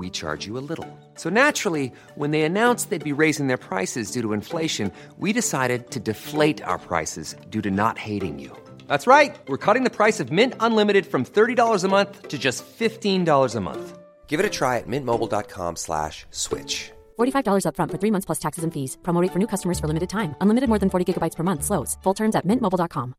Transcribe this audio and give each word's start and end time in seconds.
we 0.00 0.10
charge 0.10 0.46
you 0.48 0.58
a 0.58 0.64
little. 0.70 0.88
So 1.14 1.28
naturally, 1.30 1.92
when 2.16 2.30
they 2.32 2.42
announced 2.42 2.90
they'd 2.90 3.12
be 3.12 3.22
raising 3.24 3.46
their 3.46 3.62
prices 3.70 4.10
due 4.10 4.22
to 4.22 4.32
inflation, 4.32 4.90
we 5.18 5.32
decided 5.32 5.90
to 5.90 6.00
deflate 6.00 6.60
our 6.64 6.78
prices 6.78 7.36
due 7.50 7.62
to 7.62 7.70
not 7.70 7.98
hating 7.98 8.40
you. 8.40 8.50
That's 8.88 9.06
right. 9.06 9.36
We're 9.48 9.64
cutting 9.66 9.84
the 9.84 9.96
price 10.00 10.18
of 10.22 10.32
Mint 10.32 10.54
Unlimited 10.58 11.06
from 11.06 11.24
$30 11.24 11.84
a 11.84 11.88
month 11.88 12.28
to 12.28 12.38
just 12.38 12.64
$15 12.78 13.54
a 13.56 13.60
month. 13.60 13.98
Give 14.26 14.40
it 14.40 14.52
a 14.52 14.54
try 14.60 14.78
at 14.78 14.88
mintmobile.com 14.88 15.76
slash 15.76 16.26
switch. 16.30 16.90
$45 17.18 17.64
upfront 17.66 17.90
for 17.92 17.98
three 17.98 18.12
months 18.14 18.26
plus 18.26 18.40
taxes 18.46 18.64
and 18.64 18.72
fees. 18.72 18.96
Promo 19.02 19.22
rate 19.22 19.32
for 19.32 19.38
new 19.38 19.50
customers 19.54 19.78
for 19.78 19.86
limited 19.86 20.08
time. 20.08 20.34
Unlimited 20.40 20.68
more 20.68 20.78
than 20.78 20.90
40 20.90 21.04
gigabytes 21.06 21.36
per 21.36 21.44
month. 21.44 21.62
Slows. 21.64 21.98
Full 22.02 22.14
terms 22.14 22.34
at 22.36 22.44
mintmobile.com. 22.46 23.14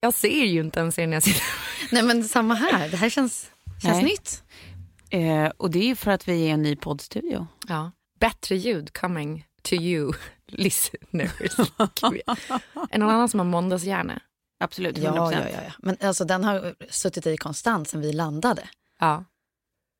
Jag 0.00 0.14
ser 0.14 0.44
ju 0.44 0.60
inte 0.60 0.80
ens 0.80 0.98
er 0.98 1.06
när 1.06 1.14
jag 1.14 1.22
sitter. 1.22 1.42
Nej 1.92 2.02
men 2.02 2.24
samma 2.24 2.54
här, 2.54 2.88
det 2.88 2.96
här 2.96 3.08
känns, 3.08 3.50
känns 3.84 4.02
Nej. 4.02 4.04
nytt. 4.04 4.42
Eh, 5.10 5.52
och 5.56 5.70
det 5.70 5.78
är 5.78 5.86
ju 5.86 5.96
för 5.96 6.10
att 6.10 6.28
vi 6.28 6.48
är 6.48 6.54
en 6.54 6.62
ny 6.62 6.76
poddstudio. 6.76 7.46
Ja. 7.68 7.90
Bättre 8.20 8.56
ljud 8.56 8.92
coming 8.92 9.46
to 9.62 9.74
you 9.74 10.12
listeners. 10.46 11.30
Är 12.90 12.98
någon 12.98 13.10
annan 13.10 13.28
som 13.28 13.40
har 13.40 13.44
måndagshjärna? 13.44 14.20
Absolut, 14.60 14.98
100%. 14.98 15.02
Ja, 15.04 15.32
ja, 15.32 15.38
ja, 15.38 15.58
ja. 15.66 15.72
Men 15.78 15.96
alltså, 16.00 16.24
den 16.24 16.44
har 16.44 16.74
suttit 16.90 17.26
i 17.26 17.36
konstant 17.36 17.88
sen 17.88 18.00
vi 18.00 18.12
landade. 18.12 18.68
Ja. 19.00 19.24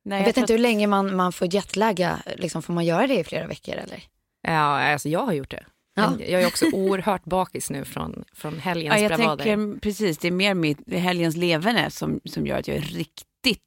Nej, 0.04 0.19
Jag 0.19 0.26
vet 0.26 0.34
tror 0.34 0.42
inte 0.42 0.52
hur 0.52 0.58
länge 0.60 0.86
man, 0.86 1.16
man 1.16 1.32
får 1.32 1.54
jetlagga. 1.54 2.22
Liksom, 2.36 2.62
får 2.62 2.72
man 2.72 2.84
göra 2.84 3.06
det 3.06 3.19
i 3.19 3.24
flera 3.24 3.46
veckor 3.46 3.74
eller? 3.74 4.02
Ja, 4.42 4.52
alltså 4.92 5.08
jag 5.08 5.26
har 5.26 5.32
gjort 5.32 5.50
det. 5.50 5.64
Ja. 5.96 6.12
Jag 6.20 6.42
är 6.42 6.46
också 6.46 6.66
oerhört 6.72 7.24
bakis 7.24 7.70
nu 7.70 7.84
från, 7.84 8.24
från 8.32 8.58
helgens 8.58 8.94
Ja, 8.94 9.00
jag 9.00 9.19
bravader. 9.19 9.44
tänker 9.44 9.80
precis, 9.80 10.19
det 10.19 10.28
är 10.28 10.32
mer 10.32 10.54
mitt 10.54 10.78
helgens 10.92 11.36
leverne 11.36 11.91
som, 11.91 12.20
som 12.24 12.46
gör 12.46 12.58
att 12.58 12.69
jag 12.69 12.76
är 12.76 12.80
riktigt 12.80 13.26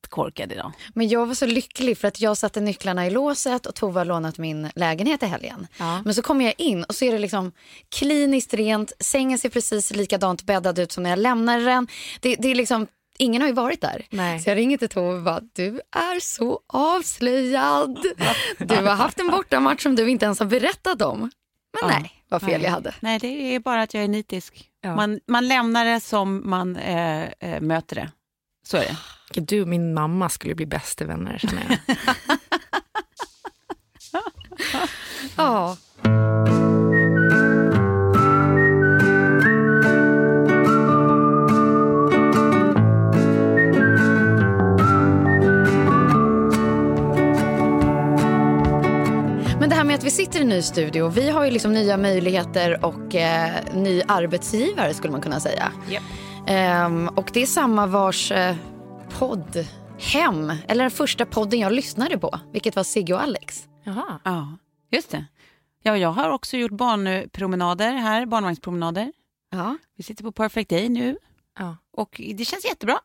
korkad 0.09 0.51
idag. 0.51 0.71
Men 0.93 1.07
jag 1.07 1.25
var 1.25 1.33
så 1.35 1.45
lycklig 1.45 1.97
för 1.97 2.07
att 2.07 2.21
jag 2.21 2.37
satte 2.37 2.61
nycklarna 2.61 3.07
i 3.07 3.09
låset 3.09 3.65
och 3.65 3.75
Tove 3.75 3.99
har 3.99 4.05
lånat 4.05 4.37
min 4.37 4.69
lägenhet 4.75 5.23
i 5.23 5.25
helgen. 5.25 5.67
Ja. 5.79 6.01
Men 6.05 6.13
så 6.13 6.21
kommer 6.21 6.45
jag 6.45 6.53
in 6.57 6.83
och 6.83 6.95
så 6.95 7.05
är 7.05 7.11
det 7.11 7.19
liksom 7.19 7.51
kliniskt 7.89 8.53
rent, 8.53 8.91
sängen 8.99 9.37
ser 9.39 9.49
precis 9.49 9.91
likadant 9.95 10.43
bäddad 10.43 10.79
ut 10.79 10.91
som 10.91 11.03
när 11.03 11.09
jag 11.09 11.19
lämnade 11.19 11.63
den. 11.63 11.87
Det, 12.19 12.35
det 12.35 12.47
är 12.51 12.55
liksom, 12.55 12.87
ingen 13.17 13.41
har 13.41 13.49
ju 13.49 13.53
varit 13.55 13.81
där. 13.81 14.05
Nej. 14.09 14.39
Så 14.39 14.49
jag 14.49 14.57
ringer 14.57 14.77
till 14.77 14.89
Tove 14.89 15.17
och 15.17 15.23
bara, 15.23 15.41
du 15.53 15.81
är 15.91 16.19
så 16.19 16.59
avslöjad. 16.73 17.99
Du 18.59 18.75
har 18.75 18.95
haft 18.95 19.19
en 19.19 19.27
bortamatch 19.31 19.83
som 19.83 19.95
du 19.95 20.09
inte 20.09 20.25
ens 20.25 20.39
har 20.39 20.45
berättat 20.45 21.01
om. 21.01 21.19
Men 21.19 21.29
Ja. 21.81 21.87
nej, 21.99 22.11
vad 22.29 22.41
fel 22.41 22.63
jag 22.63 22.71
hade. 22.71 22.93
Nej, 22.99 23.19
det 23.19 23.55
är 23.55 23.59
bara 23.59 23.81
att 23.81 23.93
jag 23.93 24.03
är 24.03 24.07
nitisk. 24.07 24.69
Ja. 24.81 24.95
Man, 24.95 25.19
man 25.27 25.47
lämnar 25.47 25.85
det 25.85 25.99
som 25.99 26.49
man 26.49 26.75
eh, 26.75 27.23
eh, 27.23 27.61
möter 27.61 27.95
det. 27.95 28.11
Så 28.67 28.77
är 28.77 28.97
det. 29.33 29.41
Du 29.41 29.61
och 29.61 29.67
min 29.67 29.93
mamma 29.93 30.29
skulle 30.29 30.55
bli 30.55 30.65
bästa 30.65 31.05
vänner 31.05 31.37
känner 31.37 31.79
jag. 31.87 31.97
Ja. 35.37 35.77
Men 49.59 49.69
det 49.69 49.75
här 49.75 49.83
med 49.83 49.95
att 49.95 50.03
vi 50.03 50.11
sitter 50.11 50.39
i 50.39 50.41
en 50.41 50.49
ny 50.49 50.61
studio, 50.61 51.07
vi 51.07 51.29
har 51.29 51.45
ju 51.45 51.51
liksom 51.51 51.73
nya 51.73 51.97
möjligheter 51.97 52.85
och 52.85 53.15
eh, 53.15 53.51
ny 53.73 54.01
arbetsgivare 54.07 54.93
skulle 54.93 55.11
man 55.11 55.21
kunna 55.21 55.39
säga. 55.39 55.71
Japp. 55.89 56.03
Ehm, 56.47 57.07
och 57.07 57.29
det 57.33 57.41
är 57.41 57.45
samma 57.45 57.87
vars 57.87 58.31
eh, 58.31 58.55
podd, 59.19 59.67
Hem, 59.99 60.53
eller 60.67 60.83
den 60.83 60.91
första 60.91 61.25
podden 61.25 61.59
jag 61.59 61.71
lyssnade 61.73 62.17
på, 62.17 62.39
vilket 62.53 62.75
var 62.75 62.83
Sigge 62.83 63.13
och 63.13 63.21
Alex. 63.21 63.67
Jaha. 63.83 64.19
Ja, 64.23 64.57
just 64.91 65.09
det. 65.11 65.25
Ja, 65.83 65.97
jag 65.97 66.09
har 66.11 66.29
också 66.29 66.57
gjort 66.57 66.71
barnpromenader 66.71 67.91
här, 67.91 68.25
barnvagnspromenader. 68.25 69.11
Ja. 69.51 69.77
Vi 69.97 70.03
sitter 70.03 70.23
på 70.23 70.31
Perfect 70.31 70.69
Day 70.69 70.89
nu 70.89 71.17
Ja. 71.59 71.77
och 71.97 72.21
det 72.35 72.45
känns 72.45 72.65
jättebra. 72.65 72.99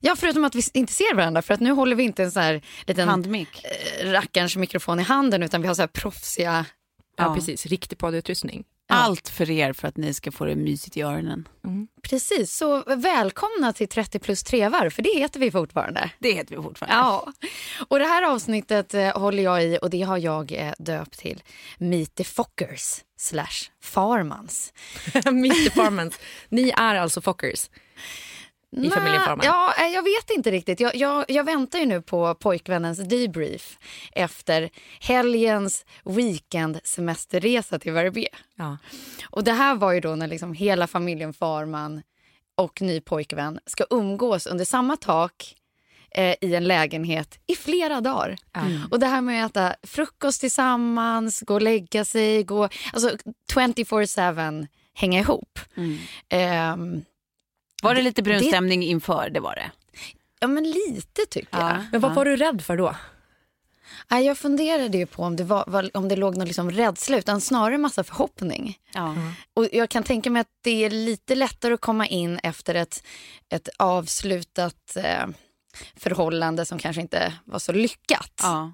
Ja, 0.00 0.16
förutom 0.16 0.44
att 0.44 0.54
vi 0.54 0.62
inte 0.74 0.92
ser 0.92 1.14
varandra 1.14 1.42
för 1.42 1.54
att 1.54 1.60
nu 1.60 1.70
håller 1.70 1.96
vi 1.96 2.02
inte 2.02 2.22
en 2.24 2.30
sån 2.32 2.42
här 2.42 2.62
liten 2.86 3.08
Handmick. 3.08 3.64
eh, 4.00 4.10
rackarns 4.12 4.56
mikrofon 4.56 5.00
i 5.00 5.02
handen 5.02 5.42
utan 5.42 5.62
vi 5.62 5.68
har 5.68 5.74
så 5.74 5.82
här 5.82 5.86
proffsiga... 5.86 6.66
Ja, 7.18 7.24
Ja. 7.24 7.34
precis. 7.34 7.66
Riktig 7.66 7.98
poddutrustning. 7.98 8.64
Allt 8.90 9.28
för 9.28 9.50
er 9.50 9.72
för 9.72 9.88
att 9.88 9.96
ni 9.96 10.14
ska 10.14 10.32
få 10.32 10.44
det 10.44 10.56
mysigt 10.56 10.96
i 10.96 11.02
öronen. 11.02 11.48
Precis, 12.02 12.56
så 12.56 12.82
välkomna 12.96 13.72
till 13.72 13.88
30 13.88 14.18
plus 14.18 14.42
trevar 14.42 14.90
för 14.90 15.02
det 15.02 15.18
heter 15.18 15.40
vi 15.40 15.50
fortfarande. 15.50 16.10
Det 16.18 16.32
heter 16.32 16.56
vi 16.56 16.62
fortfarande. 16.62 16.96
Ja, 16.96 17.32
och 17.88 17.98
det 17.98 18.04
här 18.04 18.22
avsnittet 18.22 18.94
eh, 18.94 19.18
håller 19.20 19.42
jag 19.42 19.64
i 19.64 19.78
och 19.82 19.90
det 19.90 20.02
har 20.02 20.18
jag 20.18 20.52
eh, 20.52 20.72
döpt 20.78 21.18
till 21.18 21.42
Meet 21.78 22.14
the 22.14 22.24
Fockers 22.24 22.94
slash 23.18 23.70
Farmans. 23.82 24.72
Meet 25.32 25.64
the 25.64 25.70
Farmans. 25.70 26.18
Ni 26.48 26.70
är 26.76 26.94
alltså 26.94 27.20
Fockers. 27.20 27.70
I 28.76 28.90
familjen 28.90 29.22
Farman. 29.22 29.46
Ja, 29.46 29.74
eh, 29.78 29.86
jag 29.86 30.02
vet 30.02 30.30
inte 30.36 30.50
riktigt. 30.50 30.80
Jag, 30.80 30.96
jag, 30.96 31.24
jag 31.28 31.44
väntar 31.44 31.78
ju 31.78 31.86
nu 31.86 32.02
på 32.02 32.34
pojkvännens 32.34 32.98
debrief 32.98 33.78
efter 34.12 34.70
helgens 35.00 35.84
weekendsemesterresa 36.04 37.78
till 37.78 37.92
Verbier. 37.92 38.36
Ja. 38.56 38.78
Och 39.30 39.44
det 39.44 39.52
här 39.52 39.74
var 39.74 39.92
ju 39.92 40.00
då 40.00 40.14
när 40.14 40.26
liksom 40.26 40.54
hela 40.54 40.86
familjen 40.86 41.32
Farman 41.32 42.02
och 42.54 42.82
ny 42.82 43.00
pojkvän 43.00 43.58
ska 43.66 43.84
umgås 43.90 44.46
under 44.46 44.64
samma 44.64 44.96
tak 44.96 45.54
eh, 46.10 46.34
i 46.40 46.54
en 46.54 46.64
lägenhet 46.64 47.38
i 47.46 47.54
flera 47.54 48.00
dagar. 48.00 48.36
Och 48.90 49.00
det 49.00 49.06
här 49.06 49.20
med 49.20 49.44
att 49.44 49.56
äta 49.56 49.74
frukost 49.82 50.40
tillsammans, 50.40 51.40
gå 51.40 51.54
och 51.54 51.62
lägga 51.62 52.04
sig, 52.04 52.42
gå, 52.44 52.68
alltså 52.92 53.10
24-7 53.54 54.66
hänga 54.94 55.20
ihop. 55.20 55.58
Ehm, 56.28 57.02
Var 57.82 57.94
det 57.94 58.02
lite 58.02 58.22
brun 58.22 58.38
Det- 58.38 58.44
stämning 58.48 58.82
inför? 58.82 59.30
Det 59.30 59.40
var 59.40 59.54
det. 59.54 59.70
ja 60.40 60.46
men 60.46 60.64
lite 60.70 61.26
tycker 61.30 61.58
jag. 61.58 61.76
Men 61.92 62.00
vad 62.00 62.14
var 62.14 62.24
du 62.24 62.36
rädd 62.36 62.62
för 62.64 62.76
då? 62.76 62.94
Nej, 64.10 64.26
jag 64.26 64.38
funderade 64.38 64.98
ju 64.98 65.06
på 65.06 65.22
om 65.22 65.36
det, 65.36 65.44
var, 65.44 65.64
var, 65.66 65.90
om 65.96 66.08
det 66.08 66.16
låg 66.16 66.36
någon 66.36 66.46
liksom 66.46 66.70
rädsla 66.70 67.18
utan 67.18 67.40
snarare 67.40 67.78
massa 67.78 68.04
förhoppning. 68.04 68.78
Ja. 68.94 69.14
Och 69.54 69.68
jag 69.72 69.88
kan 69.90 70.02
tänka 70.02 70.30
mig 70.30 70.40
att 70.40 70.50
det 70.64 70.84
är 70.84 70.90
lite 70.90 71.34
lättare 71.34 71.74
att 71.74 71.80
komma 71.80 72.06
in 72.06 72.38
efter 72.42 72.74
ett, 72.74 73.02
ett 73.48 73.68
avslutat 73.76 74.96
eh, 74.96 75.26
förhållande 75.96 76.64
som 76.64 76.78
kanske 76.78 77.02
inte 77.02 77.32
var 77.44 77.58
så 77.58 77.72
lyckat. 77.72 78.40
Ja. 78.42 78.72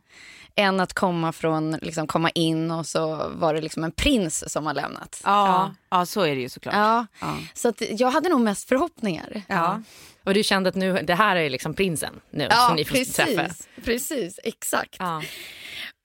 Än 0.56 0.80
att 0.80 0.92
komma 0.92 1.32
från, 1.32 1.70
liksom 1.72 2.06
komma 2.06 2.30
in 2.30 2.70
och 2.70 2.86
så 2.86 3.30
var 3.34 3.54
det 3.54 3.60
liksom 3.60 3.84
en 3.84 3.92
prins 3.92 4.52
som 4.52 4.66
har 4.66 4.74
lämnat. 4.74 5.20
Ja. 5.24 5.74
ja, 5.90 6.06
så 6.06 6.20
är 6.20 6.34
det 6.34 6.40
ju 6.40 6.48
såklart. 6.48 6.74
Ja, 6.74 7.06
Ja. 7.20 7.36
så 7.54 7.68
att 7.68 7.82
jag 7.90 8.10
hade 8.10 8.28
nog 8.28 8.40
mest 8.40 8.68
förhoppningar. 8.68 9.42
Ja. 9.48 9.82
Och 10.24 10.34
du 10.34 10.42
kände 10.42 10.68
att 10.68 10.74
nu, 10.74 10.92
det 11.02 11.14
här 11.14 11.36
är 11.36 11.50
liksom 11.50 11.74
prinsen 11.74 12.20
nu 12.30 12.48
som 12.50 12.76
ni 12.76 12.84
får 12.84 12.94
träffa? 13.12 13.42
precis, 13.42 13.68
precis, 13.84 14.40
exakt. 14.44 14.96
Ja. 14.98 15.22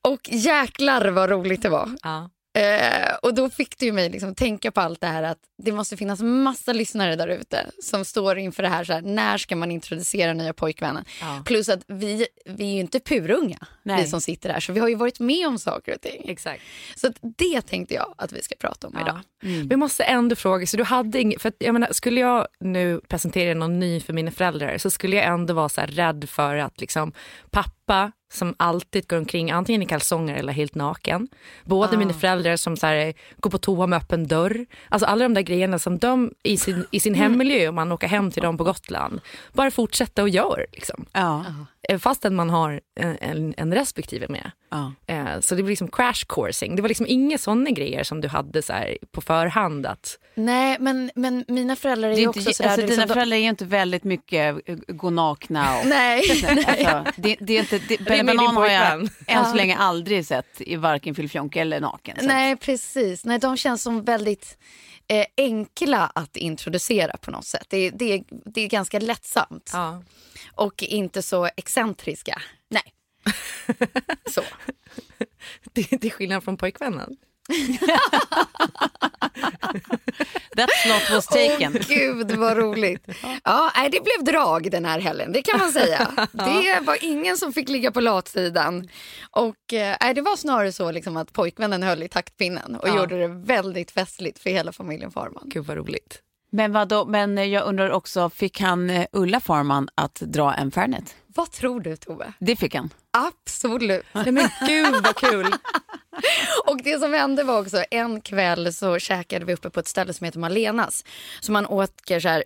Och 0.07 0.19
jäklar 0.31 1.07
vad 1.07 1.29
roligt 1.29 1.61
det 1.61 1.69
var. 1.69 1.89
Ja. 2.03 2.29
Eh, 2.59 3.15
och 3.21 3.33
då 3.33 3.49
fick 3.49 3.77
det 3.77 3.85
ju 3.85 3.91
mig 3.91 4.09
liksom 4.09 4.35
tänka 4.35 4.71
på 4.71 4.81
allt 4.81 5.01
det 5.01 5.07
här 5.07 5.23
att 5.23 5.37
det 5.63 5.71
måste 5.71 5.97
finnas 5.97 6.19
massa 6.21 6.73
lyssnare 6.73 7.15
där 7.15 7.27
ute 7.27 7.65
som 7.83 8.05
står 8.05 8.37
inför 8.37 8.63
det 8.63 8.69
här, 8.69 8.83
så 8.83 8.93
här, 8.93 9.01
när 9.01 9.37
ska 9.37 9.55
man 9.55 9.71
introducera 9.71 10.33
nya 10.33 10.53
pojkvännen? 10.53 11.05
Ja. 11.21 11.41
Plus 11.45 11.69
att 11.69 11.79
vi, 11.87 12.27
vi 12.45 12.63
är 12.63 12.73
ju 12.73 12.79
inte 12.79 12.99
purunga, 12.99 13.57
Nej. 13.83 14.01
vi 14.03 14.07
som 14.09 14.21
sitter 14.21 14.49
här, 14.49 14.59
så 14.59 14.73
vi 14.73 14.79
har 14.79 14.87
ju 14.87 14.95
varit 14.95 15.19
med 15.19 15.47
om 15.47 15.59
saker 15.59 15.95
och 15.95 16.01
ting. 16.01 16.25
Exakt. 16.29 16.61
Så 16.95 17.13
det 17.37 17.61
tänkte 17.61 17.93
jag 17.93 18.13
att 18.17 18.31
vi 18.33 18.41
ska 18.41 18.55
prata 18.59 18.87
om 18.87 18.97
idag. 19.01 19.19
Vi 19.69 19.75
måste 19.75 20.03
ändå 20.03 20.35
fråga, 20.35 20.67
så 20.67 20.77
du 20.77 20.83
hade 20.83 21.19
ing- 21.19 21.39
för 21.39 21.49
att, 21.49 21.55
jag 21.59 21.73
menar, 21.73 21.89
skulle 21.91 22.19
jag 22.19 22.47
nu 22.59 23.01
presentera 23.07 23.53
någon 23.53 23.79
ny 23.79 23.99
för 24.01 24.13
mina 24.13 24.31
föräldrar 24.31 24.77
så 24.77 24.89
skulle 24.89 25.15
jag 25.15 25.25
ändå 25.25 25.53
vara 25.53 25.69
så 25.69 25.81
här 25.81 25.87
rädd 25.87 26.29
för 26.29 26.55
att 26.55 26.81
liksom, 26.81 27.13
pappa 27.51 28.11
som 28.31 28.55
alltid 28.57 29.07
går 29.07 29.17
omkring 29.17 29.51
antingen 29.51 29.81
i 29.81 29.85
kalsonger 29.85 30.35
eller 30.35 30.53
helt 30.53 30.75
naken. 30.75 31.27
Båda 31.65 31.97
mina 31.97 32.13
föräldrar 32.13 32.55
som 32.55 32.77
så 32.77 32.87
här, 32.87 33.13
går 33.37 33.49
på 33.49 33.57
toa 33.57 33.87
med 33.87 33.97
öppen 33.97 34.27
dörr. 34.27 34.65
Alltså 34.89 35.05
alla 35.05 35.23
de 35.25 35.33
där 35.33 35.41
grejerna 35.41 35.79
som 35.79 35.97
de 35.97 36.31
i 36.43 36.57
sin, 36.57 36.85
i 36.91 36.99
sin 36.99 37.13
hemmiljö 37.13 37.67
om 37.67 37.75
man 37.75 37.91
åker 37.91 38.07
hem 38.07 38.31
till 38.31 38.41
dem 38.43 38.57
på 38.57 38.63
Gotland 38.63 39.21
bara 39.53 39.71
fortsätta 39.71 40.21
och 40.21 40.29
gör. 40.29 40.65
Liksom. 40.73 41.05
Ja. 41.13 41.45
Eh, 41.89 41.99
Fastän 41.99 42.35
man 42.35 42.49
har 42.49 42.81
en, 42.99 43.17
en, 43.21 43.53
en 43.57 43.73
respektive 43.73 44.25
med. 44.29 44.51
Ja. 44.71 44.93
Eh, 45.07 45.39
Så 45.39 45.55
det 45.55 45.63
blir 45.63 45.71
liksom 45.71 45.87
crash 45.91 46.25
coursing. 46.27 46.75
Det 46.75 46.81
var 46.81 46.89
liksom 46.89 47.05
inga 47.09 47.37
sådana 47.37 47.69
grejer 47.69 48.03
som 48.03 48.21
du 48.21 48.27
hade 48.27 48.61
så 48.61 48.73
här 48.73 48.97
på 49.11 49.21
förhand. 49.21 49.85
Att, 49.85 50.19
Nej, 50.35 50.77
men, 50.79 51.11
men 51.15 51.45
mina 51.47 51.75
föräldrar 51.75 52.09
är, 52.09 52.13
Det 52.13 52.19
är 52.19 52.21
ju 52.21 52.27
inte, 52.27 52.39
också 52.39 52.53
sådär... 52.53 52.69
alltså, 52.69 52.81
liksom, 52.81 52.95
dina 52.95 53.05
de- 53.05 53.13
föräldrar 53.13 53.37
är 53.37 53.41
ju 53.41 53.49
inte 53.49 53.65
väldigt 53.65 54.03
mycket 54.03 54.69
eh, 54.69 54.75
gå 54.87 55.09
nakna 55.09 55.79
och... 55.79 55.85
Nej, 55.87 56.21
nej. 56.43 56.85
Alltså, 56.85 57.11
det, 57.21 57.37
det 57.39 57.57
är 57.57 57.59
inte, 57.59 57.79
det, 57.87 57.97
Din 58.27 58.37
Banan 58.37 58.55
har 58.55 58.67
jag 58.67 59.09
än 59.27 59.45
så 59.45 59.55
länge 59.55 59.77
aldrig 59.77 60.25
sett 60.25 60.61
i 60.61 60.75
varken 60.75 61.15
Filifjonke 61.15 61.61
eller 61.61 61.79
naken. 61.79 62.17
Nej, 62.21 62.55
precis. 62.55 63.25
Nej, 63.25 63.39
de 63.39 63.57
känns 63.57 63.83
som 63.83 64.03
väldigt 64.03 64.57
eh, 65.07 65.25
enkla 65.37 66.11
att 66.15 66.37
introducera 66.37 67.17
på 67.17 67.31
något 67.31 67.45
sätt. 67.45 67.65
Det, 67.69 67.89
det, 67.89 68.23
det 68.29 68.61
är 68.61 68.67
ganska 68.67 68.99
lättsamt 68.99 69.69
ja. 69.73 70.03
och 70.55 70.83
inte 70.83 71.21
så 71.21 71.49
excentriska. 71.57 72.41
Nej. 72.69 72.93
så. 74.29 74.41
det, 75.73 75.87
det 76.01 76.07
är 76.07 76.11
skillnad 76.11 76.43
från 76.43 76.57
pojkvännen. 76.57 77.17
That 80.55 80.69
slot 80.83 81.09
was 81.11 81.25
taken. 81.27 81.73
Åh 81.75 81.87
gud 81.87 82.31
vad 82.31 82.57
roligt. 82.57 83.07
Ja, 83.43 83.71
nej, 83.75 83.89
det 83.89 83.99
blev 84.03 84.33
drag 84.33 84.71
den 84.71 84.85
här 84.85 84.99
helgen, 84.99 85.31
det 85.31 85.41
kan 85.41 85.59
man 85.59 85.71
säga. 85.71 86.11
Det 86.31 86.79
var 86.85 86.97
ingen 87.01 87.37
som 87.37 87.53
fick 87.53 87.69
ligga 87.69 87.91
på 87.91 88.01
latsidan. 88.01 88.87
Och 89.31 89.55
nej, 89.71 90.13
det 90.13 90.21
var 90.21 90.35
snarare 90.35 90.71
så 90.71 90.91
liksom 90.91 91.17
att 91.17 91.33
pojkvännen 91.33 91.83
höll 91.83 92.03
i 92.03 92.07
taktpinnen 92.09 92.75
och 92.75 92.87
Ja. 92.87 92.95
gjorde 92.97 93.19
det 93.19 93.27
väldigt 93.27 93.91
festligt 93.91 94.39
för 94.39 94.49
hela 94.49 94.71
familjen 94.71 95.11
Farman. 95.11 95.43
Gud 95.45 95.65
vad 95.65 95.77
roligt. 95.77 96.21
Men, 96.51 96.71
vadå, 96.71 97.05
men 97.05 97.37
eh, 97.37 97.43
jag 97.45 97.65
undrar 97.65 97.89
också, 97.89 98.29
fick 98.29 98.61
han 98.61 98.89
eh, 98.89 99.05
Ulla 99.11 99.39
Farman 99.39 99.89
att 99.95 100.15
dra 100.15 100.53
en 100.53 100.71
Fernet? 100.71 101.15
Vad 101.35 101.51
tror 101.51 101.79
du 101.79 101.95
Tove? 101.95 102.33
Det 102.39 102.55
fick 102.55 102.75
han. 102.75 102.89
Absolut. 103.11 104.05
Nej, 104.13 104.31
men 104.31 104.49
gud 104.67 105.03
vad 105.03 105.15
kul. 105.15 105.45
Och 106.65 106.83
det 106.83 106.99
som 106.99 107.13
hände 107.13 107.43
var 107.43 107.61
också 107.61 107.83
en 107.91 108.21
kväll 108.21 108.73
så 108.73 108.99
käkade 108.99 109.45
vi 109.45 109.53
uppe 109.53 109.69
på 109.69 109.79
ett 109.79 109.87
ställe 109.87 110.13
som 110.13 110.25
heter 110.25 110.39
Malenas. 110.39 111.05
Så 111.39 111.51
man 111.51 111.65
åker 111.65 112.19
så 112.19 112.27
här 112.27 112.43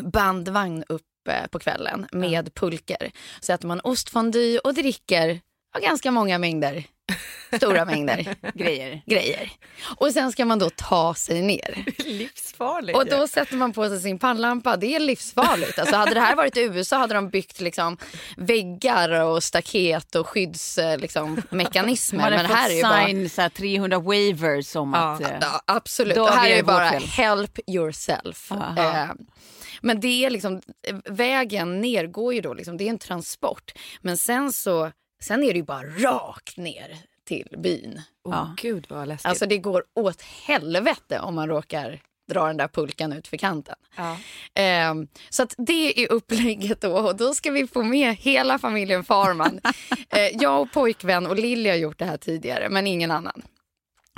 bandvagn 0.02 0.84
upp 0.88 1.02
eh, 1.28 1.46
på 1.46 1.58
kvällen 1.58 2.06
med 2.12 2.54
pulker. 2.54 3.10
Så 3.40 3.52
äter 3.52 3.68
man 3.68 3.80
ostfondue 3.80 4.58
och 4.58 4.74
dricker 4.74 5.40
ja, 5.74 5.80
ganska 5.80 6.10
många 6.10 6.38
mängder. 6.38 6.84
Stora 7.56 7.84
mängder 7.94 8.34
Grejer. 8.54 9.02
grejer. 9.06 9.52
Och 9.96 10.10
sen 10.12 10.32
ska 10.32 10.44
man 10.44 10.58
då 10.58 10.70
ta 10.70 11.14
sig 11.14 11.42
ner. 11.42 11.84
Livsfarligt. 12.04 12.98
Och 12.98 13.06
då 13.06 13.28
sätter 13.28 13.56
man 13.56 13.72
på 13.72 13.88
sig 13.88 14.00
sin 14.00 14.18
pannlampa. 14.18 14.76
Det 14.76 14.94
är 14.94 15.00
livsfarligt. 15.00 15.78
Alltså 15.78 15.96
hade 15.96 16.14
det 16.14 16.20
här 16.20 16.36
varit 16.36 16.56
i 16.56 16.60
USA 16.60 16.96
hade 16.98 17.14
de 17.14 17.28
byggt 17.30 17.60
liksom 17.60 17.96
väggar 18.36 19.10
och 19.20 19.42
staket 19.44 20.14
och 20.14 20.28
skyddsmekanismer. 20.28 20.98
Liksom, 20.98 21.42
mekanismer. 21.50 22.30
Men 22.30 22.32
det 22.48 22.54
här 22.54 22.70
är 22.70 22.74
ju 22.74 22.82
bara... 22.82 23.06
sign 23.06 23.30
så 23.30 23.40
här, 23.42 23.48
300 23.48 23.98
waivers 23.98 24.76
om 24.76 24.92
Ja. 24.94 25.00
att... 25.14 25.20
eh, 25.20 25.28
Ja, 25.40 25.60
absolut. 25.66 26.16
Och 26.18 26.28
här 26.28 26.46
är 26.46 26.50
det 26.50 26.56
det 26.56 26.62
bara 26.62 26.90
kväll. 26.90 27.02
help 27.02 27.58
yourself. 27.68 28.52
Eh, 28.52 29.06
men 29.80 30.00
det 30.00 30.24
är 30.24 30.30
liksom, 30.30 30.60
vägen 31.04 31.80
ner 31.80 32.06
går 32.06 32.34
ju 32.34 32.40
då, 32.40 32.54
liksom, 32.54 32.76
det 32.76 32.84
är 32.84 32.90
en 32.90 32.98
transport. 32.98 33.72
Men 34.00 34.16
sen 34.16 34.52
så 34.52 34.90
sen 35.24 35.42
är 35.42 35.52
det 35.52 35.58
ju 35.58 35.62
bara 35.64 35.82
rakt 35.82 36.56
ner 36.56 36.96
till 37.24 37.48
byn. 37.58 38.00
Åh 38.24 38.32
Ja. 38.34 38.54
gud 38.56 38.86
vad 38.88 39.08
läskigt. 39.08 39.26
Alltså 39.26 39.46
det 39.46 39.58
går 39.58 39.84
åt 39.94 40.22
helvete 40.22 41.20
om 41.20 41.34
man 41.34 41.48
råkar 41.48 42.00
dra 42.28 42.46
den 42.46 42.56
där 42.56 42.68
pulkan 42.68 43.12
ut 43.12 43.28
för 43.28 43.36
kanten. 43.36 43.74
ja. 43.96 44.16
Eh, 44.62 44.94
så 45.30 45.42
att 45.42 45.54
det 45.58 46.02
är 46.02 46.12
upplägget 46.12 46.80
då 46.80 46.92
och 46.98 47.16
då 47.16 47.34
ska 47.34 47.50
vi 47.50 47.66
få 47.66 47.82
med 47.82 48.14
hela 48.16 48.58
familjen 48.58 49.04
Farman. 49.04 49.60
eh, 50.10 50.36
jag 50.42 50.60
och 50.60 50.72
pojkvän 50.72 51.26
och 51.26 51.36
Lilly 51.36 51.68
har 51.70 51.76
gjort 51.76 51.98
det 51.98 52.04
här 52.04 52.16
tidigare 52.16 52.68
men 52.68 52.86
ingen 52.86 53.10
annan. 53.10 53.42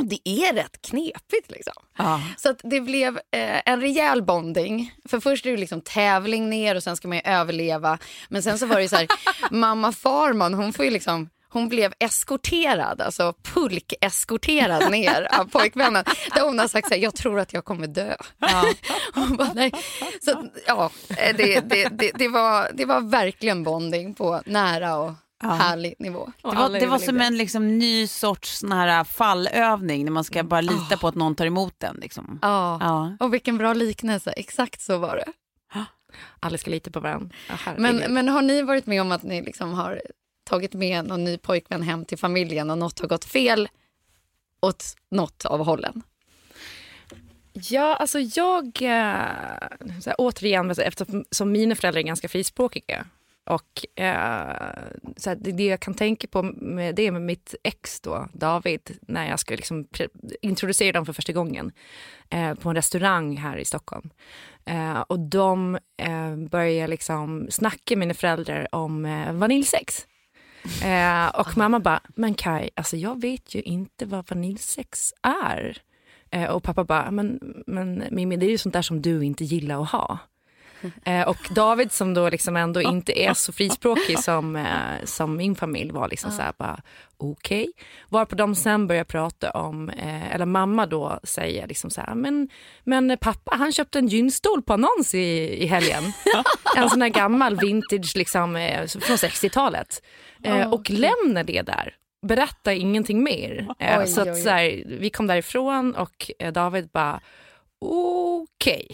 Det 0.03 0.29
är 0.29 0.55
rätt 0.55 0.83
knepigt 0.83 1.51
liksom. 1.51 1.75
ja. 1.99 2.23
Så 2.37 2.51
att 2.51 2.61
det 2.65 2.81
blev 2.81 3.17
eh, 3.17 3.61
en 3.65 3.81
rejäl 3.81 4.23
bonding. 4.23 4.93
För 5.09 5.21
först 5.21 5.47
är 5.47 5.51
det 5.51 5.57
liksom 5.57 5.81
tävling 5.81 6.51
ner 6.51 6.75
och 6.75 6.83
sen 6.83 6.97
ska 6.97 7.09
man 7.09 7.17
ju 7.17 7.23
överleva. 7.25 7.99
Men 8.29 8.43
sen 8.43 8.59
så 8.59 8.67
var 8.67 8.81
det 8.81 8.89
så 8.89 8.97
här, 8.97 9.09
mamma 9.51 9.93
Farman 9.93 10.55
hon 10.55 10.73
får 10.73 10.85
ju 10.85 10.91
liksom 10.91 11.29
hon 11.49 11.69
blev 11.69 11.93
eskorterad, 11.99 13.01
alltså 13.01 13.35
pulkeskorterad 13.43 14.91
ner 14.91 15.41
av 15.41 15.45
pojkvännen. 15.45 16.05
Där 16.35 16.47
hon 16.47 16.59
har 16.59 16.69
sagt 16.69 16.89
så 16.89 16.95
här, 16.95 17.01
jag 17.01 17.15
tror 17.15 17.41
att 17.41 17.53
jag 17.53 17.65
kommer 17.65 17.87
dö. 17.87 18.17
Hon 19.15 19.37
bara, 19.37 19.53
nej. 19.55 19.73
Så, 20.21 20.51
ja, 20.67 20.91
eh, 21.09 21.37
det, 21.37 21.61
det, 21.61 21.89
det, 21.89 22.11
det, 22.15 22.29
var, 22.29 22.71
det 22.75 22.85
var 22.85 23.01
verkligen 23.01 23.63
bonding 23.63 24.15
på 24.15 24.43
nära 24.47 24.97
och 24.97 25.13
härlig 25.41 25.95
nivå. 25.99 26.33
Det 26.43 26.49
var, 26.49 26.81
det 26.81 26.87
var 26.87 26.99
som 26.99 27.21
en 27.21 27.37
liksom, 27.37 27.79
ny 27.79 28.07
sorts 28.07 28.59
sån 28.59 28.73
här 28.73 29.05
fallövning 29.05 30.05
när 30.05 30.13
man 30.13 30.25
ska 30.25 30.43
bara 30.43 30.61
lita 30.61 30.97
på 30.97 31.09
att 31.09 31.15
någon 31.15 31.35
tar 31.35 31.47
emot 31.47 31.75
den. 31.79 31.97
Liksom. 31.97 32.39
Ja. 32.43 32.79
Ja. 32.81 33.17
Och 33.21 33.35
vilken 33.35 33.59
bra 33.59 33.73
liknelse, 33.73 34.31
exakt 34.31 34.81
så 34.81 34.99
var 34.99 35.17
det. 35.17 35.33
Alla 36.41 36.59
ska 36.59 36.71
lita 36.71 36.91
på 36.91 37.01
varandra. 37.01 37.29
Ja. 37.49 37.57
Men, 37.79 37.97
men 37.97 38.29
har 38.29 38.43
ni 38.43 38.63
varit 38.63 38.87
med 38.87 39.01
om 39.01 39.13
att 39.13 39.23
ni 39.23 39.43
liksom 39.43 39.73
har 39.75 40.03
tagit 40.45 40.75
med 40.75 41.07
någon 41.07 41.25
ny 41.25 41.39
pojkvän 41.39 41.83
hem 41.83 42.05
till 42.05 42.19
familjen 42.19 42.71
och 42.71 42.79
något 42.79 43.01
har 43.01 43.09
gått 43.09 43.25
fel 43.25 43.69
åt 44.61 44.85
något 45.11 45.45
av 45.45 45.65
hållen? 45.65 46.03
Ja, 47.53 47.95
alltså 47.97 48.19
jag... 48.21 48.65
eh, 48.65 49.15
Så 50.01 50.11
här, 50.11 50.15
återigen, 50.19 50.69
alltså, 50.69 50.83
eftersom 50.83 51.53
mina 51.53 51.75
föräldrar 51.75 52.01
är 52.01 52.05
ganska 52.07 52.29
frispråkiga 52.29 53.07
och 53.47 54.01
eh, 54.01 54.91
så 55.17 55.31
här, 55.31 55.37
det, 55.37 55.53
det 55.53 55.67
jag 55.67 55.81
kan 55.81 55.95
tänka 55.95 56.27
på 56.27 56.43
med 56.43 56.95
det 56.95 57.11
med 57.11 57.23
mitt 57.23 57.55
ex 57.63 58.01
då, 58.01 58.29
David, 58.33 58.99
när 59.01 59.29
jag 59.29 59.41
skulle 59.41 59.57
liksom 59.57 59.87
introducera 60.43 60.93
dem 60.93 61.07
för 61.07 61.13
första 61.13 61.33
gången 61.33 61.73
eh, 62.31 62.55
på 62.55 62.69
en 62.69 62.75
restaurang 62.75 63.37
här 63.37 63.57
i 63.57 63.65
Stockholm. 63.65 64.11
Eh, 64.65 65.01
och 65.01 65.21
de 65.21 65.79
eh, 65.97 66.37
började 66.37 66.91
liksom 66.91 67.47
snacka 67.51 67.97
med 67.97 67.99
mina 67.99 68.15
föräldrar 68.15 68.75
om 68.75 69.05
eh, 69.05 69.33
vaniljsex. 69.33 70.07
Eh, 70.85 71.41
och 71.41 71.57
mamma 71.57 71.81
bara, 71.81 72.01
men 72.15 72.35
Kai, 72.35 72.71
alltså 72.75 72.97
jag 72.97 73.21
vet 73.21 73.55
ju 73.55 73.63
inte 73.63 74.07
vad 74.07 74.31
vaniljsex 74.31 75.13
är. 75.23 75.83
Eh, 76.31 76.51
och 76.51 76.63
pappa 76.63 76.85
bara, 76.85 77.11
men, 77.11 77.55
men 77.67 78.05
Mimmi 78.11 78.37
det 78.37 78.47
är 78.47 78.51
ju 78.51 78.59
sånt 78.59 78.73
där 78.73 78.83
som 78.83 79.03
du 79.03 79.25
inte 79.25 79.45
gillar 79.45 79.83
att 79.83 79.91
ha. 79.91 80.19
Eh, 81.05 81.29
och 81.29 81.37
David 81.51 81.93
som 81.93 82.15
då 82.15 82.29
liksom 82.31 82.57
ändå 82.57 82.83
inte 82.83 83.21
är 83.21 83.35
så 83.35 83.53
frispråkig 83.53 84.19
som, 84.19 84.57
eh, 84.57 85.05
som 85.05 85.37
min 85.37 85.55
familj 85.55 85.91
var 85.91 86.09
liksom 86.09 86.31
så 86.31 86.43
här 86.43 86.53
bara 86.59 86.81
okej. 87.17 87.73
Varpå 88.09 88.35
de 88.35 88.55
sen 88.55 88.87
börjar 88.87 89.05
prata 89.05 89.51
om, 89.51 89.91
eh, 89.91 90.35
eller 90.35 90.47
mamma 90.47 90.87
då 90.87 91.21
säger 91.23 91.67
liksom 91.67 91.91
så 91.91 92.01
här, 92.01 92.15
men, 92.15 92.49
men 92.85 93.19
pappa 93.21 93.57
han 93.57 93.73
köpte 93.73 93.99
en 93.99 94.09
gynstol 94.09 94.63
på 94.63 94.73
annons 94.73 95.15
i, 95.15 95.57
i 95.63 95.67
helgen. 95.67 96.03
en 96.77 96.91
sån 96.91 97.03
här 97.03 97.09
gammal 97.09 97.57
vintage 97.57 98.17
liksom 98.17 98.57
eh, 98.57 98.87
från 98.87 99.17
60-talet. 99.17 100.03
Eh, 100.43 100.73
och 100.73 100.91
lämnar 100.91 101.45
det 101.45 101.63
där. 101.63 101.95
Berätta 102.27 102.73
ingenting 102.73 103.23
mer. 103.23 103.69
Eh, 103.79 103.99
Oj, 104.01 104.07
så 104.07 104.23
oj, 104.23 104.27
oj. 104.27 104.33
att 104.33 104.43
så 104.43 104.49
här, 104.49 104.83
vi 104.87 105.11
kom 105.11 105.27
därifrån 105.27 105.95
och 105.95 106.31
David 106.53 106.89
bara 106.93 107.21
okej. 107.81 108.89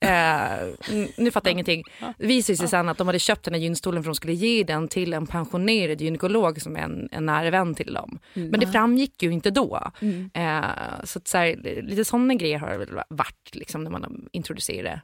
Eh, 0.00 0.68
nu 1.16 1.30
fattar 1.30 1.50
jag 1.50 1.52
ingenting. 1.52 1.82
Det 2.18 2.26
visade 2.26 2.56
sig 2.56 2.68
sen 2.68 2.88
att 2.88 2.98
de 2.98 3.06
hade 3.06 3.18
köpt 3.18 3.44
den 3.44 3.54
här 3.54 3.60
gynstolen 3.60 4.02
för 4.02 4.10
att 4.10 4.14
de 4.14 4.16
skulle 4.16 4.34
ge 4.34 4.64
den 4.64 4.88
till 4.88 5.12
en 5.12 5.26
pensionerad 5.26 6.00
gynekolog 6.00 6.62
som 6.62 6.76
är 6.76 6.80
en, 6.80 7.08
en 7.12 7.26
nära 7.26 7.50
vän 7.50 7.74
till 7.74 7.94
dem. 7.94 8.18
Men 8.34 8.60
det 8.60 8.66
framgick 8.66 9.22
ju 9.22 9.32
inte 9.32 9.50
då. 9.50 9.90
Eh, 10.34 10.64
så 11.04 11.18
att 11.18 11.28
så 11.28 11.38
här, 11.38 11.82
lite 11.82 12.04
sådana 12.04 12.34
grejer 12.34 12.58
har 12.58 12.70
det 12.70 12.78
väl 12.78 13.02
varit 13.08 13.54
liksom, 13.54 13.84
när 13.84 13.90
man 13.90 14.02
har 14.02 14.12
introducerat 14.32 15.00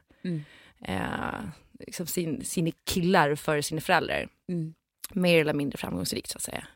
eh, 0.85 0.97
liksom 1.79 2.07
sin, 2.07 2.45
sina 2.45 2.71
killar 2.83 3.35
för 3.35 3.61
sina 3.61 3.81
föräldrar. 3.81 4.27
Mer 5.13 5.41
eller 5.41 5.53
mindre 5.53 5.77
framgångsrikt 5.77 6.29
så 6.29 6.37
att 6.37 6.43
säga. 6.43 6.67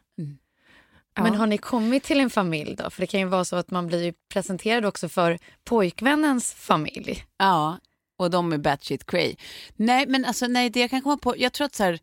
Men 1.16 1.36
har 1.36 1.48
ni 1.48 1.58
kommit 1.58 2.04
till 2.04 2.20
en 2.20 2.30
familj 2.30 2.76
då? 2.76 2.90
För 2.90 3.02
det 3.02 3.08
kan 3.08 3.20
ju 3.20 3.26
vara 3.26 3.46
så 3.46 3.56
att 3.56 3.72
man 3.72 3.88
blir 3.88 4.14
presenterad 4.34 4.86
också 4.86 5.10
för 5.10 5.38
pojkvännens 5.64 6.54
familj. 6.54 7.24
Ja, 7.38 7.78
och 8.20 8.30
de 8.32 8.54
är 8.54 8.58
batshit 8.58 9.06
cray. 9.06 9.36
Nej, 9.76 10.06
men 10.08 10.26
alltså 10.26 10.48
nej, 10.48 10.70
det 10.70 10.80
jag 10.80 10.90
kan 10.90 11.02
komma 11.02 11.18
på, 11.18 11.36
jag 11.38 11.54
tror 11.54 11.66
att 11.66 11.76
så 11.76 11.84
här, 11.84 12.00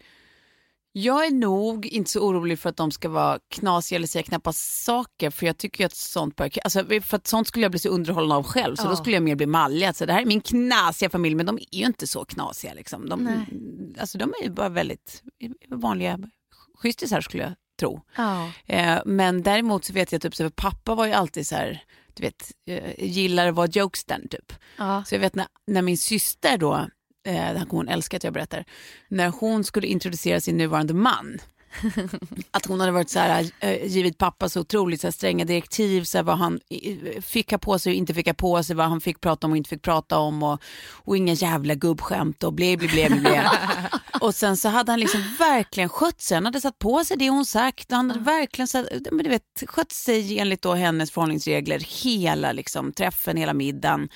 jag 0.92 1.26
är 1.26 1.30
nog 1.30 1.86
inte 1.86 2.10
så 2.10 2.20
orolig 2.20 2.58
för 2.58 2.68
att 2.70 2.76
de 2.76 2.90
ska 2.90 3.08
vara 3.08 3.38
knasiga 3.48 3.96
eller 3.96 4.06
säga 4.06 4.22
knäppa 4.22 4.52
saker, 4.52 5.30
för 5.30 5.46
jag 5.46 5.58
tycker 5.58 5.80
ju 5.80 5.86
att 5.86 5.94
sånt 5.94 6.36
bara, 6.36 6.48
alltså, 6.64 6.84
för 7.02 7.16
att 7.16 7.26
sånt 7.26 7.48
skulle 7.48 7.64
jag 7.64 7.70
bli 7.70 7.78
så 7.80 7.88
underhållen 7.88 8.32
av 8.32 8.42
själv, 8.42 8.76
så 8.76 8.84
Ja. 8.84 8.90
då 8.90 8.96
skulle 8.96 9.16
jag 9.16 9.22
mer 9.22 9.34
bli 9.34 9.46
mallig. 9.46 9.86
Alltså, 9.86 10.06
det 10.06 10.12
här 10.12 10.22
är 10.22 10.26
min 10.26 10.40
knasiga 10.40 11.10
familj, 11.10 11.34
men 11.34 11.46
de 11.46 11.58
är 11.58 11.78
ju 11.78 11.86
inte 11.86 12.06
så 12.06 12.24
knasiga. 12.24 12.74
Liksom. 12.74 13.08
De, 13.08 13.44
alltså, 14.00 14.18
de 14.18 14.34
är 14.40 14.44
ju 14.44 14.50
bara 14.50 14.68
väldigt 14.68 15.22
vanliga 15.68 16.18
schystisar 16.78 17.20
skulle 17.20 17.42
jag 17.42 17.52
tro. 17.80 18.00
Ja. 18.16 18.50
Eh, 18.66 18.98
men 19.06 19.42
däremot 19.42 19.84
så 19.84 19.92
vet 19.92 20.12
jag 20.12 20.22
typ, 20.22 20.34
så 20.34 20.50
pappa 20.50 20.94
var 20.94 21.06
ju 21.06 21.12
alltid 21.12 21.46
så 21.46 21.54
här, 21.54 21.82
du 22.16 22.22
vet, 22.22 22.52
eh, 22.66 23.04
gillar 23.04 23.46
att 23.46 23.54
vara 23.54 23.66
jokestern 23.66 24.28
typ. 24.28 24.52
Ja. 24.78 25.04
Så 25.06 25.14
jag 25.14 25.20
vet 25.20 25.34
när, 25.34 25.46
när 25.66 25.82
min 25.82 25.98
syster 25.98 26.58
då, 26.58 26.88
eh, 27.26 27.62
hon 27.70 27.88
älska 27.88 28.16
att 28.16 28.24
jag 28.24 28.32
berättar, 28.32 28.64
när 29.08 29.28
hon 29.28 29.64
skulle 29.64 29.86
introducera 29.86 30.40
sin 30.40 30.56
nuvarande 30.56 30.94
man. 30.94 31.38
Att 32.50 32.66
hon 32.66 32.80
hade 32.80 32.92
varit 32.92 33.10
så 33.10 33.18
här, 33.18 33.50
eh, 33.60 33.86
givit 33.86 34.18
pappa 34.18 34.48
så 34.48 34.60
otroligt 34.60 35.00
så 35.00 35.06
här, 35.06 35.12
stränga 35.12 35.44
direktiv, 35.44 36.04
så 36.04 36.18
här, 36.18 36.22
vad 36.22 36.38
han 36.38 36.60
fick 37.20 37.50
ha 37.50 37.58
på 37.58 37.78
sig 37.78 37.90
och 37.90 37.96
inte 37.96 38.14
fick 38.14 38.26
ha 38.26 38.34
på 38.34 38.62
sig, 38.62 38.76
vad 38.76 38.86
han 38.86 39.00
fick 39.00 39.20
prata 39.20 39.46
om 39.46 39.50
och 39.50 39.56
inte 39.56 39.70
fick 39.70 39.82
prata 39.82 40.18
om 40.18 40.42
och, 40.42 40.62
och 40.92 41.16
inga 41.16 41.32
jävla 41.32 41.74
gubbskämt 41.74 42.42
och 42.42 42.52
ble, 42.52 42.76
ble, 42.76 42.88
ble, 42.88 43.08
ble. 43.08 43.50
Och 44.20 44.34
sen 44.34 44.56
så 44.56 44.68
hade 44.68 44.92
han 44.92 45.00
liksom 45.00 45.20
verkligen 45.38 45.88
skött 45.88 46.20
sig, 46.20 46.34
han 46.34 46.44
hade 46.44 46.60
satt 46.60 46.78
på 46.78 47.04
sig 47.04 47.16
det 47.16 47.30
hon 47.30 47.46
sagt 47.46 47.90
han 47.90 48.10
hade 48.10 48.22
verkligen 48.22 48.68
så, 48.68 48.78
här, 48.78 49.00
men 49.10 49.24
du 49.24 49.30
vet, 49.30 49.62
skött 49.66 49.92
sig 49.92 50.38
enligt 50.38 50.62
då 50.62 50.74
hennes 50.74 51.10
förhållningsregler 51.10 52.02
hela 52.02 52.52
liksom, 52.52 52.92
träffen, 52.92 53.36
hela 53.36 53.54
middagen. 53.54 54.08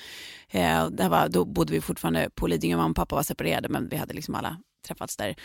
Eh, 0.49 0.87
det 0.87 1.09
var, 1.09 1.27
då 1.29 1.45
bodde 1.45 1.73
vi 1.73 1.81
fortfarande 1.81 2.29
på 2.35 2.47
Lidingö, 2.47 2.77
mamma 2.77 2.89
och 2.89 2.95
pappa 2.95 3.15
var 3.15 3.23
separerade 3.23 3.69
men 3.69 3.89
vi 3.89 3.97
hade 3.97 4.13
liksom 4.13 4.35
alla 4.35 4.57
träffats 4.87 5.17
där. 5.17 5.35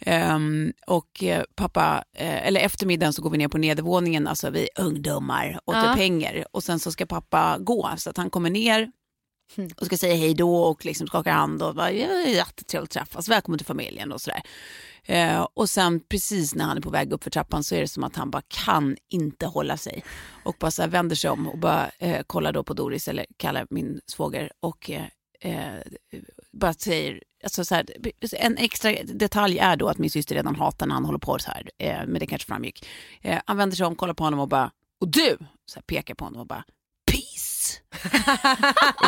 Ehm, 0.00 0.72
och 0.86 1.22
eh, 1.24 1.44
pappa, 1.54 2.04
eh, 2.16 2.46
eller 2.46 2.60
eftermiddagen 2.60 3.12
så 3.12 3.22
går 3.22 3.30
vi 3.30 3.38
ner 3.38 3.48
på 3.48 3.58
nedervåningen, 3.58 4.26
alltså 4.26 4.50
vi 4.50 4.68
ungdomar 4.78 5.60
och 5.64 5.74
Ja. 5.74 5.94
pengar 5.96 6.44
och 6.50 6.62
sen 6.62 6.78
så 6.78 6.92
ska 6.92 7.06
pappa 7.06 7.58
gå 7.60 7.90
så 7.96 8.10
att 8.10 8.16
han 8.16 8.30
kommer 8.30 8.50
ner 8.50 8.92
och 9.80 9.86
ska 9.86 9.96
säga 9.96 10.14
hej 10.14 10.34
då 10.34 10.56
och 10.56 10.84
liksom 10.84 11.06
skaka 11.06 11.32
hand 11.32 11.62
och 11.62 11.74
bara, 11.74 11.90
jättetrevligt 11.90 12.96
att 12.96 13.06
träffas, 13.06 13.28
välkommen 13.28 13.58
till 13.58 13.66
familjen 13.66 14.12
och 14.12 14.20
sådär. 14.20 14.42
Eh, 15.04 15.46
och 15.54 15.70
sen 15.70 16.00
precis 16.00 16.54
när 16.54 16.64
han 16.64 16.76
är 16.76 16.80
på 16.80 16.90
väg 16.90 17.12
upp 17.12 17.22
för 17.24 17.30
trappan 17.30 17.64
så 17.64 17.74
är 17.74 17.80
det 17.80 17.88
som 17.88 18.04
att 18.04 18.16
han 18.16 18.30
bara 18.30 18.42
kan 18.48 18.96
inte 19.08 19.46
hålla 19.46 19.76
sig 19.76 20.04
och 20.44 20.56
bara 20.60 20.70
så 20.70 20.82
här 20.82 20.88
vänder 20.88 21.16
sig 21.16 21.30
om 21.30 21.48
och 21.48 21.58
bara 21.58 21.90
eh, 21.98 22.22
kollar 22.22 22.52
då 22.52 22.62
på 22.64 22.74
Doris 22.74 23.08
eller 23.08 23.26
kallar 23.36 23.66
min 23.70 24.00
svåger 24.06 24.50
och 24.60 24.90
eh, 24.90 25.04
eh, 25.40 25.80
bara 26.52 26.74
säger, 26.74 27.22
alltså 27.42 27.64
så 27.64 27.74
här, 27.74 27.86
en 28.32 28.56
extra 28.56 28.92
detalj 29.04 29.58
är 29.58 29.76
då 29.76 29.88
att 29.88 29.98
min 29.98 30.10
syster 30.10 30.34
redan 30.34 30.56
hatar 30.56 30.86
när 30.86 30.94
han 30.94 31.04
håller 31.04 31.18
på 31.18 31.38
så 31.38 31.50
här, 31.50 31.70
eh, 31.78 32.06
men 32.06 32.14
det 32.20 32.26
kanske 32.26 32.46
framgick. 32.46 32.86
Eh, 33.22 33.40
han 33.46 33.56
vänder 33.56 33.76
sig 33.76 33.86
om, 33.86 33.96
kollar 33.96 34.14
på 34.14 34.24
honom 34.24 34.40
och 34.40 34.48
bara, 34.48 34.70
och 35.00 35.08
du, 35.08 35.36
så 35.66 35.74
här, 35.74 35.82
pekar 35.82 36.14
på 36.14 36.24
honom 36.24 36.40
och 36.40 36.46
bara, 36.46 36.64
peace. 37.10 37.78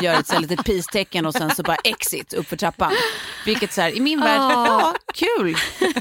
Gör 0.03 0.15
ett 0.21 0.27
så 0.27 0.33
här 0.35 0.41
litet 0.41 0.65
peace-tecken 0.65 1.27
och 1.27 1.33
sen 1.33 1.55
så 1.55 1.63
bara 1.63 1.77
exit 1.85 2.33
upp 2.33 2.47
för 2.49 2.57
trappan. 2.57 2.93
Vilket 3.47 3.73
så 3.73 3.81
här, 3.81 3.97
i 3.97 4.01
min 4.01 4.21
värld, 4.21 4.41
ja 4.41 4.95
kul. 5.15 5.57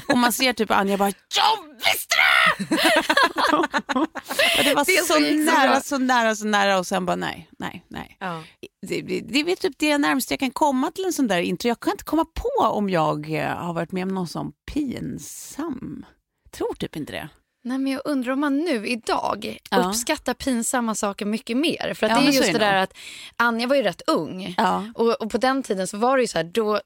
Och 0.08 0.18
man 0.18 0.32
ser 0.32 0.52
typ 0.52 0.70
Anja 0.70 0.96
bara, 0.96 1.12
jag 1.36 1.58
visste 1.84 2.14
det! 2.16 2.76
det 4.64 4.74
var 4.74 4.84
Det 4.84 5.06
så, 5.06 5.14
så 5.14 5.20
nära, 5.20 5.80
så 5.80 5.98
nära, 5.98 6.36
så 6.36 6.44
nära 6.46 6.78
och 6.78 6.86
sen 6.86 7.06
bara 7.06 7.16
nej, 7.16 7.48
nej, 7.58 7.84
nej. 7.88 8.13
Ja. 8.24 8.42
Det, 8.86 9.00
det, 9.02 9.20
det 9.20 9.52
är 9.52 9.56
typ 9.56 9.78
det 9.78 9.98
närmaste 9.98 10.32
jag 10.34 10.40
kan 10.40 10.50
komma 10.50 10.90
till 10.90 11.04
en 11.04 11.12
sån 11.12 11.26
där 11.28 11.40
intro. 11.40 11.68
Jag 11.68 11.80
kan 11.80 11.90
inte 11.90 12.04
komma 12.04 12.24
på 12.24 12.64
om 12.66 12.90
jag 12.90 13.34
eh, 13.34 13.46
har 13.48 13.74
varit 13.74 13.92
med 13.92 14.02
om 14.02 14.08
någon 14.14 14.28
sån 14.28 14.52
pinsam. 14.72 16.04
Tror 16.50 16.74
typ 16.74 16.96
inte 16.96 17.12
det. 17.12 17.28
Nej, 17.64 17.78
men 17.78 17.92
jag 17.92 18.02
undrar 18.04 18.32
om 18.32 18.40
man 18.40 18.58
nu 18.58 18.86
idag 18.88 19.58
Ja. 19.70 19.78
uppskattar 19.88 20.34
pinsamma 20.34 20.94
saker 20.94 21.26
mycket 21.26 21.56
mer. 21.56 21.94
För 21.94 22.06
att 22.06 22.12
Ja, 22.12 22.18
det 22.20 22.24
är 22.24 22.26
just 22.32 22.48
är 22.48 22.52
det 22.52 22.58
det 22.58 22.64
där 22.64 22.74
att 22.82 22.92
Anja 23.36 23.66
var 23.66 23.76
ju 23.76 23.82
rätt 23.82 24.02
ung. 24.06 24.54
Ja, 24.56 24.84
Och, 24.94 25.22
och 25.22 25.30
på 25.30 25.38
den 25.38 25.62
tiden 25.62 25.86
så 25.86 25.96
var 25.98 26.16
det 26.16 26.22
ju 26.22 26.26
så 26.26 26.38
här, 26.38 26.44
då, 26.44 26.80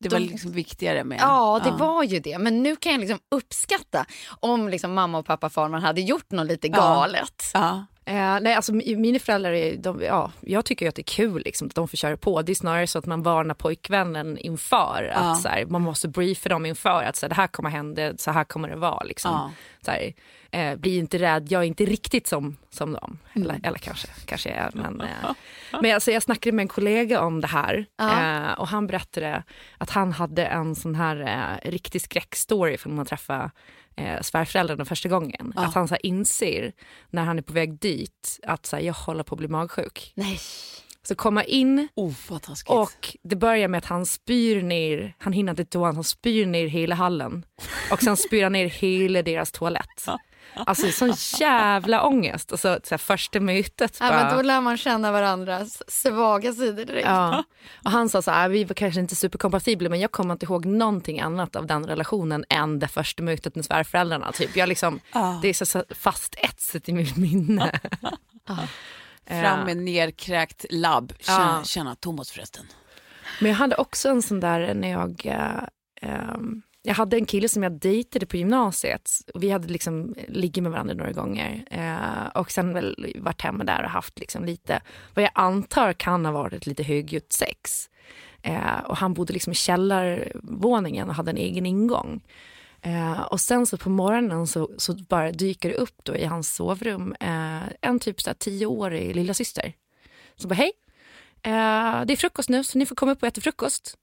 det 0.00 0.08
var 0.08 0.18
liksom 0.18 0.52
viktigare 0.52 1.04
med... 1.04 1.18
ja 1.20 1.60
det 1.64 1.70
var 1.70 2.02
ju 2.04 2.20
det. 2.20 2.38
Men 2.38 2.62
nu 2.62 2.76
kan 2.76 2.92
jag 2.92 3.00
liksom 3.00 3.18
uppskatta 3.30 4.06
om 4.40 4.68
liksom 4.68 4.94
mamma 4.94 5.18
och 5.18 5.26
pappa 5.26 5.50
Farman 5.50 5.82
hade 5.82 6.00
gjort 6.00 6.30
något 6.30 6.46
lite 6.46 6.68
galet. 6.68 7.42
Ja. 7.54 7.86
Eh, 8.08 8.40
nej, 8.40 8.54
alltså 8.54 8.72
mi- 8.72 8.96
mina 8.96 9.18
föräldrar, 9.18 9.52
är, 9.52 9.76
de, 9.76 10.02
ja, 10.02 10.32
jag 10.40 10.64
tycker 10.64 10.86
ju 10.86 10.88
att 10.88 10.94
det 10.94 11.00
är 11.02 11.14
kul 11.16 11.42
liksom, 11.44 11.68
att 11.68 11.74
de 11.74 11.88
får 11.88 11.96
köra 11.96 12.16
på. 12.16 12.42
Det 12.42 12.52
är 12.52 12.54
snarare 12.54 12.86
så 12.86 12.98
att 12.98 13.06
man 13.06 13.22
varnar 13.22 13.54
pojkvännen 13.54 14.38
inför. 14.38 15.12
Ja. 15.14 15.18
Att, 15.32 15.40
så 15.42 15.48
här, 15.48 15.66
man 15.66 15.82
måste 15.82 16.08
briefa 16.08 16.48
dem 16.48 16.66
inför 16.66 17.02
att 17.04 17.16
så 17.16 17.26
här, 17.26 17.28
det 17.28 17.34
här 17.34 17.46
kommer 17.46 17.70
hända, 17.70 18.12
så 18.16 18.30
här 18.30 18.44
kommer 18.44 18.68
det 18.68 18.76
vara. 18.76 19.04
Liksom. 19.04 19.30
Ja. 19.30 19.50
Så 19.84 19.90
här, 19.90 20.12
eh, 20.50 20.76
bli 20.78 20.96
inte 20.98 21.18
rädd, 21.18 21.46
jag 21.52 21.62
är 21.62 21.66
inte 21.66 21.84
riktigt 21.84 22.26
som, 22.26 22.56
som 22.70 22.92
dem. 22.92 23.18
Eller, 23.32 23.60
eller 23.62 23.78
kanske, 23.78 24.08
kanske 24.26 24.48
jag 24.48 24.58
är. 24.58 24.70
Men, 24.74 25.00
eh, 25.00 25.30
men 25.82 25.94
alltså, 25.94 26.10
jag 26.10 26.22
snackade 26.22 26.56
med 26.56 26.62
en 26.62 26.68
kollega 26.68 27.20
om 27.20 27.40
det 27.40 27.46
här 27.46 27.86
Ja. 27.96 28.46
eh, 28.46 28.52
och 28.52 28.68
han 28.68 28.86
berättade 28.86 29.42
att 29.78 29.90
han 29.90 30.12
hade 30.12 30.46
en 30.46 30.74
sån 30.74 30.94
här 30.94 31.20
eh, 31.64 31.70
riktig 31.70 32.02
skräckstory 32.02 32.76
från 32.78 32.92
när 32.92 32.96
man 32.96 33.06
träffade 33.06 33.50
eh, 33.98 34.20
svärföräldrarna 34.20 34.84
första 34.84 35.08
gången. 35.08 35.52
Att 35.56 35.74
han 35.74 35.88
så 35.88 35.94
här, 35.94 36.06
inser 36.06 36.72
när 37.10 37.24
han 37.24 37.38
är 37.38 37.42
på 37.42 37.52
väg 37.52 37.78
dit 37.78 38.40
att 38.42 38.66
så 38.66 38.76
här, 38.76 38.82
jag 38.82 38.94
håller 38.94 39.22
på 39.22 39.34
att 39.34 39.38
bli 39.38 39.48
magsjuk. 39.48 40.12
Nej. 40.14 40.38
Så 41.02 41.14
komma 41.14 41.44
in 41.44 41.88
Oh, 41.94 42.14
och 42.66 43.16
det 43.22 43.36
börjar 43.36 43.68
med 43.68 43.78
att 43.78 43.84
han 43.84 44.06
spyr 44.06 44.62
ner, 44.62 45.14
han 45.18 45.32
hinner 45.32 45.52
inte 45.52 45.64
toan, 45.64 45.94
han 45.94 46.04
spyr 46.04 46.46
ner 46.46 46.66
hela 46.66 46.94
hallen. 46.94 47.44
Och 47.92 48.02
sen 48.02 48.16
spyr 48.16 48.42
han 48.42 48.52
ner 48.52 48.66
hela 48.66 49.22
deras 49.22 49.52
toalett. 49.52 50.06
Alltså 50.66 50.92
sån 50.92 51.12
jävla 51.40 52.02
ångest. 52.06 52.52
Alltså, 52.52 52.80
så 52.84 52.90
här, 52.90 52.98
första 52.98 53.40
mötet 53.40 53.96
Ja, 54.00 54.08
bara. 54.10 54.24
men 54.24 54.36
då 54.36 54.42
lär 54.42 54.60
man 54.60 54.76
känna 54.76 55.12
varandras 55.12 55.82
svaga 55.88 56.52
sidor 56.52 56.84
direkt. 56.84 57.06
Ja. 57.08 57.44
Och 57.84 57.90
han 57.90 58.08
sa 58.08 58.22
så 58.22 58.30
här, 58.30 58.48
vi 58.48 58.64
var 58.64 58.74
kanske 58.74 59.00
inte 59.00 59.16
superkompatibla 59.16 59.88
men 59.88 60.00
jag 60.00 60.12
kommer 60.12 60.32
inte 60.34 60.46
ihåg 60.46 60.66
någonting 60.66 61.20
annat 61.20 61.56
av 61.56 61.66
den 61.66 61.86
relationen 61.86 62.44
än 62.48 62.78
det 62.78 62.88
första 62.88 63.22
mötet 63.22 63.54
med 63.54 63.64
svärföräldrarna. 63.64 64.32
Typ. 64.32 64.56
Jag 64.56 64.68
liksom, 64.68 65.00
Det 65.42 65.48
är 65.48 65.54
så, 65.54 65.66
så 65.66 65.84
fast 65.90 66.34
etsat 66.38 66.88
i 66.88 66.92
mitt 66.92 67.16
minne. 67.16 67.80
Fram 69.26 69.64
med 69.64 69.76
nerkräkt 69.76 70.64
labb. 70.70 71.12
Tjena, 71.20 71.38
Ja. 71.58 71.64
tjena 71.64 71.94
Thomas 71.94 72.30
förresten. 72.30 72.66
Men 73.40 73.50
jag 73.50 73.58
hade 73.58 73.76
också 73.76 74.08
en 74.08 74.22
sån 74.22 74.40
där 74.40 74.74
när 74.74 74.90
jag... 74.90 75.22
eh, 75.24 75.62
ehm, 76.02 76.62
jag 76.88 76.94
hade 76.94 77.16
en 77.16 77.26
kille 77.26 77.48
som 77.48 77.62
jag 77.62 77.72
dejtade 77.72 78.26
på 78.26 78.36
gymnasiet. 78.36 79.10
Och 79.34 79.42
vi 79.42 79.50
hade 79.50 79.68
liksom 79.68 80.14
eh, 80.16 80.24
ligger 80.28 80.62
med 80.62 80.72
varandra 80.72 80.94
några 80.94 81.12
gånger. 81.12 81.64
Eh, 81.70 82.26
och 82.34 82.50
sen 82.50 82.74
väl 82.74 83.14
varit 83.18 83.42
hemma 83.42 83.64
där 83.64 83.84
och 83.84 83.90
haft 83.90 84.18
liksom 84.18 84.44
lite, 84.44 84.80
vad 85.14 85.24
jag 85.24 85.30
antar 85.34 85.92
kan 85.92 86.24
ha 86.24 86.32
varit 86.32 86.66
lite 86.66 86.82
högljutt 86.82 87.32
sex. 87.32 87.90
Eh, 88.42 88.78
och 88.86 88.96
han 88.96 89.14
bodde 89.14 89.32
liksom 89.32 89.52
i 89.52 89.54
källarvåningen 89.54 91.08
och 91.08 91.14
hade 91.14 91.30
en 91.30 91.36
egen 91.36 91.66
ingång. 91.66 92.20
Eh, 92.82 93.20
och 93.20 93.40
sen 93.40 93.66
så 93.66 93.76
på 93.76 93.90
morgonen 93.90 94.46
så, 94.46 94.70
så 94.76 94.94
bara 94.94 95.32
dyker 95.32 95.68
det 95.68 95.74
upp 95.74 96.00
då 96.02 96.16
i 96.16 96.24
hans 96.24 96.54
sovrum 96.54 97.14
eh, 97.20 97.62
en 97.80 97.98
typ 98.00 98.20
så 98.20 98.30
här 98.30 98.34
tioårig 98.34 99.16
lillasyster. 99.16 99.72
Så 100.36 100.48
bara 100.48 100.54
hej, 100.54 100.72
eh, 101.42 102.04
det 102.06 102.12
är 102.12 102.16
frukost 102.16 102.48
nu 102.48 102.64
så 102.64 102.78
ni 102.78 102.86
får 102.86 102.96
komma 102.96 103.12
upp 103.12 103.22
och 103.22 103.28
äta 103.28 103.40
frukost. 103.40 103.98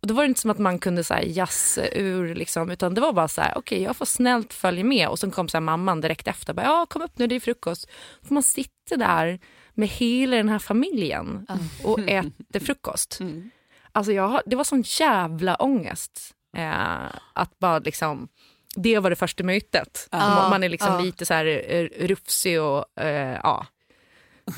Och 0.00 0.06
då 0.06 0.14
var 0.14 0.22
det 0.22 0.28
inte 0.28 0.40
som 0.40 0.50
att 0.50 0.58
man 0.58 0.78
kunde 0.78 1.04
så 1.04 1.14
här 1.14 1.22
jazza 1.22 1.88
ur 1.88 2.34
liksom, 2.34 2.70
utan 2.70 2.94
det 2.94 3.00
var 3.00 3.12
bara 3.12 3.28
så 3.28 3.40
här, 3.40 3.52
okej 3.58 3.82
jag 3.82 3.96
får 3.96 4.06
snällt 4.06 4.52
följa 4.52 4.84
med 4.84 5.08
och 5.08 5.18
sen 5.18 5.30
kom 5.30 5.48
så 5.48 5.56
här 5.56 5.62
mamman 5.62 6.00
direkt 6.00 6.28
efter, 6.28 6.54
bara, 6.54 6.66
ja 6.66 6.86
kom 6.90 7.02
upp 7.02 7.18
nu 7.18 7.26
det 7.26 7.34
är 7.34 7.40
frukost. 7.40 7.90
Får 8.28 8.34
man 8.34 8.42
sitta 8.42 8.96
där 8.96 9.40
med 9.74 9.88
hela 9.88 10.36
den 10.36 10.48
här 10.48 10.58
familjen 10.58 11.46
och 11.84 11.98
äta 12.08 12.60
frukost. 12.60 13.18
Alltså 13.92 14.12
jag, 14.12 14.40
det 14.46 14.56
var 14.56 14.64
sån 14.64 14.82
jävla 14.86 15.54
ångest 15.56 16.34
eh, 16.56 17.06
att 17.32 17.58
bara 17.58 17.78
liksom, 17.78 18.28
det 18.76 18.98
var 18.98 19.10
det 19.10 19.16
första 19.16 19.44
mötet. 19.44 20.08
Man, 20.12 20.50
man 20.50 20.64
är 20.64 20.68
liksom 20.68 20.92
Ja. 20.94 21.00
lite 21.00 21.26
så 21.26 21.34
här 21.34 21.46
eh, 21.46 22.06
rufsig 22.06 22.60
och 22.62 23.00
eh, 23.00 23.40
ja, 23.42 23.66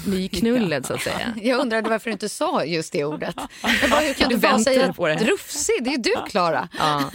nyknullad 0.06 0.86
så 0.86 0.94
att 0.94 1.00
säga. 1.00 1.34
Jag 1.42 1.60
undrade 1.60 1.90
varför 1.90 2.10
du 2.10 2.12
inte 2.12 2.28
sa 2.28 2.64
just 2.64 2.92
det 2.92 3.04
ordet. 3.04 3.34
Jag 3.82 3.90
bara, 3.90 4.00
hur 4.00 4.14
kan 4.14 4.28
Du 4.28 4.34
du 4.34 4.40
bara 4.40 4.58
säga 4.58 4.92
på 4.92 5.06
det. 5.08 5.14
rufsig? 5.16 5.74
Det 5.80 5.90
är 5.90 5.92
ju 5.92 5.98
du, 6.02 6.14
Klara. 6.28 6.68
Ja. 6.78 7.10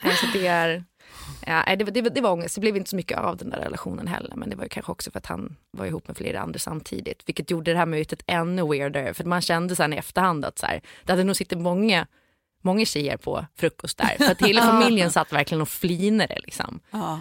alltså 0.00 0.26
det, 0.32 0.46
är, 0.46 0.84
ja, 1.46 1.76
det, 1.76 1.84
var- 1.84 1.90
det, 1.90 2.00
det 2.00 2.20
var 2.20 2.30
ångest. 2.32 2.54
Det 2.54 2.60
blev 2.60 2.76
inte 2.76 2.90
så 2.90 2.96
mycket 2.96 3.18
av 3.18 3.36
den 3.36 3.50
där 3.50 3.58
relationen 3.58 4.06
heller. 4.06 4.36
Men 4.36 4.50
det 4.50 4.56
var 4.56 4.62
ju 4.64 4.68
kanske 4.68 4.92
också 4.92 5.10
för 5.10 5.18
att 5.18 5.26
han 5.26 5.56
var 5.70 5.86
ihop 5.86 6.08
med 6.08 6.16
flera 6.16 6.40
andra 6.40 6.58
samtidigt. 6.58 7.22
Vilket 7.26 7.50
gjorde 7.50 7.72
det 7.72 7.78
här 7.78 7.86
mötet 7.86 8.22
ännu 8.26 8.68
weirder. 8.68 9.12
För 9.12 9.24
man 9.24 9.40
kände 9.40 9.76
sen 9.76 9.92
i 9.92 9.96
efterhand 9.96 10.44
att 10.44 10.58
så 10.58 10.66
här, 10.66 10.82
det 11.04 11.12
hade 11.12 11.24
nog 11.24 11.36
suttit 11.36 11.58
många, 11.58 12.06
många 12.62 12.84
tjejer 12.84 13.16
på 13.16 13.46
frukost 13.56 13.98
där. 13.98 14.16
För 14.18 14.32
att 14.32 14.42
hela 14.42 14.62
familjen 14.80 15.10
satt 15.10 15.32
verkligen 15.32 15.62
och 15.62 15.68
flinade. 15.68 16.38
Liksom. 16.44 16.80
Ja. 16.90 17.20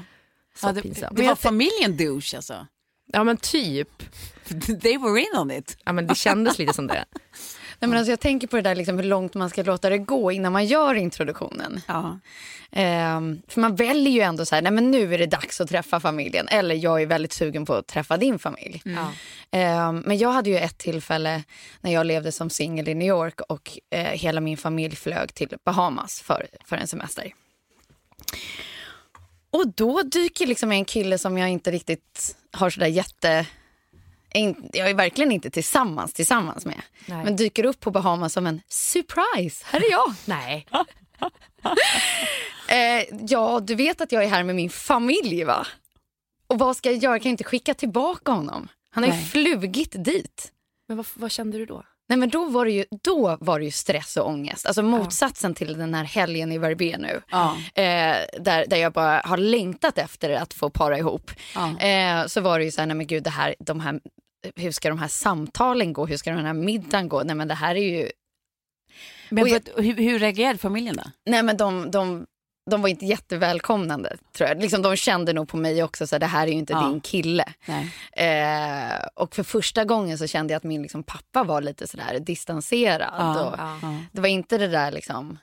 Så 0.56 0.67
Ja, 0.67 0.72
det, 0.72 0.82
pinsamt. 0.82 1.17
det 1.17 1.27
var 1.27 1.36
familjen 1.36 1.98
douche 1.98 2.36
alltså. 2.36 2.67
Ja 3.08 3.24
men 3.24 3.38
typ. 3.38 3.90
They 4.82 4.98
were 4.98 5.20
in 5.20 5.40
on 5.40 5.52
it. 5.52 5.78
Ja, 5.84 5.94
men 5.94 6.08
det 6.08 6.16
kändes 6.16 6.60
lite 6.60 6.74
som 6.74 6.88
det. 6.88 7.06
Nej, 7.80 7.90
men 7.90 7.98
alltså, 7.98 8.12
jag 8.12 8.20
tänker 8.20 8.48
på 8.48 8.56
det 8.56 8.62
där 8.62 8.76
liksom, 8.76 8.98
hur 8.98 9.04
långt 9.04 9.34
man 9.34 9.50
ska 9.50 9.64
låta 9.64 9.90
det 9.90 9.98
gå 9.98 10.32
innan 10.32 10.54
man 10.54 10.66
gör 10.66 10.96
introduktionen. 10.96 11.82
Ja. 11.88 12.20
Ehm, 12.72 13.42
för 13.48 13.62
man 13.62 13.76
väljer 13.76 14.14
ju 14.14 14.22
ändå 14.22 14.46
så 14.46 14.56
här, 14.56 14.62
nej 14.62 14.72
men 14.72 14.92
nu 14.92 15.14
är 15.14 15.18
det 15.18 15.26
dags 15.26 15.62
att 15.62 15.70
träffa 15.70 16.00
familjen. 16.00 16.48
Eller 16.48 16.76
jag 16.76 17.02
är 17.02 17.06
väldigt 17.06 17.34
sugen 17.34 17.66
på 17.66 17.74
att 17.74 17.88
träffa 17.88 18.18
din 18.18 18.40
familj. 18.40 18.82
Ehm, 19.52 20.04
men 20.06 20.18
jag 20.18 20.32
hade 20.32 20.50
ju 20.50 20.58
ett 20.58 20.78
tillfälle 20.78 21.44
när 21.82 21.94
jag 21.94 22.06
levde 22.06 22.32
som 22.32 22.50
singel 22.50 22.90
i 22.90 22.96
New 22.96 23.08
York 23.08 23.42
och 23.42 23.80
eh, 23.90 24.04
hela 24.04 24.42
min 24.42 24.58
familj 24.58 24.96
flög 24.96 25.34
till 25.34 25.58
Bahamas 25.66 26.22
för, 26.22 26.48
för 26.66 26.78
en 26.78 26.88
semester. 26.88 27.34
Och 29.58 29.68
då 29.68 30.02
dyker 30.02 30.48
liksom 30.48 30.72
en 30.72 30.86
kille 30.86 31.18
som 31.18 31.38
jag 31.38 31.50
inte 31.50 31.72
riktigt 31.72 32.38
har 32.52 32.70
sådär 32.70 32.88
jätte... 32.88 33.46
Jag 34.74 34.90
är 34.90 34.94
verkligen 34.94 35.32
inte 35.32 35.50
tillsammans 35.50 36.14
tillsammans 36.14 36.66
med. 36.66 36.82
Nej. 37.06 37.24
Men 37.24 37.36
dyker 37.36 37.66
upp 37.66 37.80
på 37.80 37.92
Bahamas 37.92 38.34
som 38.34 38.48
en 38.48 38.62
surprise. 38.68 39.66
Här 39.68 39.80
är 39.80 39.92
jag. 39.92 40.14
Nej. 40.26 40.68
Eh, 42.70 43.06
ja, 43.28 43.60
du 43.60 43.76
vet 43.76 44.02
att 44.02 44.12
jag 44.12 44.24
är 44.24 44.28
här 44.28 44.44
med 44.44 44.56
min 44.56 44.70
familj 44.70 45.44
va? 45.44 45.68
Och 46.48 46.60
vad 46.60 46.78
ska 46.78 46.92
jag 46.92 47.04
göra? 47.04 47.14
Jag 47.14 47.22
kan 47.22 47.30
inte 47.30 47.44
skicka 47.44 47.74
tillbaka 47.74 48.32
honom. 48.32 48.68
Han 48.92 49.04
har 49.04 49.12
ju 49.12 49.22
flugit 49.22 50.04
dit. 50.06 50.52
Men 50.88 50.98
vad, 50.98 51.06
vad 51.14 51.32
kände 51.32 51.58
du 51.58 51.66
då? 51.66 51.84
Nej 52.10 52.18
men 52.20 52.30
då 52.30 52.46
var 52.46 52.66
det 52.66 52.72
ju, 52.72 52.86
då 53.04 53.38
var 53.40 53.60
det 53.60 53.66
ju 53.66 53.72
stress 53.72 54.18
och 54.18 54.28
ångest. 54.30 54.66
Alltså 54.66 54.84
motsatsen 54.84 55.54
till 55.54 55.78
den 55.78 55.94
här 55.94 56.04
helgen 56.04 56.52
i 56.52 56.58
Verbier 56.58 56.98
nu. 56.98 57.22
Ja. 57.32 57.58
Eh, 57.76 58.16
där, 58.40 58.66
där 58.68 58.78
jag 58.78 58.94
bara 58.94 59.22
har 59.26 59.38
längtat 59.38 59.98
efter 59.98 60.30
att 60.32 60.54
få 60.54 60.70
para 60.70 60.98
ihop. 60.98 61.32
Ja. 61.56 61.80
Eh, 61.80 62.26
så 62.28 62.42
var 62.42 62.60
det 62.60 62.66
ju 62.66 62.72
så 62.72 62.82
här, 62.82 62.86
nej 62.88 62.96
men 62.98 63.08
gud 63.08 63.24
det 63.24 63.30
här, 63.30 63.56
de 63.60 63.80
här, 63.80 64.00
hur 64.56 64.72
ska 64.72 64.90
de 64.90 65.00
här 65.00 65.08
samtalen 65.08 65.94
gå? 65.94 66.06
Hur 66.06 66.18
ska 66.18 66.32
den 66.32 66.46
här 66.46 66.54
middagen 66.54 67.10
gå? 67.10 67.24
Nej 67.24 67.36
men 67.36 67.48
det 67.48 67.54
här 67.54 67.76
är 67.76 68.00
ju, 68.00 68.10
Men 69.30 69.48
jag- 69.48 69.62
hur, 69.84 69.94
hur 69.94 70.20
reagerade 70.20 70.58
familjen 70.58 70.96
då? 70.96 71.04
nej 71.26 71.44
men 71.44 71.58
de, 71.58 71.92
de, 71.92 72.26
de 72.70 72.82
var 72.82 72.90
inte 72.90 73.06
jättevälkomnande 73.06 74.18
tror 74.38 74.50
jag. 74.50 74.62
Liksom, 74.62 74.82
de 74.82 74.96
kände 74.96 75.34
nog 75.34 75.48
på 75.50 75.58
mig 75.58 75.84
också 75.84 76.08
så 76.08 76.16
här, 76.16 76.20
det 76.20 76.26
här 76.26 76.48
är 76.48 76.52
ju 76.52 76.58
inte 76.58 76.74
Ja. 76.74 76.88
din 76.88 77.02
kille. 77.02 77.46
Nej. 77.66 77.94
Eh, 78.14 79.00
och 79.16 79.36
för 79.36 79.44
första 79.44 79.86
gången 79.86 80.18
så 80.18 80.28
kände 80.28 80.54
jag 80.54 80.58
att 80.58 80.64
min 80.64 80.82
liksom, 80.82 81.04
pappa 81.04 81.44
var 81.44 81.62
lite 81.62 81.88
sådär 81.88 82.20
distanserad. 82.20 83.14
Ja, 83.18 83.46
och, 83.46 83.56
ja. 83.58 83.80
Det 84.12 84.22
var 84.22 84.28
inte 84.28 84.58
det 84.58 84.68
där 84.68 84.92
liksom 84.92 85.38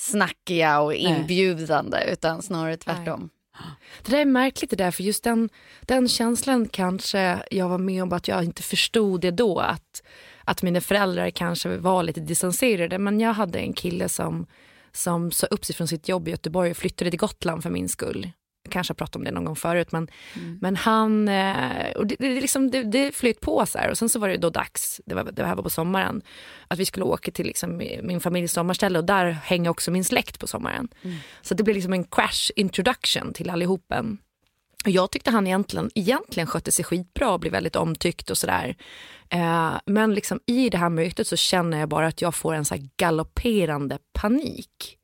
snackiga 0.00 0.80
och 0.80 0.94
inbjudande 0.94 1.98
utan 2.12 2.42
snarare 2.42 2.76
tvärtom. 2.76 3.30
Det 4.02 4.10
där 4.12 4.18
är 4.18 4.24
märkligt 4.24 4.70
det 4.70 4.76
där, 4.76 4.90
för 4.90 5.02
just 5.02 5.24
den, 5.24 5.48
den 5.80 6.08
känslan 6.08 6.68
kanske 6.68 7.42
jag 7.50 7.68
var 7.68 7.78
med 7.78 8.02
om 8.02 8.12
att 8.12 8.28
jag 8.28 8.44
inte 8.44 8.62
förstod 8.62 9.20
det 9.20 9.30
då. 9.30 9.58
Att, 9.58 10.02
att 10.44 10.62
mina 10.62 10.80
föräldrar 10.80 11.30
kanske 11.30 11.76
var 11.76 12.02
lite 12.02 12.20
distanserade. 12.20 12.98
Men 12.98 13.20
jag 13.20 13.32
hade 13.32 13.58
en 13.58 13.72
kille 13.72 14.08
som, 14.08 14.46
som 14.92 15.30
sa 15.30 15.46
upp 15.46 15.64
sig 15.64 15.76
från 15.76 15.88
sitt 15.88 16.08
jobb 16.08 16.28
i 16.28 16.30
Göteborg 16.30 16.70
och 16.70 16.76
flyttade 16.76 17.10
till 17.10 17.20
Gotland 17.20 17.62
för 17.62 17.70
min 17.70 17.88
skull. 17.88 18.30
Jag 18.62 18.72
kanske 18.72 18.90
har 18.90 18.96
pratat 18.96 19.16
om 19.16 19.24
det 19.24 19.30
någon 19.30 19.44
gång 19.44 19.56
förut. 19.56 19.92
Men, 19.92 20.08
men 20.60 20.76
han, 20.76 21.28
eh, 21.28 21.90
och 21.96 22.06
det, 22.06 22.16
det, 22.18 22.40
liksom, 22.40 22.70
det, 22.70 22.82
det 22.82 23.14
flöt 23.14 23.40
på 23.40 23.66
så 23.66 23.78
här. 23.78 23.90
Och 23.90 23.98
sen 23.98 24.08
så 24.08 24.18
var 24.18 24.28
det 24.28 24.36
då 24.36 24.50
dags, 24.50 25.00
det, 25.06 25.14
var, 25.14 25.24
det 25.24 25.44
här 25.44 25.54
var 25.54 25.62
på 25.62 25.70
sommaren, 25.70 26.22
att 26.68 26.78
vi 26.78 26.84
skulle 26.84 27.04
åka 27.04 27.30
till 27.30 27.46
liksom, 27.46 27.76
min 28.02 28.20
familjs 28.20 28.52
sommarställe 28.52 28.98
och 28.98 29.04
där 29.04 29.26
hänger 29.30 29.70
också 29.70 29.90
min 29.90 30.04
släkt 30.04 30.38
på 30.38 30.46
sommaren. 30.46 30.88
Så 31.42 31.54
det 31.54 31.62
blev 31.62 31.74
liksom 31.74 31.92
en 31.92 32.04
crash 32.04 32.50
introduction 32.56 33.32
till 33.32 33.50
allihopen. 33.50 34.18
Jag 34.84 35.10
tyckte 35.10 35.30
han 35.30 35.46
egentligen, 35.46 35.90
egentligen 35.94 36.46
skötte 36.46 36.72
sig 36.72 36.84
skitbra 36.84 37.30
och 37.30 37.40
blev 37.40 37.52
väldigt 37.52 37.76
omtyckt 37.76 38.30
och 38.30 38.38
sådär. 38.38 38.76
Eh, 39.28 39.72
men 39.86 40.14
liksom 40.14 40.40
i 40.46 40.68
det 40.68 40.78
här 40.78 40.88
mötet 40.88 41.26
så 41.26 41.36
känner 41.36 41.78
jag 41.80 41.88
bara 41.88 42.06
att 42.06 42.22
jag 42.22 42.34
får 42.34 42.54
en 42.54 42.64
så 42.64 42.74
galopperande 42.96 43.98
panik. 44.12 44.96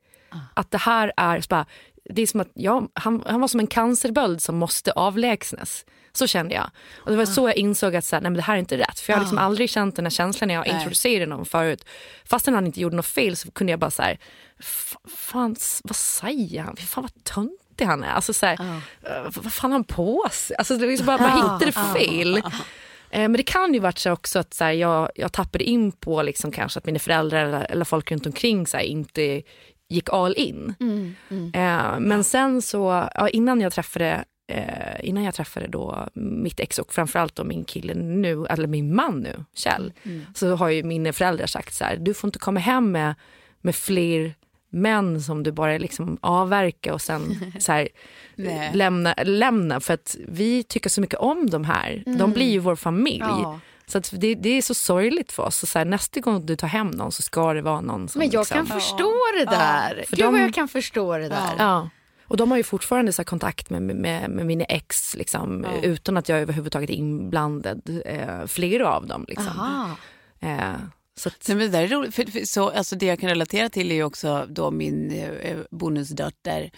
Att 0.54 0.70
det 0.70 0.78
här 0.78 1.12
är, 1.16 1.40
så 1.40 1.46
bara, 1.48 1.66
det 2.10 2.22
är 2.22 2.26
som 2.26 2.40
att 2.40 2.50
jag, 2.54 2.88
han, 2.94 3.22
han 3.26 3.40
var 3.40 3.48
som 3.48 3.60
en 3.60 3.66
cancerböld 3.66 4.42
som 4.42 4.56
måste 4.56 4.92
avlägsnas. 4.92 5.84
Så 6.12 6.26
kände 6.26 6.54
jag. 6.54 6.70
Och 6.96 7.10
det 7.10 7.16
var 7.16 7.24
så 7.24 7.48
jag 7.48 7.56
insåg 7.56 7.96
att 7.96 8.04
så 8.04 8.16
här, 8.16 8.20
nej, 8.20 8.30
men 8.30 8.36
det 8.36 8.42
här 8.42 8.54
är 8.54 8.58
inte 8.58 8.78
rätt. 8.78 9.00
För 9.00 9.12
jag 9.12 9.18
har 9.18 9.24
liksom 9.24 9.38
aldrig 9.38 9.70
känt 9.70 9.96
den 9.96 10.04
här 10.04 10.10
känslan 10.10 10.48
när 10.48 10.54
jag 10.54 10.66
introducerade 10.66 11.26
någon 11.26 11.46
förut. 11.46 11.84
Fastän 12.24 12.54
han 12.54 12.66
inte 12.66 12.80
gjorde 12.80 12.96
något 12.96 13.06
fel 13.06 13.36
så 13.36 13.50
kunde 13.50 13.70
jag 13.70 13.80
bara 13.80 13.90
så 13.90 14.02
här, 14.02 14.18
"F- 14.58 14.96
fan, 15.08 15.56
vad 15.84 15.96
säger 15.96 16.62
han? 16.62 16.76
Fan 16.76 17.02
vad 17.02 17.24
töntig 17.76 17.84
han 17.84 18.04
är. 18.04 18.10
Alltså 18.12 18.32
så 18.32 18.46
här, 18.46 18.58
eh, 19.02 19.22
vad 19.24 19.52
fan 19.52 19.70
har 19.72 19.78
han 19.78 19.84
på 19.84 20.28
sig? 20.30 20.56
Alltså, 20.56 20.76
det 20.76 20.86
är 20.86 20.88
liksom 20.88 21.06
bara, 21.06 21.18
man 21.18 21.32
hittade 21.60 21.72
fel. 21.98 22.36
Eh, 23.10 23.20
Men 23.20 23.32
det 23.32 23.42
kan 23.42 23.74
ju 23.74 23.80
varit 23.80 23.98
så 23.98 24.12
också 24.12 24.38
att 24.38 24.54
så 24.54 24.64
här, 24.64 24.72
jag, 24.72 25.10
jag 25.14 25.32
tappade 25.32 25.64
in 25.64 25.92
på 25.92 26.22
liksom 26.22 26.50
kanske 26.52 26.78
att 26.78 26.86
mina 26.86 26.98
föräldrar 26.98 27.44
eller, 27.44 27.66
eller 27.70 27.84
folk 27.84 28.10
runt 28.12 28.26
omkring 28.26 28.66
så 28.66 28.76
här, 28.76 28.84
inte 28.84 29.42
gick 29.88 30.08
all 30.12 30.34
in. 30.36 30.74
Eh, 31.54 32.00
men 32.00 32.24
sen 32.24 32.62
så, 32.62 33.08
ja, 33.14 33.28
innan 33.28 33.60
jag 33.60 33.72
träffade 33.72 34.24
eh, 34.52 35.08
innan 35.08 35.24
jag 35.24 35.34
träffade 35.34 35.66
då 35.66 36.08
mitt 36.14 36.60
ex 36.60 36.78
och 36.78 36.94
framförallt 36.94 37.36
då 37.36 37.44
min 37.44 37.64
kille 37.64 37.94
nu, 37.94 38.46
eller 38.46 38.66
min 38.66 38.94
man 38.94 39.20
nu, 39.20 39.44
Kjell, 39.54 39.92
så 40.34 40.56
har 40.56 40.68
ju 40.68 40.82
mina 40.82 41.12
föräldrar 41.12 41.46
sagt 41.46 41.74
så 41.74 41.84
här, 41.84 41.96
du 41.96 42.14
får 42.14 42.28
inte 42.28 42.38
komma 42.38 42.60
hem 42.60 42.92
med, 42.92 43.14
med 43.60 43.74
fler 43.74 44.34
män 44.70 45.22
som 45.22 45.42
du 45.42 45.52
bara 45.52 45.78
liksom 45.78 46.18
avverka 46.20 46.94
och 46.94 47.02
sen 47.02 47.52
så 47.60 47.72
här, 47.72 47.88
lämna, 48.72 49.14
lämna 49.24 49.80
för 49.80 49.94
att 49.94 50.16
vi 50.28 50.62
tycker 50.62 50.90
så 50.90 51.00
mycket 51.00 51.18
om 51.18 51.50
de 51.50 51.64
här. 51.64 52.02
De 52.18 52.32
blir 52.32 52.50
ju 52.50 52.58
vår 52.58 52.76
familj. 52.76 53.18
Ja. 53.18 53.60
Så 53.86 53.98
att 53.98 54.10
det, 54.20 54.34
det 54.34 54.48
är 54.48 54.62
så 54.62 54.74
sorgligt 54.74 55.32
för 55.32 55.42
oss. 55.42 55.56
Så 55.56 55.66
så 55.66 55.78
här, 55.78 55.84
nästa 55.84 56.20
gång 56.20 56.46
du 56.46 56.56
tar 56.56 56.68
hem 56.68 56.90
någon 56.90 57.12
så 57.12 57.22
ska 57.22 57.52
det 57.52 57.62
vara 57.62 57.80
någon 57.80 58.08
som... 58.08 58.18
Men 58.18 58.30
jag 58.30 58.40
liksom, 58.40 58.56
kan 58.56 58.66
förstå 58.66 59.14
det 59.38 59.44
där. 59.44 60.04
För 60.08 60.16
Gud 60.16 60.26
vad 60.26 60.40
jag 60.40 60.54
kan 60.54 60.68
förstå 60.68 61.18
det 61.18 61.28
där. 61.28 61.54
Ja. 61.58 61.90
Och 62.28 62.36
de 62.36 62.50
har 62.50 62.58
ju 62.58 62.62
fortfarande 62.62 63.12
så 63.12 63.22
här 63.22 63.24
kontakt 63.24 63.70
med, 63.70 63.82
med, 63.82 64.30
med 64.30 64.46
mina 64.46 64.64
ex 64.64 65.16
liksom, 65.16 65.66
utan 65.82 66.16
att 66.16 66.28
jag 66.28 66.40
överhuvudtaget 66.40 66.90
är 66.90 66.94
inblandad. 66.94 68.00
Eh, 68.04 68.46
flera 68.46 68.94
av 68.94 69.06
dem. 69.06 69.24
Liksom. 69.28 69.48
Aha. 69.58 69.96
Eh, 70.40 70.74
så 71.16 71.28
att, 71.28 71.48
Nej, 71.48 71.56
men 71.56 71.70
det 71.70 71.78
där 71.78 71.84
är 71.84 71.88
roligt. 71.88 72.14
För, 72.14 72.24
för, 72.24 72.44
så, 72.44 72.70
alltså 72.70 72.96
det 72.96 73.06
jag 73.06 73.20
kan 73.20 73.28
relatera 73.28 73.70
till 73.70 73.92
är 73.92 74.02
också 74.02 74.46
då 74.48 74.70
min 74.70 75.10
eh, 75.10 75.58
bonusdotter. 75.70 76.70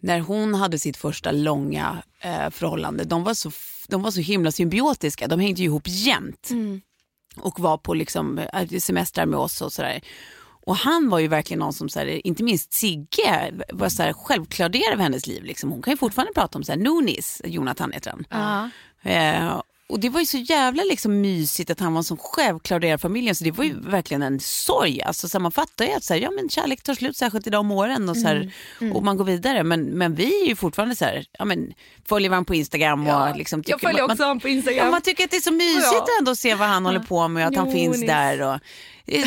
När 0.00 0.20
hon 0.20 0.54
hade 0.54 0.78
sitt 0.78 0.96
första 0.96 1.32
långa 1.32 2.02
eh, 2.20 2.50
förhållande, 2.50 3.04
de 3.04 3.24
var, 3.24 3.34
så, 3.34 3.50
de 3.88 4.02
var 4.02 4.10
så 4.10 4.20
himla 4.20 4.52
symbiotiska. 4.52 5.28
De 5.28 5.40
hängde 5.40 5.62
ihop 5.62 5.82
jämt 5.86 6.50
och 7.36 7.60
var 7.60 7.78
på 7.78 7.94
liksom, 7.94 8.38
eh, 8.38 8.68
semestrar 8.78 9.26
med 9.26 9.38
oss 9.38 9.60
och 9.62 9.72
sådär. 9.72 10.00
Och 10.66 10.76
han 10.76 11.08
var 11.08 11.18
ju 11.18 11.28
verkligen 11.28 11.58
någon 11.58 11.72
som, 11.72 11.88
så 11.88 11.98
här, 11.98 12.26
inte 12.26 12.42
minst 12.42 12.72
Sigge, 12.72 13.52
var 13.72 13.88
så 13.88 14.02
här, 14.02 14.12
självklar 14.12 14.68
del 14.68 14.92
av 14.92 14.98
hennes 14.98 15.26
liv. 15.26 15.44
Liksom. 15.44 15.70
Hon 15.70 15.82
kan 15.82 15.92
ju 15.92 15.96
fortfarande 15.96 16.32
prata 16.32 16.58
om 16.58 16.64
så 16.64 16.72
här, 16.72 16.78
Noonis, 16.78 17.42
Jonathan 17.44 17.92
heter 17.92 18.10
han. 18.10 18.24
Ja. 18.30 18.70
Eh, 19.10 19.60
och 19.92 20.00
det 20.00 20.08
var 20.08 20.20
ju 20.20 20.26
så 20.26 20.38
jävla 20.38 20.82
liksom 20.82 21.20
mysigt 21.20 21.70
att 21.70 21.80
han 21.80 21.92
var 21.92 21.98
en 22.00 22.04
sån 22.04 22.16
självklar 22.16 22.80
del 22.80 22.94
av 22.94 22.98
familjen 22.98 23.34
så 23.34 23.44
det 23.44 23.50
var 23.50 23.64
ju 23.64 23.80
verkligen 23.80 24.22
en 24.22 24.40
sorg. 24.40 25.02
Alltså, 25.02 25.28
så 25.28 25.38
man 25.40 25.52
fattar 25.52 25.84
ju 25.84 25.92
att 25.92 26.04
så 26.04 26.14
här, 26.14 26.20
ja, 26.20 26.30
men 26.30 26.48
kärlek 26.48 26.82
tar 26.82 26.94
slut 26.94 27.16
särskilt 27.16 27.46
idag 27.46 27.60
om 27.60 27.70
åren 27.70 28.08
och, 28.08 28.16
så 28.16 28.26
här, 28.26 28.52
och 28.94 29.02
man 29.02 29.16
går 29.16 29.24
vidare. 29.24 29.62
Men, 29.64 29.82
men 29.82 30.14
vi 30.14 30.42
är 30.44 30.48
ju 30.48 30.56
fortfarande 30.56 30.96
så 30.96 31.04
här, 31.04 31.24
ja, 31.38 31.44
men, 31.44 31.72
följer 32.08 32.30
varandra 32.30 32.46
på 32.48 32.54
Instagram 32.54 33.06
och 33.06 33.36
liksom, 33.36 33.58
jag 33.58 33.64
tycker- 33.66 33.78
följer 33.88 34.02
man, 34.02 34.10
också 34.10 34.22
honom 34.22 34.40
på 34.40 34.48
Instagram. 34.48 34.84
Ja, 34.84 34.90
man 34.90 35.02
tycker 35.02 35.24
att 35.24 35.30
det 35.30 35.36
är 35.36 35.40
så 35.40 35.52
mysigt 35.52 35.86
Ja. 35.92 36.06
ändå 36.18 36.30
att 36.32 36.38
se 36.38 36.54
vad 36.54 36.68
han 36.68 36.86
håller 36.86 37.00
på 37.00 37.28
med 37.28 37.46
och 37.46 37.52
att 37.52 37.56
han 37.56 37.66
Jo, 37.66 37.72
finns 37.72 37.96
Nils. 37.96 38.06
där. 38.10 38.42
Och, 38.42 38.58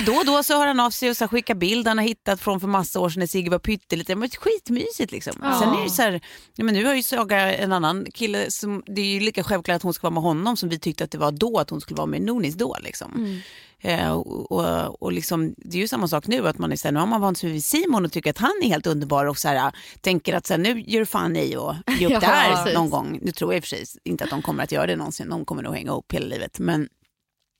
då 0.06 0.14
och 0.14 0.26
då 0.26 0.44
så 0.44 0.58
hör 0.58 0.68
han 0.68 0.80
av 0.80 0.90
sig 0.90 1.10
och 1.10 1.18
så 1.18 1.28
skickar 1.28 1.56
bild 1.56 1.88
han 1.88 1.98
har 1.98 2.06
hittat 2.06 2.42
från 2.42 2.60
för 2.60 2.68
massa 2.68 3.00
år 3.00 3.10
sedan 3.10 3.20
när 3.20 3.28
Sigge 3.28 3.50
var 3.50 3.60
pytteliten. 3.60 4.20
Det 4.20 4.22
var 4.22 4.38
skitmysigt 4.38 5.12
liksom. 5.12 5.34
Sen 5.34 5.70
är 5.74 5.84
det 5.84 5.90
så 5.90 6.02
här, 6.02 6.22
ja, 6.56 6.64
men 6.64 6.74
nu 6.76 6.86
har 6.86 6.94
ju 6.94 7.04
Saga 7.04 7.56
en 7.56 7.72
annan 7.72 8.06
kille 8.14 8.52
som, 8.52 8.84
det 8.86 9.02
är 9.02 9.06
ju 9.06 9.20
lika 9.20 9.44
självklart 9.44 9.76
att 9.76 9.82
hon 9.84 9.94
ska 9.94 10.06
vara 10.06 10.14
med 10.14 10.24
honom 10.24 10.58
som 10.58 10.70
vi 10.70 10.80
tyckte 10.80 11.04
att 11.04 11.12
det 11.12 11.18
var 11.18 11.32
då 11.32 11.60
att 11.60 11.70
hon 11.70 11.82
skulle 11.82 11.98
vara 11.98 12.08
med 12.08 12.22
Nonis 12.22 12.56
då. 12.56 12.78
Liksom. 12.84 13.42
Eh, 13.80 14.12
och, 14.12 14.52
och, 14.52 15.02
och 15.04 15.12
liksom, 15.12 15.54
det 15.58 15.78
är 15.78 15.82
ju 15.82 15.88
samma 15.88 16.08
sak 16.08 16.28
nu, 16.28 16.48
att 16.48 16.58
man 16.58 16.72
är 16.72 16.76
så 16.76 16.88
här, 16.88 16.94
nu 16.94 17.00
har 17.00 17.08
man 17.08 17.22
vant 17.22 17.38
sig 17.38 17.52
vid 17.52 17.66
Simon 17.66 18.06
och 18.06 18.12
tycker 18.12 18.30
att 18.30 18.38
han 18.38 18.52
är 18.64 18.68
helt 18.68 18.88
underbar 18.88 19.26
och 19.26 19.38
så 19.38 19.48
här, 19.48 19.72
tänker 20.02 20.34
att 20.34 20.48
så 20.48 20.54
här, 20.54 20.60
nu 20.60 20.82
gör 20.88 21.00
du 21.00 21.06
fan 21.06 21.36
i 21.36 21.56
och 21.56 21.76
ge 22.00 22.06
upp 22.06 22.12
Ja, 22.12 22.20
det 22.20 22.26
här 22.26 22.56
precis. 22.56 22.74
någon 22.76 22.90
gång. 22.90 23.20
Nu 23.22 23.32
tror 23.32 23.54
jag 23.54 23.58
i 23.58 23.60
och 23.60 23.64
för 23.64 23.70
sig 23.70 23.86
inte 24.04 24.24
att 24.24 24.30
de 24.30 24.42
kommer 24.42 24.64
att 24.64 24.72
göra 24.72 24.88
det 24.88 24.96
någonsin, 24.96 25.30
de 25.30 25.46
kommer 25.46 25.64
nog 25.64 25.74
hänga 25.76 25.92
ihop 25.92 26.14
hela 26.14 26.26
livet. 26.26 26.60
Men, 26.60 26.90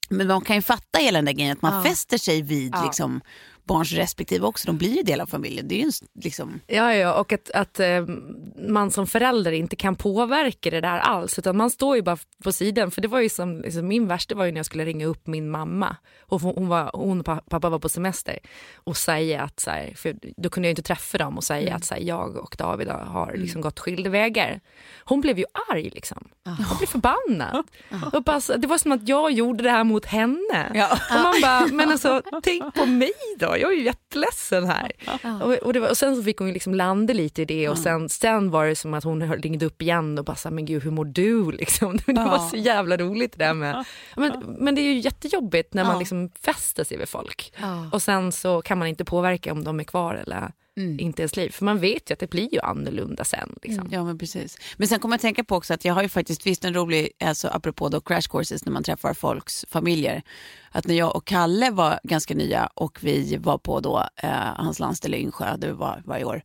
men 0.10 0.28
man 0.28 0.42
kan 0.42 0.56
ju 0.56 0.62
fatta 0.62 1.00
hela 1.00 1.18
den 1.18 1.26
där 1.26 1.34
grejen 1.34 1.52
att 1.52 1.62
man 1.62 1.84
fäster 1.84 2.18
sig 2.18 2.42
vid 2.42 2.76
liksom, 2.86 3.22
barns 3.66 3.92
respektive 3.92 4.46
också. 4.46 4.68
De 4.68 4.78
blir 4.78 4.96
ju 4.98 5.04
del 5.04 5.22
av 5.22 5.26
familjen. 5.28 5.68
Det 5.68 5.76
är 5.76 5.80
ju 5.80 5.84
en, 5.84 5.92
liksom... 6.24 6.60
Ja, 6.68 6.94
ja, 6.94 7.14
och 7.20 7.34
att, 7.34 7.52
att 7.52 7.80
eh, 7.80 8.06
man 8.68 8.92
som 8.92 9.08
förälder 9.08 9.52
inte 9.52 9.76
kan 9.76 9.96
påverka 9.96 10.70
det 10.70 10.82
där 10.82 11.00
alls 11.00 11.40
utan 11.40 11.58
man 11.58 11.70
står 11.70 11.96
ju 11.96 12.02
bara 12.02 12.18
på 12.44 12.52
sidan. 12.52 12.92
För 12.92 13.02
det 13.02 13.08
var 13.08 13.20
ju 13.20 13.30
som, 13.30 13.62
liksom, 13.62 13.88
min 13.88 14.08
värsta 14.08 14.36
var 14.36 14.46
ju 14.46 14.52
när 14.52 14.60
jag 14.60 14.66
skulle 14.66 14.86
ringa 14.86 15.06
upp 15.06 15.28
min 15.28 15.50
mamma 15.50 15.96
och 16.20 16.42
hon, 16.42 16.68
var, 16.68 16.92
hon 16.94 17.20
och 17.20 17.26
pa- 17.26 17.42
pappa 17.50 17.70
var 17.70 17.80
på 17.80 17.90
semester 17.90 18.40
och 18.76 18.98
säga 18.98 19.42
att, 19.42 19.60
så 19.60 19.70
här, 19.72 19.94
för 19.96 20.16
då 20.38 20.50
kunde 20.50 20.68
jag 20.68 20.72
inte 20.72 20.82
träffa 20.82 21.18
dem 21.18 21.38
och 21.38 21.44
säga 21.44 21.76
att 21.76 21.86
så 21.86 21.94
här, 21.94 22.02
jag 22.02 22.38
och 22.38 22.56
David 22.58 22.88
har 22.88 23.34
liksom 23.36 23.62
gått 23.62 23.80
skilda 23.80 24.10
vägar. 24.10 24.60
Hon 25.04 25.22
blev 25.22 25.40
ju 25.40 25.46
arg 25.72 25.90
liksom. 25.90 26.28
Hon 26.46 26.78
blev 26.78 26.88
förbannad. 26.88 27.66
Och 28.14 28.24
bara, 28.24 28.58
det 28.58 28.68
var 28.68 28.78
som 28.78 28.92
att 28.92 29.08
jag 29.10 29.32
gjorde 29.32 29.64
det 29.64 29.70
här 29.70 29.84
mot 29.84 30.06
henne. 30.06 30.72
Ja. 30.74 31.00
Och 31.12 31.24
man 31.24 31.36
bara, 31.42 31.68
men 31.68 31.92
alltså 31.92 32.22
tänk 32.44 32.76
på 32.76 32.86
mig 32.86 33.12
då, 33.40 33.55
jag 33.58 33.74
är 33.74 33.78
ju 33.78 33.84
jätteledsen 33.84 34.66
här. 34.66 34.92
Och, 35.44 35.54
och, 35.54 35.74
det 35.74 35.80
var, 35.80 35.90
och 35.90 35.98
sen 35.98 36.16
så 36.16 36.24
fick 36.24 36.38
hon 36.38 36.48
ju 36.48 36.54
liksom 36.54 36.76
landa 36.76 37.14
lite 37.14 37.42
i 37.42 37.46
det 37.46 37.70
och 37.70 37.78
sen, 37.78 38.10
sen 38.10 38.52
var 38.52 38.66
det 38.66 38.76
som 38.76 38.94
att 38.94 39.04
hon 39.04 39.34
ringde 39.34 39.66
upp 39.66 39.82
igen 39.82 40.18
och 40.18 40.26
bara 40.26 40.52
men 40.52 40.66
gud 40.66 40.84
hur 40.84 40.92
mår 40.92 41.06
du? 41.06 41.52
Liksom? 41.52 41.98
Det 42.06 42.14
var 42.14 42.50
så 42.50 42.58
jävla 42.58 42.98
roligt 42.98 43.32
det 43.38 43.46
där 43.46 43.54
med, 43.54 43.86
men, 44.16 44.56
men 44.60 44.76
det 44.76 44.82
är 44.82 44.94
ju 44.94 45.00
jättejobbigt 45.00 45.74
när 45.74 45.84
man 45.84 46.00
liksom 46.00 46.30
fäster 46.42 46.84
sig 46.84 46.98
vid 46.98 47.10
folk. 47.10 47.54
Och 47.92 48.02
sen 48.02 48.32
så 48.32 48.62
kan 48.62 48.78
man 48.78 48.88
inte 48.88 49.06
påverka 49.06 49.52
om 49.52 49.64
de 49.64 49.80
är 49.80 49.84
kvar 49.84 50.16
eller 50.16 50.52
inte 50.76 51.22
i 51.22 51.24
ens 51.24 51.36
liv. 51.36 51.50
För 51.50 51.66
man 51.66 51.80
vet 51.80 52.10
ju 52.10 52.14
att 52.14 52.20
det 52.20 52.30
blir 52.30 52.54
ju 52.54 52.60
annorlunda 52.60 53.24
sen. 53.24 53.56
Liksom. 53.62 53.90
Ja, 53.92 54.04
men 54.04 54.18
precis. 54.18 54.58
Men 54.78 54.88
sen 54.88 55.00
kommer 55.00 55.14
jag 55.14 55.18
att 55.18 55.22
tänka 55.22 55.44
på 55.44 55.56
också 55.56 55.74
att 55.74 55.86
jag 55.86 55.94
har 55.94 56.04
ju 56.04 56.10
faktiskt 56.10 56.48
visst 56.48 56.66
en 56.66 56.74
rolig, 56.74 57.10
alltså 57.20 57.48
apropå 57.48 57.90
då 57.90 58.02
crash 58.02 58.28
courses 58.30 58.66
när 58.66 58.72
man 58.72 58.84
träffar 58.84 59.14
folks 59.14 59.66
familjer, 59.70 60.22
att 60.72 60.88
när 60.88 60.96
jag 60.96 61.16
och 61.16 61.26
Kalle 61.26 61.72
var 61.72 62.00
ganska 62.04 62.34
nya 62.34 62.70
och 62.74 63.04
vi 63.04 63.38
var 63.38 63.58
på 63.58 63.80
då 63.80 64.08
eh, 64.16 64.30
hans 64.56 64.80
landställe 64.80 65.18
Yngsjö, 65.18 65.58
det 65.58 65.74
var 65.74 66.04
varje 66.06 66.26
år, 66.26 66.42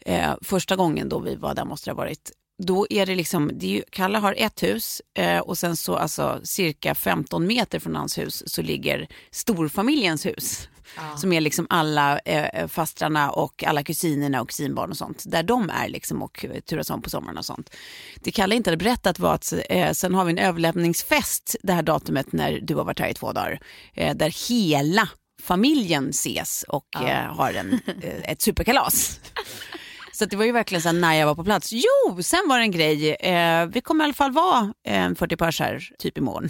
eh, 0.00 0.34
första 0.42 0.76
gången 0.76 1.08
då 1.08 1.18
vi 1.18 1.36
var 1.36 1.54
där 1.54 1.64
måste 1.64 1.90
det 1.90 1.94
ha 1.94 1.96
varit, 1.96 2.32
då 2.62 2.86
är 2.90 3.06
det 3.06 3.14
liksom, 3.14 3.50
det 3.54 3.66
är 3.66 3.70
ju, 3.70 3.82
Kalle 3.90 4.18
har 4.18 4.34
ett 4.38 4.62
hus 4.62 5.02
eh, 5.14 5.38
och 5.38 5.58
sen 5.58 5.76
så 5.76 5.96
alltså 5.96 6.40
cirka 6.44 6.94
15 6.94 7.46
meter 7.46 7.78
från 7.78 7.96
hans 7.96 8.18
hus 8.18 8.42
så 8.46 8.62
ligger 8.62 9.08
storfamiljens 9.30 10.26
hus. 10.26 10.68
Som 11.16 11.32
är 11.32 11.40
liksom 11.40 11.66
alla 11.70 12.18
eh, 12.18 12.66
fastrarna 12.66 13.30
och 13.30 13.64
alla 13.64 13.82
kusinerna 13.82 14.40
och 14.40 14.48
kusinbarn 14.48 14.90
och 14.90 14.96
sånt. 14.96 15.22
Där 15.26 15.42
de 15.42 15.70
är 15.70 15.88
liksom 15.88 16.22
och 16.22 16.44
turas 16.68 16.90
om 16.90 17.02
på 17.02 17.10
sommaren 17.10 17.38
och 17.38 17.44
sånt. 17.44 17.70
Det 18.14 18.30
Kalle 18.30 18.54
inte 18.54 18.70
hade 18.70 18.84
berättat 18.84 19.18
var 19.18 19.34
att 19.34 19.52
eh, 19.68 19.92
sen 19.92 20.14
har 20.14 20.24
vi 20.24 20.30
en 20.32 20.38
överlämningsfest 20.38 21.56
det 21.62 21.72
här 21.72 21.82
datumet 21.82 22.32
när 22.32 22.60
du 22.62 22.74
har 22.74 22.84
varit 22.84 23.00
här 23.00 23.08
i 23.08 23.14
två 23.14 23.32
dagar. 23.32 23.60
Eh, 23.94 24.16
där 24.16 24.48
hela 24.48 25.08
familjen 25.42 26.08
ses 26.10 26.64
och 26.68 26.96
eh, 27.02 27.34
har 27.34 27.52
en, 27.52 27.80
eh, 28.02 28.30
ett 28.30 28.42
superkalas. 28.42 29.20
Så 30.12 30.24
det 30.24 30.36
var 30.36 30.44
ju 30.44 30.52
verkligen 30.52 30.82
så 30.82 30.92
när 30.92 31.14
jag 31.14 31.26
var 31.26 31.34
på 31.34 31.44
plats. 31.44 31.72
Jo, 31.72 32.22
sen 32.22 32.40
var 32.48 32.58
det 32.58 32.64
en 32.64 32.70
grej. 32.70 33.14
Eh, 33.14 33.66
vi 33.66 33.80
kommer 33.80 34.04
i 34.04 34.06
alla 34.06 34.14
fall 34.14 34.32
vara 34.32 34.72
eh, 34.86 35.14
40 35.14 35.36
pers 35.36 35.60
här 35.60 35.88
typ 35.98 36.18
imorgon. 36.18 36.48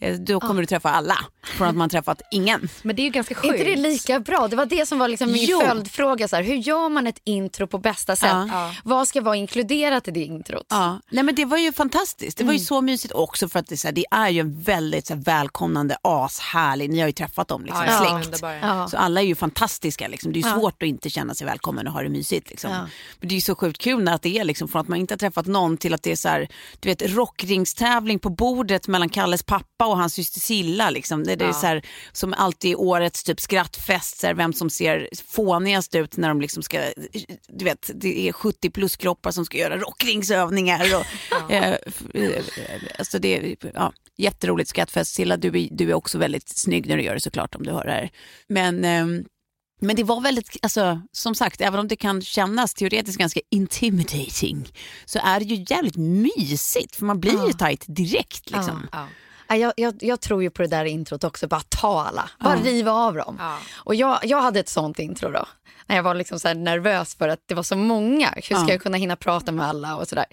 Eh, 0.00 0.14
då 0.14 0.40
kommer 0.40 0.60
du 0.62 0.66
träffa 0.66 0.90
alla 0.90 1.18
från 1.44 1.68
att 1.68 1.76
man 1.76 1.88
träffat 1.90 2.22
ingen. 2.30 2.68
Men 2.82 2.96
det 2.96 3.02
är 3.02 3.04
ju 3.04 3.10
ganska 3.10 3.34
Är 3.34 3.38
sjukt. 3.38 3.54
inte 3.54 3.64
det 3.70 3.76
lika 3.76 4.20
bra? 4.20 4.48
Det 4.48 4.56
var 4.56 4.66
det 4.66 4.86
som 4.86 4.98
var 4.98 5.08
liksom 5.08 5.32
min 5.32 5.44
Jo. 5.48 5.60
följdfråga. 5.60 6.28
Så 6.28 6.36
här, 6.36 6.42
hur 6.42 6.54
gör 6.54 6.88
man 6.88 7.06
ett 7.06 7.20
intro 7.24 7.66
på 7.66 7.78
bästa 7.78 8.16
sätt? 8.16 8.30
Ja. 8.30 8.74
Vad 8.84 9.08
ska 9.08 9.20
vara 9.20 9.36
inkluderat 9.36 10.08
i 10.08 10.10
det 10.10 10.24
introt? 10.24 10.66
Ja, 10.70 11.00
nej 11.10 11.24
men 11.24 11.34
det 11.34 11.44
var 11.44 11.58
ju 11.58 11.72
fantastiskt. 11.72 12.38
Det 12.38 12.44
var 12.44 12.52
ju 12.52 12.58
så 12.58 12.80
mysigt 12.80 13.14
också 13.14 13.48
för 13.48 13.58
att 13.58 13.66
det, 13.66 13.74
är 13.74 13.76
så 13.76 13.88
här, 13.88 13.92
det 13.92 14.04
är 14.10 14.28
ju 14.28 14.40
en 14.40 14.60
väldigt 14.62 15.06
så 15.06 15.14
här, 15.14 15.20
välkomnande, 15.22 15.96
ashärlig, 16.02 16.90
ni 16.90 17.00
har 17.00 17.06
ju 17.06 17.12
träffat 17.12 17.48
dem, 17.48 17.64
liksom, 17.64 17.84
Ja, 17.86 18.22
släkt. 18.22 18.42
Ja. 18.62 18.88
Så 18.88 18.96
alla 18.96 19.20
är 19.20 19.24
ju 19.24 19.34
fantastiska. 19.34 20.08
Liksom. 20.08 20.32
Det 20.32 20.38
är 20.38 20.42
ju 20.42 20.60
svårt 20.60 20.82
att 20.82 20.86
inte 20.88 21.10
känna 21.10 21.34
sig 21.34 21.46
välkommen 21.46 21.86
och 21.86 21.92
ha 21.92 22.02
det 22.02 22.08
mysigt. 22.08 22.50
Liksom. 22.50 22.70
Ja. 22.70 22.78
Men 23.20 23.28
det 23.28 23.32
är 23.32 23.36
ju 23.36 23.40
så 23.40 23.54
sjukt 23.54 23.78
kul 23.80 24.02
när 24.02 24.14
att 24.14 24.22
det 24.22 24.38
är 24.38 24.44
liksom, 24.44 24.68
från 24.68 24.80
att 24.82 24.88
man 24.88 24.98
inte 24.98 25.14
har 25.14 25.18
träffat 25.18 25.46
någon 25.46 25.76
till 25.76 25.94
att 25.94 26.02
det 26.02 26.12
är 26.12 26.16
så 26.16 26.28
här, 26.28 26.48
du 26.80 26.88
vet, 26.88 27.02
rockringstävling 27.02 28.18
på 28.18 28.30
bordet 28.30 28.88
mellan 28.88 29.08
Kalles 29.08 29.42
pappa 29.42 29.57
och 29.84 29.96
hans 29.98 30.14
syster 30.14 30.40
Silla. 30.40 30.90
Liksom. 30.90 31.24
Det, 31.24 31.36
det 31.36 31.44
är 31.44 31.52
så 31.52 31.66
här, 31.66 31.82
som 32.12 32.34
alltid 32.34 32.70
i 32.70 32.74
årets 32.74 33.24
typ 33.24 33.40
skrattfest, 33.40 34.20
så 34.20 34.26
här, 34.26 34.34
vem 34.34 34.52
som 34.52 34.70
ser 34.70 35.08
fånigast 35.28 35.94
ut 35.94 36.16
när 36.16 36.28
de 36.28 36.40
liksom 36.40 36.62
ska, 36.62 36.80
du 37.48 37.64
vet, 37.64 37.90
det 37.94 38.28
är 38.28 38.32
70 38.32 38.70
plus 38.70 38.96
kroppar 38.96 39.30
som 39.30 39.44
ska 39.44 39.58
göra 39.58 39.76
rockringsövningar. 39.78 40.86
Och, 40.96 41.04
eh, 41.52 41.76
f- 41.86 42.02
eh, 42.14 42.44
alltså 42.98 43.18
det 43.18 43.36
är 43.36 43.56
ja, 43.74 43.92
jätteroligt 44.16 44.70
skrattfest. 44.70 45.14
Silla, 45.14 45.36
du 45.36 45.48
är, 45.48 45.68
du 45.70 45.90
är 45.90 45.94
också 45.94 46.18
väldigt 46.18 46.48
snygg 46.48 46.86
när 46.88 46.96
du 46.96 47.02
gör 47.02 47.14
det 47.14 47.20
såklart 47.20 47.54
om 47.54 47.62
du 47.62 47.72
hör 47.72 47.84
det 47.84 47.92
här. 47.92 48.10
Men 48.48 48.84
ehm, 48.84 49.24
men 49.80 49.96
det 49.96 50.04
var 50.04 50.20
väldigt, 50.20 50.56
alltså, 50.62 51.00
som 51.12 51.34
sagt, 51.34 51.60
även 51.60 51.80
om 51.80 51.88
det 51.88 51.96
kan 51.96 52.22
kännas 52.22 52.74
teoretiskt 52.74 53.18
ganska 53.18 53.40
intimidating 53.50 54.68
så 55.04 55.18
är 55.24 55.40
det 55.40 55.44
ju 55.46 55.64
jävligt 55.68 55.96
mysigt 55.96 56.96
för 56.96 57.04
man 57.04 57.20
blir 57.20 57.46
ju 57.46 57.52
tajt 57.52 57.84
direkt. 57.86 58.50
Liksom. 58.50 58.88
Ja. 58.92 58.98
Ja, 58.98 59.06
Jag, 59.48 59.72
jag, 59.76 59.94
jag 60.00 60.20
tror 60.20 60.42
ju 60.42 60.50
på 60.50 60.62
det 60.62 60.68
där 60.68 60.84
introt 60.84 61.24
också, 61.24 61.48
bara 61.48 61.60
ta 61.68 62.02
alla, 62.02 62.30
bara 62.40 62.56
riva 62.56 62.92
av 62.92 63.14
dem. 63.14 63.38
Och 63.74 63.94
jag, 63.94 64.18
jag 64.22 64.40
hade 64.42 64.60
ett 64.60 64.68
sånt 64.68 64.98
intro 64.98 65.30
då, 65.30 65.46
när 65.86 65.96
jag 65.96 66.02
var 66.02 66.14
liksom 66.14 66.40
så 66.40 66.54
nervös 66.54 67.14
för 67.14 67.28
att 67.28 67.40
det 67.46 67.54
var 67.54 67.62
så 67.62 67.76
många. 67.76 68.30
Hur 68.34 68.42
ska 68.42 68.54
Ja. 68.54 68.66
jag 68.68 68.82
kunna 68.82 68.96
hinna 68.96 69.16
prata 69.16 69.52
med 69.52 69.66
alla 69.66 69.96
och 69.96 70.08
sådär. 70.08 70.26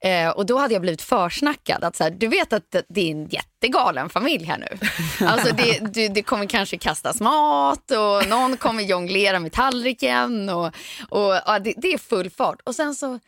Eh, 0.00 0.28
och 0.28 0.46
då 0.46 0.58
hade 0.58 0.74
jag 0.74 0.80
blivit 0.82 1.02
försnackad, 1.02 1.84
att 1.84 1.96
så 1.96 2.04
här, 2.04 2.10
du 2.10 2.26
vet 2.28 2.52
att 2.52 2.74
det- 2.88 3.00
är 3.00 3.10
en 3.10 3.28
jättegalen 3.28 4.08
familj 4.10 4.44
här 4.44 4.58
nu. 4.58 4.78
Alltså 5.26 5.54
det, 5.54 5.78
det, 5.94 6.08
det 6.08 6.22
kommer 6.22 6.46
kanske 6.46 6.78
kastas 6.78 7.20
mat 7.20 7.90
och 7.90 8.28
någon 8.28 8.56
kommer 8.56 8.82
jonglera 8.82 9.38
med 9.38 9.52
tallriken 9.52 10.48
och, 10.48 10.66
och 11.08 11.34
ja, 11.46 11.58
det, 11.58 11.74
det 11.76 11.92
är 11.92 11.98
full 11.98 12.30
fart. 12.30 12.60
Och 12.64 12.74
sen 12.74 12.94
så, 12.94 13.18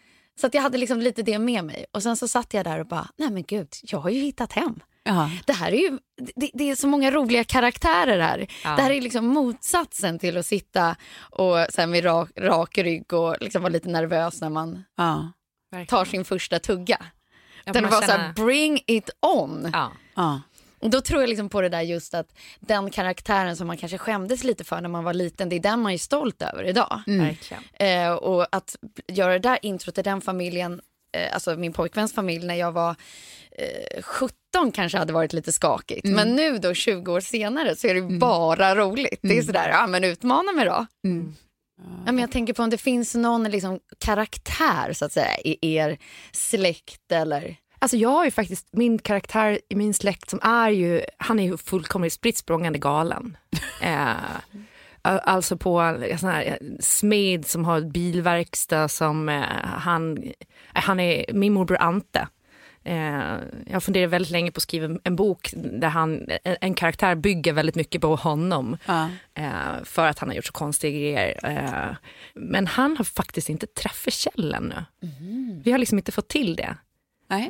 så 0.40 0.46
att 0.46 0.54
jag 0.54 0.62
hade 0.62 0.78
liksom 0.78 1.00
lite 1.00 1.22
det 1.22 1.38
med 1.38 1.64
mig. 1.64 1.86
Och 1.92 2.02
sen 2.02 2.16
så 2.16 2.28
satt 2.28 2.54
jag 2.54 2.64
där 2.64 2.78
och 2.80 2.86
bara, 2.86 3.08
nej 3.16 3.30
men 3.30 3.42
gud, 3.42 3.68
jag 3.82 3.98
har 3.98 4.10
ju 4.10 4.20
hittat 4.20 4.52
hem. 4.52 4.80
Ja. 5.04 5.30
Det 5.46 5.52
här 5.52 5.72
är 5.72 5.76
ju 5.90 5.98
det, 6.36 6.50
det 6.54 6.70
är 6.70 6.74
så 6.74 6.86
många 6.88 7.10
roliga 7.10 7.44
karaktärer 7.44 8.18
här. 8.20 8.38
Det 8.62 8.82
här 8.82 8.90
är 8.90 9.00
liksom 9.00 9.26
motsatsen 9.26 10.18
till 10.18 10.36
att 10.36 10.46
sitta 10.46 10.96
och 11.20 11.56
så 11.70 11.80
här 11.80 11.86
med 11.86 12.04
rak, 12.04 12.28
rak 12.38 12.78
rygg 12.78 13.12
och 13.12 13.36
liksom 13.40 13.62
vara 13.62 13.72
lite 13.72 13.88
nervös 13.88 14.40
när 14.40 14.48
man 14.50 14.84
Ja. 14.96 15.32
tar 15.88 16.04
sin 16.04 16.24
första 16.24 16.58
tugga. 16.58 16.98
Ja, 17.64 17.72
Den 17.72 17.84
var 17.88 17.90
så 17.90 18.06
känner- 18.06 18.18
här, 18.18 18.32
bring 18.32 18.80
it 18.86 19.10
on. 19.20 19.70
Ja. 19.72 19.92
Ja. 20.14 20.40
Och 20.80 20.90
då 20.90 21.00
tror 21.00 21.20
jag 21.20 21.28
liksom 21.28 21.48
på 21.48 21.60
det 21.60 21.68
där 21.68 21.80
just 21.80 22.14
att 22.14 22.38
den 22.60 22.90
karaktären 22.90 23.56
som 23.56 23.66
man 23.66 23.76
kanske 23.76 23.98
skämdes 23.98 24.44
lite 24.44 24.64
för 24.64 24.80
när 24.80 24.88
man 24.88 25.04
var 25.04 25.14
liten, 25.14 25.48
det 25.48 25.56
är 25.56 25.60
den 25.60 25.80
man 25.80 25.92
är 25.92 25.98
stolt 25.98 26.42
över 26.42 26.64
idag. 26.64 27.02
Verkligen. 27.06 27.62
Eh, 27.74 28.12
och 28.12 28.46
att 28.52 28.76
göra 29.08 29.32
det 29.32 29.38
där 29.38 29.58
introt 29.62 29.94
till 29.94 30.04
den 30.04 30.20
familjen, 30.20 30.80
eh, 31.16 31.34
alltså 31.34 31.56
min 31.56 31.72
pojkväns 31.72 32.14
familj 32.14 32.46
när 32.46 32.54
jag 32.54 32.72
var 32.72 32.96
eh, 33.58 34.02
17 34.02 34.36
kanske 34.72 34.98
hade 34.98 35.12
varit 35.12 35.32
lite 35.32 35.52
skakigt. 35.52 36.08
Men 36.08 36.36
nu 36.36 36.58
då 36.58 36.74
20 36.74 37.12
år 37.12 37.20
senare 37.20 37.76
så 37.76 37.86
är 37.86 37.94
det 37.94 38.18
bara 38.18 38.76
roligt. 38.76 39.20
Det 39.22 39.38
är 39.38 39.42
sådär, 39.42 39.68
ja 39.68 39.86
men 39.86 40.04
utmana 40.04 40.52
mig 40.52 40.64
då. 40.64 40.86
Ja, 42.06 42.12
men 42.12 42.18
jag 42.18 42.32
tänker 42.32 42.52
på 42.52 42.62
om 42.62 42.70
det 42.70 42.78
finns 42.78 43.14
någon 43.14 43.44
liksom, 43.44 43.80
karaktär 43.98 44.92
så 44.92 45.04
att 45.04 45.12
säga 45.12 45.36
i 45.44 45.76
er 45.76 45.98
släkt 46.32 47.12
eller... 47.12 47.56
Alltså 47.78 47.96
jag 47.96 48.08
har 48.08 48.24
ju 48.24 48.30
faktiskt 48.30 48.68
min 48.72 48.98
karaktär 48.98 49.58
i 49.68 49.74
min 49.74 49.94
släkt 49.94 50.30
som 50.30 50.40
är 50.42 50.70
ju, 50.70 51.02
han 51.18 51.38
är 51.38 51.44
ju 51.44 51.56
fullkomligt 51.56 52.12
spritt 52.12 52.46
galen. 52.78 53.36
eh, 53.82 54.14
alltså 55.02 55.56
på 55.56 55.80
en 55.80 56.18
sån 56.18 56.28
här 56.28 56.44
eh, 56.44 56.76
smed 56.80 57.46
som 57.46 57.64
har 57.64 57.78
ett 57.78 57.92
bilverkstad 57.92 58.88
som 58.88 59.28
eh, 59.28 59.42
han, 59.64 60.18
eh, 60.18 60.32
han 60.72 61.00
är 61.00 61.32
min 61.32 61.52
morbror 61.52 61.78
Ante. 61.80 62.28
Eh, 62.84 63.36
jag 63.66 63.82
funderar 63.82 64.06
väldigt 64.06 64.30
länge 64.30 64.50
på 64.52 64.58
att 64.58 64.62
skriva 64.62 64.98
en 65.04 65.16
bok 65.16 65.50
där 65.54 65.88
han, 65.88 66.28
en, 66.44 66.74
karaktär 66.74 67.14
bygger 67.14 67.52
väldigt 67.52 67.74
mycket 67.74 68.00
på 68.00 68.16
honom. 68.16 68.76
Ja. 68.86 69.08
Eh, 69.34 69.84
för 69.84 70.06
att 70.08 70.18
han 70.18 70.28
har 70.28 70.36
gjort 70.36 70.44
så 70.46 70.52
konstiga 70.52 70.98
grejer. 70.98 71.38
Eh, 71.44 71.96
men 72.34 72.66
han 72.66 72.96
har 72.96 73.04
faktiskt 73.04 73.48
inte 73.48 73.66
träffat 73.66 74.12
Kjell 74.12 74.54
ännu. 74.54 74.84
Vi 75.64 75.72
har 75.72 75.78
liksom 75.78 75.98
inte 75.98 76.12
fått 76.12 76.28
till 76.28 76.56
det. 76.56 76.76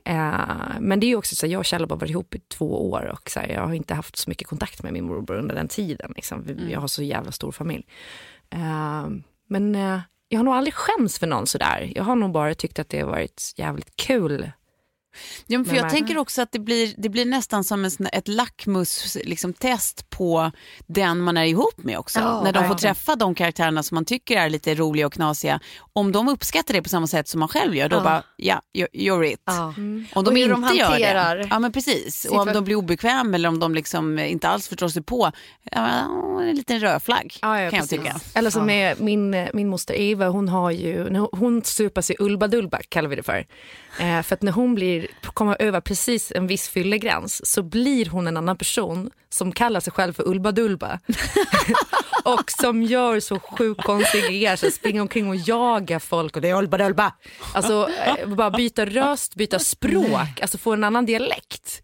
Eh, 0.04 0.80
men 0.80 1.00
det 1.00 1.06
är 1.06 1.08
ju 1.08 1.16
också 1.16 1.36
så, 1.36 1.46
jag 1.46 1.58
och 1.58 1.64
Kjell 1.64 1.80
har 1.82 1.86
bara 1.86 1.98
varit 1.98 2.10
ihop 2.10 2.34
i 2.34 2.38
två 2.38 2.90
år 2.90 3.04
och 3.12 3.30
så 3.30 3.40
här, 3.40 3.48
jag 3.48 3.66
har 3.66 3.74
inte 3.74 3.94
haft 3.94 4.16
så 4.16 4.30
mycket 4.30 4.48
kontakt 4.48 4.82
med 4.82 4.92
min 4.92 5.04
morbror 5.04 5.36
under 5.38 5.54
den 5.54 5.68
tiden. 5.68 6.12
Liksom. 6.16 6.42
Vi- 6.46 6.72
Jag 6.72 6.80
har 6.80 6.88
så 6.88 7.02
jävla 7.02 7.32
stor 7.32 7.52
familj. 7.52 7.84
Men 9.48 9.74
jag 10.28 10.38
har 10.38 10.44
nog 10.44 10.54
aldrig 10.54 10.74
skämts 10.74 11.18
för 11.18 11.26
någon 11.26 11.46
sådär. 11.46 11.92
Jag 11.96 12.04
har 12.04 12.16
nog 12.16 12.32
bara 12.32 12.54
tyckt 12.54 12.78
att 12.78 12.88
det 12.88 13.00
har 13.00 13.08
varit 13.08 13.52
jävligt 13.56 13.96
kul 13.96 14.50
Ja, 15.46 15.58
men 15.58 15.64
för 15.64 15.76
jag 15.76 15.90
tänker 15.90 16.18
också 16.18 16.42
att 16.42 16.52
det 16.52 16.58
blir, 16.58 16.94
det 16.98 17.08
blir 17.08 17.24
nästan 17.26 17.64
som 17.64 17.84
en, 17.84 17.90
ett 18.12 18.28
lackmus-test 18.28 19.16
liksom, 19.24 19.52
test 19.52 20.10
på 20.10 20.50
den 20.86 21.20
man 21.20 21.36
är 21.36 21.44
ihop 21.44 21.74
med 21.76 21.98
också. 21.98 22.20
Ja, 22.20 22.42
När 22.44 22.52
de 22.52 22.68
får 22.68 22.74
träffa 22.74 23.16
de 23.16 23.34
karaktärerna 23.34 23.82
som 23.82 23.94
man 23.94 24.04
tycker 24.04 24.36
är 24.38 24.50
lite 24.50 24.74
roliga 24.74 25.06
och 25.06 25.12
knasiga. 25.12 25.60
Om 25.92 26.12
de 26.12 26.28
uppskattar 26.28 26.74
det 26.74 26.82
på 26.82 26.88
samma 26.88 27.06
sätt 27.06 27.28
som 27.28 27.40
man 27.40 27.48
själv 27.48 27.74
gör, 27.76 27.88
då 27.88 27.96
Ja. 27.96 28.00
bara, 28.02 28.22
ja, 28.36 28.60
you're- 28.76 28.92
you're 28.92 29.24
it. 29.32 29.42
Ja. 29.44 29.64
Om 29.76 30.06
Och 30.14 30.24
de 30.24 30.36
hur 30.36 30.54
inte 30.54 30.68
de 30.68 30.76
gör 30.76 31.36
det, 31.36 31.46
ja 31.50 31.58
men 31.58 31.72
precis. 31.72 32.24
Och 32.24 32.36
om 32.40 32.52
de 32.52 32.64
blir 32.64 32.76
obekväma 32.76 33.34
eller 33.34 33.48
om 33.48 33.58
de 33.58 33.74
liksom 33.74 34.18
inte 34.18 34.48
alls 34.48 34.68
förstår 34.68 34.88
sig 34.88 35.02
på, 35.02 35.32
ja, 35.70 35.88
en 36.42 36.56
liten 36.56 36.80
rödflagg 36.80 37.38
Ja, 37.42 37.60
ja, 37.60 37.70
kan 37.70 37.78
jag 37.78 37.88
precis. 37.88 37.90
tycka. 38.04 38.20
Eller 38.34 38.50
som 38.50 38.66
min, 38.98 39.48
min 39.54 39.68
moster 39.68 39.94
Eva, 39.94 40.28
hon 40.28 40.48
har 40.48 40.70
ju, 40.70 41.02
hon- 41.18 41.28
hon 41.32 41.64
supas 41.64 42.10
i 42.10 42.14
Ulba-Dulba 42.18 42.78
kallar 42.88 43.08
vi 43.08 43.16
det 43.16 43.22
för. 43.22 43.46
Eh, 43.98 44.22
för 44.22 44.34
att 44.34 44.42
när 44.42 44.52
hon 44.52 44.74
blir, 44.74 45.06
kommer 45.22 45.62
över 45.62 45.80
precis 45.80 46.32
en 46.32 46.46
viss 46.46 46.68
fyllegräns 46.68 47.46
så 47.46 47.62
blir 47.62 48.06
hon 48.06 48.26
en 48.26 48.36
annan 48.36 48.56
person 48.56 49.10
som 49.30 49.52
kallar 49.52 49.80
sig 49.80 49.92
själv 49.92 50.12
för 50.12 50.22
Ulba-Dulba. 50.22 50.98
och 52.24 52.50
som 52.50 52.82
gör 52.82 53.20
så 53.20 53.38
sjukt 53.40 53.82
konstiga 53.82 54.26
grejer, 54.26 54.56
så 54.56 54.70
springer 54.70 55.00
omkring 55.00 55.28
och 55.28 55.36
jagar 55.36 55.98
folk 55.98 56.36
och 56.36 56.42
det 56.42 56.48
är 56.48 56.54
Ulba-Dulba. 56.54 57.12
Alltså 57.54 57.88
eh, 58.06 58.28
bara 58.28 58.50
byta 58.50 58.86
röst, 58.86 59.34
byta 59.34 59.58
språk, 59.58 60.40
alltså 60.42 60.58
få 60.58 60.72
en 60.72 60.84
annan 60.84 61.06
dialekt. 61.06 61.82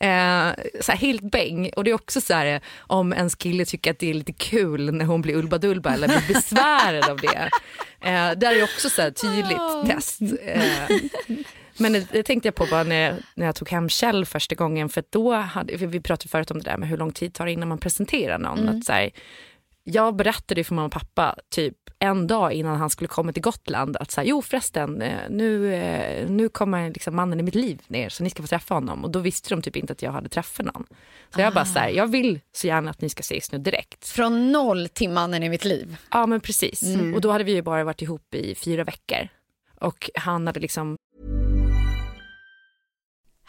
Eh, 0.00 0.50
så 0.80 0.92
här 0.92 0.98
helt 0.98 1.22
bäng. 1.22 1.70
Och 1.76 1.84
det 1.84 1.90
är 1.90 1.94
också 1.94 2.20
så 2.20 2.34
här 2.34 2.60
om 2.78 3.12
ens 3.12 3.34
kille 3.34 3.64
tycker 3.64 3.90
att 3.90 3.98
det 3.98 4.10
är 4.10 4.14
lite 4.14 4.32
kul 4.32 4.92
när 4.94 5.04
hon 5.04 5.22
blir 5.22 5.34
ulba-dulba 5.34 5.92
eller 5.92 6.08
blir 6.08 6.34
besvärad 6.34 7.10
av 7.10 7.16
det. 7.16 7.50
Eh, 8.00 8.38
där 8.38 8.56
är 8.56 8.62
också 8.62 8.90
så 8.90 9.02
här 9.02 9.10
tydligt 9.10 9.94
test. 9.96 10.20
Eh, 10.42 10.96
men 11.76 11.92
det, 11.92 12.12
det 12.12 12.22
tänkte 12.22 12.46
jag 12.46 12.54
på 12.54 12.66
bara 12.70 12.82
när, 12.82 13.16
när 13.34 13.46
jag 13.46 13.54
tog 13.54 13.68
hem 13.68 13.88
Kjell 13.88 14.26
första 14.26 14.54
gången 14.54 14.88
för 14.88 15.04
då 15.10 15.34
hade, 15.34 15.76
vi 15.76 16.00
pratade 16.00 16.28
förut 16.28 16.50
om 16.50 16.58
det 16.58 16.70
där 16.70 16.76
med 16.76 16.88
hur 16.88 16.96
lång 16.96 17.12
tid 17.12 17.34
tar 17.34 17.46
det 17.46 17.52
innan 17.52 17.68
man 17.68 17.78
presenterar 17.78 18.38
någon. 18.38 18.68
Att 18.68 18.84
så 18.84 18.92
här, 18.92 19.10
jag 19.92 20.16
berättade 20.16 20.64
för 20.64 20.74
mamma 20.74 20.86
och 20.86 20.92
pappa 20.92 21.36
typ 21.48 21.76
en 21.98 22.26
dag 22.26 22.52
innan 22.52 22.76
han 22.76 22.90
skulle 22.90 23.08
komma 23.08 23.32
till 23.32 23.42
Gotland 23.42 23.96
att 23.96 24.10
så 24.10 24.20
här, 24.20 24.28
jo 24.28 24.42
förresten, 24.42 25.02
eh, 25.02 25.18
nu, 25.30 25.74
eh, 25.74 26.30
nu 26.30 26.48
kommer 26.48 26.90
liksom 26.90 27.16
mannen 27.16 27.40
i 27.40 27.42
mitt 27.42 27.54
liv 27.54 27.82
ner 27.86 28.08
så 28.08 28.22
ni 28.22 28.30
ska 28.30 28.42
få 28.42 28.46
träffa 28.46 28.74
honom. 28.74 29.04
Och 29.04 29.10
då 29.10 29.18
visste 29.18 29.50
de 29.50 29.62
typ 29.62 29.76
inte 29.76 29.92
att 29.92 30.02
jag 30.02 30.12
hade 30.12 30.28
träffat 30.28 30.66
någon. 30.66 30.86
Så 31.34 31.40
jag 31.40 31.54
bara 31.54 31.64
så 31.64 31.78
här, 31.78 31.88
jag 31.88 32.06
vill 32.06 32.40
så 32.52 32.66
gärna 32.66 32.90
att 32.90 33.00
ni 33.00 33.08
ska 33.08 33.20
ses 33.20 33.52
nu 33.52 33.58
direkt. 33.58 34.08
Från 34.08 34.52
noll 34.52 34.88
till 34.88 35.10
mannen 35.10 35.42
i 35.42 35.48
mitt 35.48 35.64
liv. 35.64 35.96
Ja 36.10 36.26
men 36.26 36.40
precis. 36.40 36.82
Och 37.14 37.20
då 37.20 37.30
hade 37.30 37.44
vi 37.44 37.52
ju 37.52 37.62
bara 37.62 37.84
varit 37.84 38.02
ihop 38.02 38.34
i 38.34 38.54
fyra 38.54 38.84
veckor. 38.84 39.28
Och 39.80 40.10
han 40.14 40.46
hade 40.46 40.60
liksom 40.60 40.96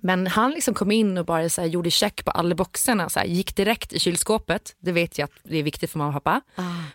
Men 0.00 0.26
han 0.26 0.50
liksom 0.50 0.74
kom 0.74 0.90
in 0.90 1.18
och 1.18 1.26
bara 1.26 1.48
så 1.48 1.60
här, 1.60 1.68
gjorde 1.68 1.90
check 1.90 2.24
på 2.24 2.30
alla 2.30 2.54
boxarna, 2.54 3.08
så 3.08 3.18
här, 3.18 3.26
gick 3.26 3.56
direkt 3.56 3.92
i 3.92 3.98
kylskåpet. 3.98 4.74
Det 4.80 4.92
vet 4.92 5.18
jag 5.18 5.24
att 5.24 5.32
det 5.42 5.56
är 5.58 5.62
viktigt 5.62 5.90
för 5.90 5.98
mamma 5.98 6.16
och 6.16 6.24
pappa. 6.24 6.40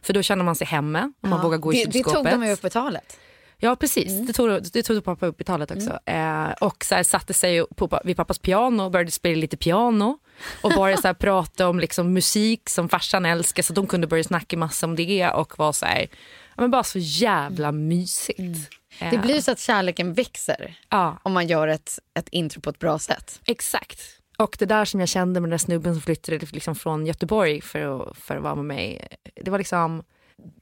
För 0.01 0.13
då 0.13 0.21
känner 0.21 0.43
man 0.43 0.55
sig 0.55 0.67
hemma 0.67 1.13
och 1.21 1.29
man 1.29 1.41
vågar 1.41 1.57
gå 1.57 1.73
i 1.73 1.77
det, 1.77 1.85
det 1.85 1.91
kylskåpet. 1.91 2.31
tog 2.31 2.39
de 2.41 2.47
ju 2.47 2.53
upp 2.53 2.61
på 2.61 2.69
talet. 2.69 3.17
Ja 3.63 3.75
precis, 3.75 4.27
det, 4.27 4.33
tog, 4.33 4.63
det 4.73 4.83
tog 4.83 5.03
pappa 5.03 5.25
upp 5.25 5.41
i 5.41 5.43
talet 5.43 5.71
också. 5.71 5.99
Eh, 6.05 6.51
och 6.61 6.85
så 6.85 6.95
här, 6.95 7.03
satte 7.03 7.33
sig 7.33 7.65
på, 7.75 7.99
vid 8.03 8.17
pappas 8.17 8.39
piano 8.39 8.83
och 8.83 8.91
började 8.91 9.11
spela 9.11 9.41
lite 9.41 9.57
piano. 9.57 10.17
Och 10.61 10.71
bara 10.71 10.97
så 10.97 11.07
här, 11.07 11.13
prata 11.19 11.69
om 11.69 11.79
liksom, 11.79 12.13
musik 12.13 12.69
som 12.69 12.89
farsan 12.89 13.25
älskar 13.25 13.63
så 13.63 13.73
de 13.73 13.87
kunde 13.87 14.07
börja 14.07 14.23
snacka 14.23 14.57
massa 14.57 14.85
om 14.85 14.95
det 14.95 15.29
och 15.29 15.57
var 15.59 15.71
så 15.71 15.85
här, 15.85 16.07
ja, 16.55 16.61
men 16.61 16.71
bara 16.71 16.83
så 16.83 16.99
jävla 16.99 17.71
mysigt. 17.71 18.71
Det 19.09 19.15
Eh, 19.15 19.21
blir 19.21 19.41
så 19.41 19.51
att 19.51 19.59
kärleken 19.59 20.13
växer 20.13 20.79
ja. 20.89 21.17
om 21.23 21.33
man 21.33 21.47
gör 21.47 21.67
ett, 21.67 21.99
ett 22.13 22.29
intro 22.29 22.61
på 22.61 22.69
ett 22.69 22.79
bra 22.79 22.99
sätt. 22.99 23.41
Exakt. 23.45 24.01
Och 24.37 24.55
det 24.59 24.65
där 24.65 24.85
som 24.85 24.99
jag 24.99 25.09
kände 25.09 25.39
med 25.39 25.47
den 25.47 25.51
där 25.51 25.57
snubben 25.57 25.93
som 25.93 26.01
flyttade 26.01 26.37
liksom 26.51 26.75
från 26.75 27.05
Göteborg 27.05 27.61
för 27.61 28.01
att, 28.09 28.17
för 28.17 28.37
att 28.37 28.43
vara 28.43 28.55
med 28.55 28.65
mig. 28.65 29.07
Det 29.35 29.51
var 29.51 29.57
liksom 29.57 30.03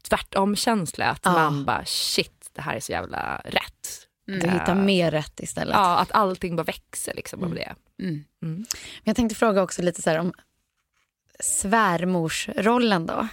tvärtom 0.10 0.56
känsla 0.56 1.06
att 1.06 1.21
Ja. 1.23 1.32
man 1.32 1.65
bara 1.65 1.86
shit 1.86 2.49
det 2.54 2.62
här 2.62 2.75
är 2.75 2.80
så 2.80 2.91
jävla 2.91 3.41
rätt. 3.45 4.06
Du 4.25 4.34
hittar 4.49 4.75
mer 4.75 5.12
rätt 5.12 5.39
istället. 5.39 5.75
Ja, 5.75 5.97
att 5.97 6.12
allting 6.12 6.56
bara 6.56 6.63
växer 6.63 7.13
liksom 7.13 7.43
av 7.43 7.54
det. 7.56 7.75
Men 8.39 8.65
jag 9.04 9.15
tänkte 9.15 9.36
fråga 9.36 9.62
också 9.63 9.82
lite 9.82 10.02
så 10.02 10.10
här 10.10 10.19
om 10.19 10.34
svärmorsrollen 11.39 13.06
då. 13.06 13.28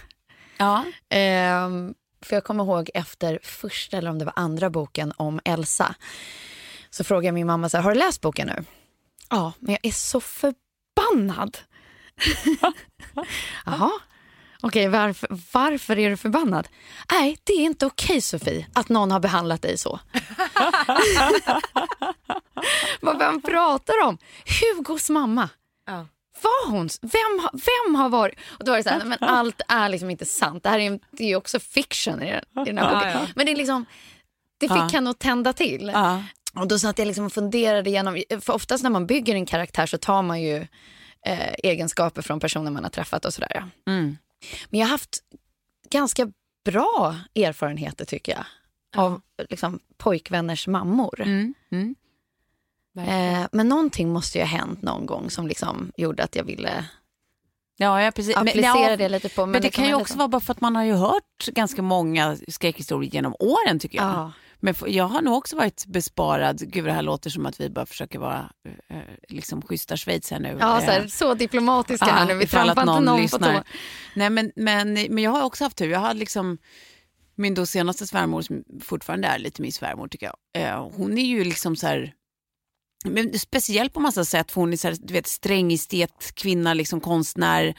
Ja. 0.57 0.85
Ehm, 1.09 1.93
för 2.21 2.35
jag 2.35 2.43
kommer 2.43 2.63
ihåg 2.63 2.89
efter 2.93 3.39
första 3.43 3.97
eller 3.97 4.09
om 4.09 4.19
det 4.19 4.25
var 4.25 4.33
andra 4.35 4.69
boken 4.69 5.13
om 5.17 5.39
Elsa. 5.45 5.95
Så 6.89 7.03
frågade 7.03 7.27
jag 7.27 7.33
min 7.33 7.47
mamma 7.47 7.69
så 7.69 7.77
här, 7.77 7.83
har 7.83 7.91
du 7.91 7.99
läst 7.99 8.21
boken 8.21 8.47
nu? 8.47 8.63
Ja, 9.29 9.53
men 9.59 9.71
jag 9.71 9.79
är 9.85 9.91
så 9.91 10.21
förbannad. 10.21 11.57
Jaha, 13.65 13.91
okej 14.61 14.87
varför, 14.87 15.29
varför 15.53 15.99
är 15.99 16.09
du 16.09 16.17
förbannad? 16.17 16.67
Nej, 17.11 17.37
det 17.43 17.53
är 17.53 17.61
inte 17.61 17.85
okej 17.85 18.21
Sofie 18.21 18.67
att 18.73 18.89
någon 18.89 19.11
har 19.11 19.19
behandlat 19.19 19.61
dig 19.61 19.77
så. 19.77 19.99
Vad 23.01 23.19
vem 23.19 23.41
pratar 23.41 24.03
om? 24.03 24.17
Hugos 24.45 25.09
mamma. 25.09 25.49
Ja 25.85 26.05
var 26.41 26.71
hon, 26.71 26.89
vem, 27.01 27.49
vem 27.53 27.95
har 27.95 28.09
varit... 28.09 28.35
Och 28.59 28.65
då 28.65 28.71
var 28.71 28.77
det 28.77 28.83
så 28.83 28.89
här, 28.89 29.05
men 29.05 29.17
allt 29.21 29.61
är 29.67 29.89
liksom 29.89 30.09
inte 30.09 30.25
sant. 30.25 30.63
Det 30.63 30.69
här 30.69 30.79
är, 30.79 30.91
ju- 30.91 30.99
det 31.11 31.31
är 31.31 31.35
också 31.35 31.59
fiction 31.59 32.21
i 32.23 32.31
den, 32.31 32.67
i 32.67 32.69
den 32.69 32.77
här 32.77 32.93
boken. 33.13 33.27
Men 33.35 33.45
det 33.45 33.51
är 33.51 33.55
liksom, 33.55 33.85
det 34.57 34.67
fick 34.67 34.77
Ja. 34.77 34.89
henne 34.93 35.09
att 35.09 35.19
tända 35.19 35.53
till. 35.53 35.91
Ja. 35.93 36.23
Och 36.55 36.67
då 36.67 36.79
satt 36.79 36.99
jag 36.99 37.05
liksom 37.05 37.25
och 37.25 37.33
funderade 37.33 37.89
igenom, 37.89 38.23
för 38.41 38.53
oftast 38.53 38.83
när 38.83 38.89
man 38.89 39.07
bygger 39.07 39.35
en 39.35 39.45
karaktär 39.45 39.85
så 39.85 39.97
tar 39.97 40.21
man 40.21 40.41
ju 40.41 40.67
eh, 41.25 41.53
egenskaper 41.63 42.21
från 42.21 42.39
personer 42.39 42.71
man 42.71 42.83
har 42.83 42.89
träffat 42.91 43.25
och 43.25 43.33
sådär. 43.33 43.51
Ja. 43.55 43.91
Mm. 43.93 44.17
Men 44.69 44.79
jag 44.79 44.87
har 44.87 44.91
haft 44.91 45.17
ganska 45.89 46.31
bra 46.65 47.15
erfarenheter 47.35 48.05
tycker 48.05 48.31
jag. 48.31 48.45
Av 49.03 49.21
liksom, 49.49 49.79
pojkvänners 49.97 50.67
mammor. 50.67 51.21
Mm. 51.21 51.53
Mm. 51.71 51.95
Eh, 52.97 53.47
men 53.51 53.69
någonting 53.69 54.09
måste 54.13 54.37
ju 54.37 54.43
ha 54.43 54.49
hänt 54.49 54.81
någon 54.81 55.05
gång 55.05 55.29
som 55.29 55.47
liksom 55.47 55.91
gjorde 55.97 56.23
att 56.23 56.35
jag 56.35 56.43
ville 56.43 56.85
Ja, 57.79 58.01
ja, 58.01 58.11
precis. 58.11 58.35
Men- 58.35 58.47
applicera 58.47 58.89
ja, 58.91 58.97
det 58.97 59.09
lite 59.09 59.29
på. 59.29 59.45
Men, 59.45 59.53
det 59.53 59.59
liksom 59.67 59.81
kan 59.83 59.89
ju 59.89 59.95
också 59.95 60.03
liten- 60.13 60.17
vara 60.17 60.27
bara 60.27 60.41
för 60.41 60.51
att 60.53 60.61
man 60.61 60.75
har 60.75 60.83
ju 60.83 60.93
hört 60.93 61.45
ganska 61.51 61.81
många 61.81 62.37
skräckhistorier 62.47 63.11
genom 63.11 63.35
åren 63.39 63.79
tycker 63.79 63.97
jag. 63.97 64.07
Ja. 64.07 64.31
Men 64.59 64.75
jag 64.87 65.03
har 65.07 65.21
nog 65.21 65.37
också 65.37 65.55
varit 65.55 65.85
besparad. 65.85 66.71
Gud, 66.71 66.85
det 66.85 66.91
här 66.91 67.01
låter 67.01 67.29
som 67.29 67.45
att 67.45 67.59
vi 67.61 67.69
bara 67.69 67.85
försöker 67.85 68.19
vara 68.19 68.49
eh, 68.89 68.97
liksom 69.29 69.61
schyssta 69.61 69.97
Schweiz 69.97 70.31
här 70.31 70.39
nu. 70.39 70.57
Ja, 70.59 70.79
så, 70.81 70.85
här, 70.91 71.01
Eh, 71.01 71.07
så 71.07 71.33
diplomatiska 71.33 72.05
ja, 72.07 72.13
här 72.13 72.25
nu. 72.25 72.33
Vi 72.33 72.47
trampar 72.47 72.81
inte 72.81 72.85
någon 72.99 73.05
på 73.15 73.21
lyssnar. 73.21 73.53
tå. 73.53 73.63
Nej, 74.15 74.29
men, 74.29 74.51
men, 74.55 74.93
men 74.93 75.17
jag 75.23 75.31
har 75.31 75.43
också 75.43 75.63
haft 75.63 75.77
tur. 75.77 75.89
Jag 75.91 75.99
hade 75.99 76.19
liksom 76.19 76.57
min 77.35 77.53
då 77.53 77.65
senaste 77.65 78.07
svärmor 78.07 78.41
som 78.41 78.63
fortfarande 78.81 79.27
är 79.27 79.39
lite 79.39 79.61
min 79.61 79.71
svärmor 79.71 80.07
tycker 80.07 80.25
jag. 80.53 80.63
Eh, 80.63 80.89
hon 80.93 81.17
är 81.17 81.25
ju 81.25 81.43
liksom 81.43 81.75
så 81.75 81.87
här 81.87 82.13
men 83.05 83.39
speciell 83.39 83.89
på 83.89 83.99
massa 83.99 84.25
sätt 84.25 84.51
för 84.51 84.61
hon 84.61 84.73
är 84.73 84.77
så 84.77 84.87
här, 84.87 84.97
du 84.99 85.13
vet, 85.13 85.27
sträng 85.27 85.73
estet, 85.73 86.35
kvinna, 86.35 86.73
liksom 86.73 87.01
konstnär, 87.01 87.75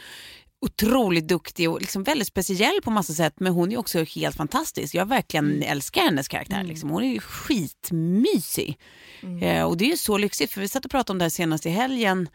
otroligt 0.61 1.29
duktig 1.29 1.71
och 1.71 1.81
liksom 1.81 2.03
väldigt 2.03 2.29
speciell 2.29 2.81
på 2.85 2.91
massa 2.91 3.13
sätt 3.13 3.35
men 3.41 3.53
hon 3.53 3.73
är 3.73 3.77
också 3.77 4.05
helt 4.05 4.37
fantastisk. 4.37 4.95
Jag 4.95 5.09
verkligen 5.09 5.63
älskar 5.63 6.03
hennes 6.03 6.29
karaktär. 6.29 6.65
Liksom. 6.65 6.91
Hon 6.91 7.05
är 7.05 7.21
skitmysig. 7.21 8.79
Eh, 9.43 9.63
och 9.63 9.77
det 9.77 9.85
är 9.85 9.91
ju 9.91 9.97
så 9.97 10.19
lyxigt 10.19 10.53
för 10.53 10.61
vi 10.61 10.69
satt 10.69 10.85
och 10.85 10.91
pratade 10.91 11.13
om 11.13 11.19
det 11.19 11.25
här 11.25 11.31
senast 11.31 11.67
i 11.67 11.71
helgen. 11.71 12.29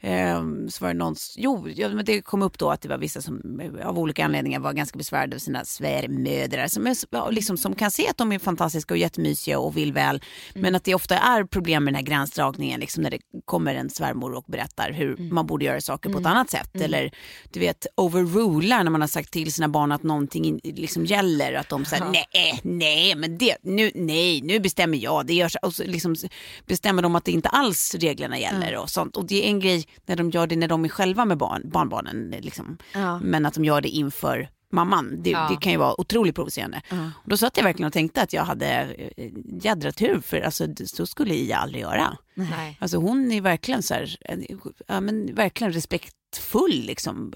Eh, 0.00 0.42
så 0.68 0.84
var 0.84 0.88
det 0.88 0.98
någon, 0.98 1.14
jo, 1.36 1.66
men 1.76 2.04
det 2.04 2.22
kom 2.22 2.42
upp 2.42 2.58
då 2.58 2.70
att 2.70 2.80
det 2.80 2.88
var 2.88 2.98
vissa 2.98 3.22
som 3.22 3.60
eh, 3.60 3.88
av 3.88 3.98
olika 3.98 4.24
anledningar 4.24 4.60
var 4.60 4.72
ganska 4.72 4.98
besvärade 4.98 5.36
av 5.36 5.40
sina 5.40 5.64
svärmödrar 5.64 6.68
som, 6.68 6.86
är, 6.86 7.32
liksom, 7.32 7.56
som 7.56 7.74
kan 7.74 7.90
se 7.90 8.08
att 8.08 8.16
de 8.16 8.32
är 8.32 8.38
fantastiska 8.38 8.94
och 8.94 8.98
jättemysiga 8.98 9.58
och 9.58 9.76
vill 9.76 9.92
väl. 9.92 10.22
Men 10.54 10.74
att 10.74 10.84
det 10.84 10.94
ofta 10.94 11.18
är 11.18 11.44
problem 11.44 11.84
med 11.84 11.94
den 11.94 11.98
här 11.98 12.06
gränsdragningen 12.06 12.80
liksom, 12.80 13.02
när 13.02 13.10
det 13.10 13.18
kommer 13.44 13.74
en 13.74 13.90
svärmor 13.90 14.34
och 14.34 14.44
berättar 14.48 14.92
hur 14.92 15.16
man 15.16 15.46
borde 15.46 15.64
göra 15.64 15.80
saker 15.80 16.10
på 16.10 16.18
ett 16.18 16.26
annat 16.26 16.50
sätt. 16.50 16.80
Eller 16.80 17.10
du 17.52 17.60
vet 17.60 17.86
overrular 17.96 18.84
när 18.84 18.90
man 18.90 19.00
har 19.00 19.08
sagt 19.08 19.32
till 19.32 19.52
sina 19.52 19.68
barn 19.68 19.92
att 19.92 20.02
någonting 20.02 20.44
in, 20.44 20.60
liksom 20.64 21.04
gäller. 21.04 21.52
Att 21.52 21.68
de 21.68 21.84
säger 21.84 22.04
nej, 22.04 22.60
nej, 22.62 23.14
men 23.14 23.38
det, 23.38 23.56
nu, 23.62 23.90
nej, 23.94 24.40
nu 24.42 24.60
bestämmer 24.60 24.98
jag. 24.98 25.26
Det 25.26 25.34
görs, 25.34 25.56
och 25.62 25.74
så 25.74 25.84
liksom 25.84 26.16
bestämmer 26.66 27.02
de 27.02 27.16
att 27.16 27.24
det 27.24 27.32
inte 27.32 27.48
alls 27.48 27.94
reglerna 27.94 28.38
gäller 28.38 28.76
och 28.76 28.90
sånt. 28.90 29.16
Och 29.16 29.26
det 29.26 29.44
är 29.44 29.48
en 29.48 29.60
grej 29.60 29.87
när 30.06 30.16
de 30.16 30.30
gör 30.30 30.46
det 30.46 30.56
när 30.56 30.68
de 30.68 30.84
är 30.84 30.88
själva 30.88 31.24
med 31.24 31.38
barn, 31.38 31.62
barnbarnen. 31.64 32.34
Liksom. 32.40 32.78
Ja. 32.94 33.18
Men 33.22 33.46
att 33.46 33.54
de 33.54 33.64
gör 33.64 33.80
det 33.80 33.88
inför 33.88 34.48
mamman. 34.72 35.22
Det, 35.22 35.30
det 35.50 35.56
kan 35.60 35.72
ju 35.72 35.78
vara 35.78 36.00
otroligt 36.00 36.34
provocerande. 36.34 36.82
Och 37.24 37.28
då 37.30 37.36
satt 37.36 37.56
jag 37.56 37.64
verkligen 37.64 37.86
och 37.86 37.92
tänkte 37.92 38.22
att 38.22 38.32
jag 38.32 38.42
hade 38.44 38.66
eh, 39.16 39.30
jädra 39.62 39.92
tur 39.92 40.20
för 40.20 40.40
alltså, 40.40 40.66
så 40.84 41.06
skulle 41.06 41.34
Ia 41.34 41.56
aldrig 41.56 41.82
göra. 41.82 42.16
Nej. 42.34 42.76
Alltså 42.80 42.96
hon 42.96 43.32
är 43.32 43.40
verkligen 43.40 43.82
så 43.82 43.94
här, 43.94 44.16
en- 44.20 44.60
ja, 44.86 45.00
men 45.00 45.34
verkligen 45.34 45.72
respektfull 45.72 46.82
liksom, 46.86 47.32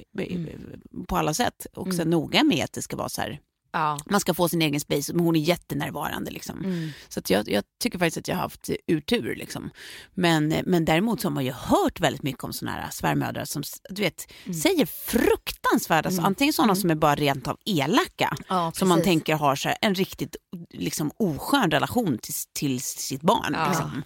på 1.09 1.17
alla 1.17 1.35
sätt. 1.35 1.67
Och 1.75 1.95
så 1.95 2.05
noga 2.05 2.45
med 2.45 2.65
att 2.65 2.73
det 2.73 2.83
ska 2.83 2.97
vara 2.97 3.09
så 3.09 3.21
här, 3.21 3.41
Ja. 3.73 3.99
man 4.11 4.21
ska 4.21 4.35
få 4.35 4.49
sin 4.49 4.63
egen 4.63 4.81
space, 4.81 5.13
men 5.15 5.25
hon 5.25 5.37
är 5.37 5.41
jättenärvarande. 5.41 6.31
Liksom. 6.31 6.91
Så 7.09 7.21
att 7.21 7.31
jag, 7.31 7.49
jag 7.49 7.65
tycker 7.83 7.99
faktiskt 7.99 8.17
att 8.19 8.29
jag 8.29 8.37
har 8.37 8.43
haft 8.43 8.71
urtur. 8.87 9.35
Liksom. 9.37 9.71
Men, 10.15 10.49
men 10.67 10.85
däremot 10.85 11.21
så 11.21 11.29
har 11.29 11.33
man 11.33 11.45
ju 11.45 11.53
hört 11.53 12.01
väldigt 12.01 12.23
mycket 12.23 12.45
om 12.45 12.53
såna 12.53 12.71
här 12.73 12.91
svärmödrar 12.91 13.45
som 13.45 13.63
du 13.91 14.03
vet, 14.03 14.33
säger 14.63 14.87
fruktansvärda, 14.87 16.11
så 16.11 16.23
antingen 16.23 16.53
sådana 16.53 16.75
som 16.75 16.91
är 16.91 16.95
bara 16.95 17.15
rent 17.15 17.49
av 17.49 17.57
elaka, 17.65 18.37
Ja, 18.49 18.73
som 18.75 18.89
man 18.89 19.03
tänker 19.03 19.35
har 19.35 19.57
så 19.57 19.69
här, 19.69 19.79
en 19.81 19.95
riktigt 19.95 20.37
liksom, 20.71 21.11
oskön 21.17 21.71
relation 21.71 22.19
till, 22.19 22.35
till 22.53 22.81
sitt 22.81 23.23
barn. 23.23 23.53
Ja. 23.59 23.69
Liksom. 23.69 24.03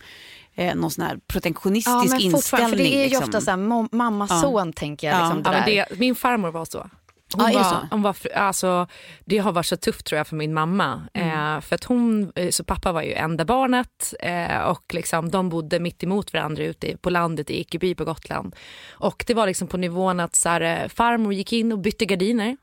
Eh, 0.55 0.75
någon 0.75 0.91
sån 0.91 1.05
här 1.05 1.19
protektionistisk 1.27 1.91
Ja, 1.91 2.05
men 2.09 2.21
inställning. 2.21 2.71
för 2.71 2.77
det 2.77 2.95
är 2.95 2.99
ju 3.03 3.09
liksom. 3.09 3.25
ofta 3.25 3.41
så 3.41 3.51
här, 3.51 3.97
mamma-son 3.97 4.73
tänker 4.73 5.07
jag. 5.07 5.17
Ja. 5.17 5.25
Liksom, 5.25 5.43
det 5.43 5.49
Ja, 5.51 5.53
men 5.53 5.69
där. 5.77 5.87
det, 5.91 5.99
min 5.99 6.15
farmor 6.15 6.51
var 6.51 6.65
så. 6.65 6.91
Hon 7.37 7.53
Ja, 7.53 7.59
var? 7.59 7.89
Hon 7.91 8.03
var, 8.03 8.17
alltså, 8.35 8.87
det 9.25 9.39
har 9.39 9.53
varit 9.53 9.67
så 9.67 9.77
tufft 9.77 10.07
tror 10.07 10.17
jag 10.17 10.27
för 10.27 10.37
min 10.37 10.55
mamma. 10.55 11.03
Eh, 11.15 11.61
för 11.61 11.75
att 11.75 11.85
hon, 11.85 12.33
eh, 12.35 12.51
så 12.51 12.65
pappa 12.65 12.93
var 12.93 13.03
ju 13.03 13.13
enda 13.13 13.45
barnet 13.45 14.15
eh, 14.21 14.59
och 14.61 14.95
liksom, 14.95 15.31
de 15.31 15.49
bodde 15.49 15.81
mitt 15.81 16.03
emot 16.03 16.33
varandra 16.33 16.65
ute 16.65 16.97
på 16.97 17.11
landet 17.11 17.51
i 17.51 17.61
Ekeby 17.61 17.95
på 17.95 18.05
Gotland. 18.05 18.57
Och 18.91 19.25
det 19.27 19.35
var 19.35 19.47
liksom 19.47 19.69
på 19.69 19.77
nivån 19.77 20.21
att 20.21 20.35
så 20.35 20.49
här, 20.49 20.61
eh, 20.61 20.89
farmor 20.89 21.33
gick 21.33 21.53
in 21.53 21.73
och 21.73 21.79
bytte 21.79 22.05
gardiner. 22.07 22.57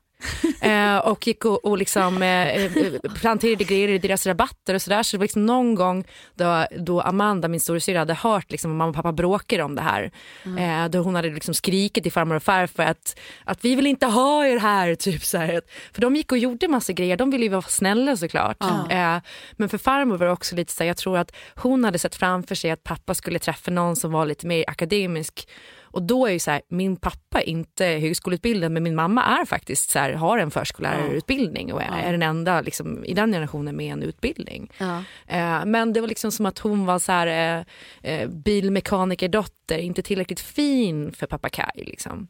Eh, 0.60 0.96
och 0.96 1.26
gick 1.26 1.44
och, 1.44 1.64
och 1.64 1.78
liksom, 1.78 2.22
eh, 2.22 2.64
eh, 2.64 2.92
planterade 3.20 3.64
grejer 3.64 3.88
i 3.88 3.98
deras 3.98 4.26
rabatter 4.26 4.74
och 4.74 4.82
sådär. 4.82 5.02
Så 5.02 5.16
det 5.16 5.18
var 5.18 5.24
liksom 5.24 5.46
någon 5.46 5.74
gång 5.74 6.04
då, 6.34 6.66
då 6.78 7.00
Amanda, 7.00 7.48
min 7.48 7.60
storasyrra, 7.60 7.98
hade 7.98 8.14
hört 8.14 8.50
liksom, 8.50 8.70
att 8.70 8.76
mamma 8.76 8.88
och 8.88 8.94
pappa 8.94 9.12
bråkade 9.12 9.62
om 9.62 9.74
det 9.74 9.82
här. 9.82 10.10
Eh, 10.58 10.90
då 10.90 10.98
hon 10.98 11.14
hade 11.14 11.30
liksom 11.30 11.54
skrikit 11.54 12.02
till 12.02 12.12
farmor 12.12 12.36
och 12.36 12.42
farfar 12.42 12.84
att, 12.84 13.18
att 13.44 13.64
vi 13.64 13.74
vill 13.74 13.86
inte 13.86 14.06
ha 14.06 14.46
er 14.46 14.58
här. 14.58 14.94
Typ 14.94 15.24
så 15.24 15.38
här. 15.38 15.60
För 15.92 16.00
de 16.00 16.16
gick 16.16 16.32
och 16.32 16.38
gjorde 16.38 16.68
massa 16.68 16.92
grejer, 16.92 17.16
de 17.16 17.30
ville 17.30 17.44
ju 17.44 17.50
vara 17.50 17.62
snälla 17.62 18.16
såklart. 18.16 18.62
Eh, 18.90 19.18
men 19.52 19.68
för 19.68 19.78
farmor 19.78 20.16
var 20.16 20.26
det 20.26 20.32
också 20.32 20.56
lite 20.56 20.72
så 20.72 20.82
här, 20.82 20.88
jag 20.88 20.96
tror 20.96 21.18
att 21.18 21.32
hon 21.54 21.84
hade 21.84 21.98
sett 21.98 22.14
framför 22.14 22.54
sig 22.54 22.70
att 22.70 22.84
pappa 22.84 23.14
skulle 23.14 23.38
träffa 23.38 23.70
någon 23.70 23.96
som 23.96 24.12
var 24.12 24.26
lite 24.26 24.46
mer 24.46 24.64
akademisk. 24.66 25.48
Och 25.94 26.02
då 26.02 26.26
är 26.26 26.32
ju 26.32 26.38
så 26.38 26.50
här, 26.50 26.62
min 26.68 26.96
pappa 26.96 27.40
är 27.40 27.48
inte 27.48 27.84
högskoleutbildad 27.84 28.72
men 28.72 28.82
min 28.82 28.94
mamma 28.94 29.24
är 29.24 29.44
faktiskt 29.44 29.90
så 29.90 29.98
här, 29.98 30.12
har 30.12 30.38
en 30.38 30.50
förskollärarutbildning 30.50 31.72
och 31.72 31.82
är, 31.82 32.02
är 32.02 32.12
den 32.12 32.22
enda 32.22 32.60
liksom, 32.60 33.04
i 33.04 33.14
den 33.14 33.32
generationen 33.32 33.76
med 33.76 33.92
en 33.92 34.02
utbildning. 34.02 34.70
Ja. 34.78 35.04
Eh, 35.26 35.64
men 35.64 35.92
det 35.92 36.00
var 36.00 36.08
liksom 36.08 36.32
som 36.32 36.46
att 36.46 36.58
hon 36.58 36.86
var 36.86 36.98
så 36.98 37.12
här, 37.12 37.26
eh, 37.26 38.12
eh, 38.12 38.28
bilmekanikerdotter, 38.28 39.78
inte 39.78 40.02
tillräckligt 40.02 40.40
fin 40.40 41.12
för 41.12 41.26
pappa 41.26 41.48
Kaj. 41.48 41.84
Liksom. 41.86 42.28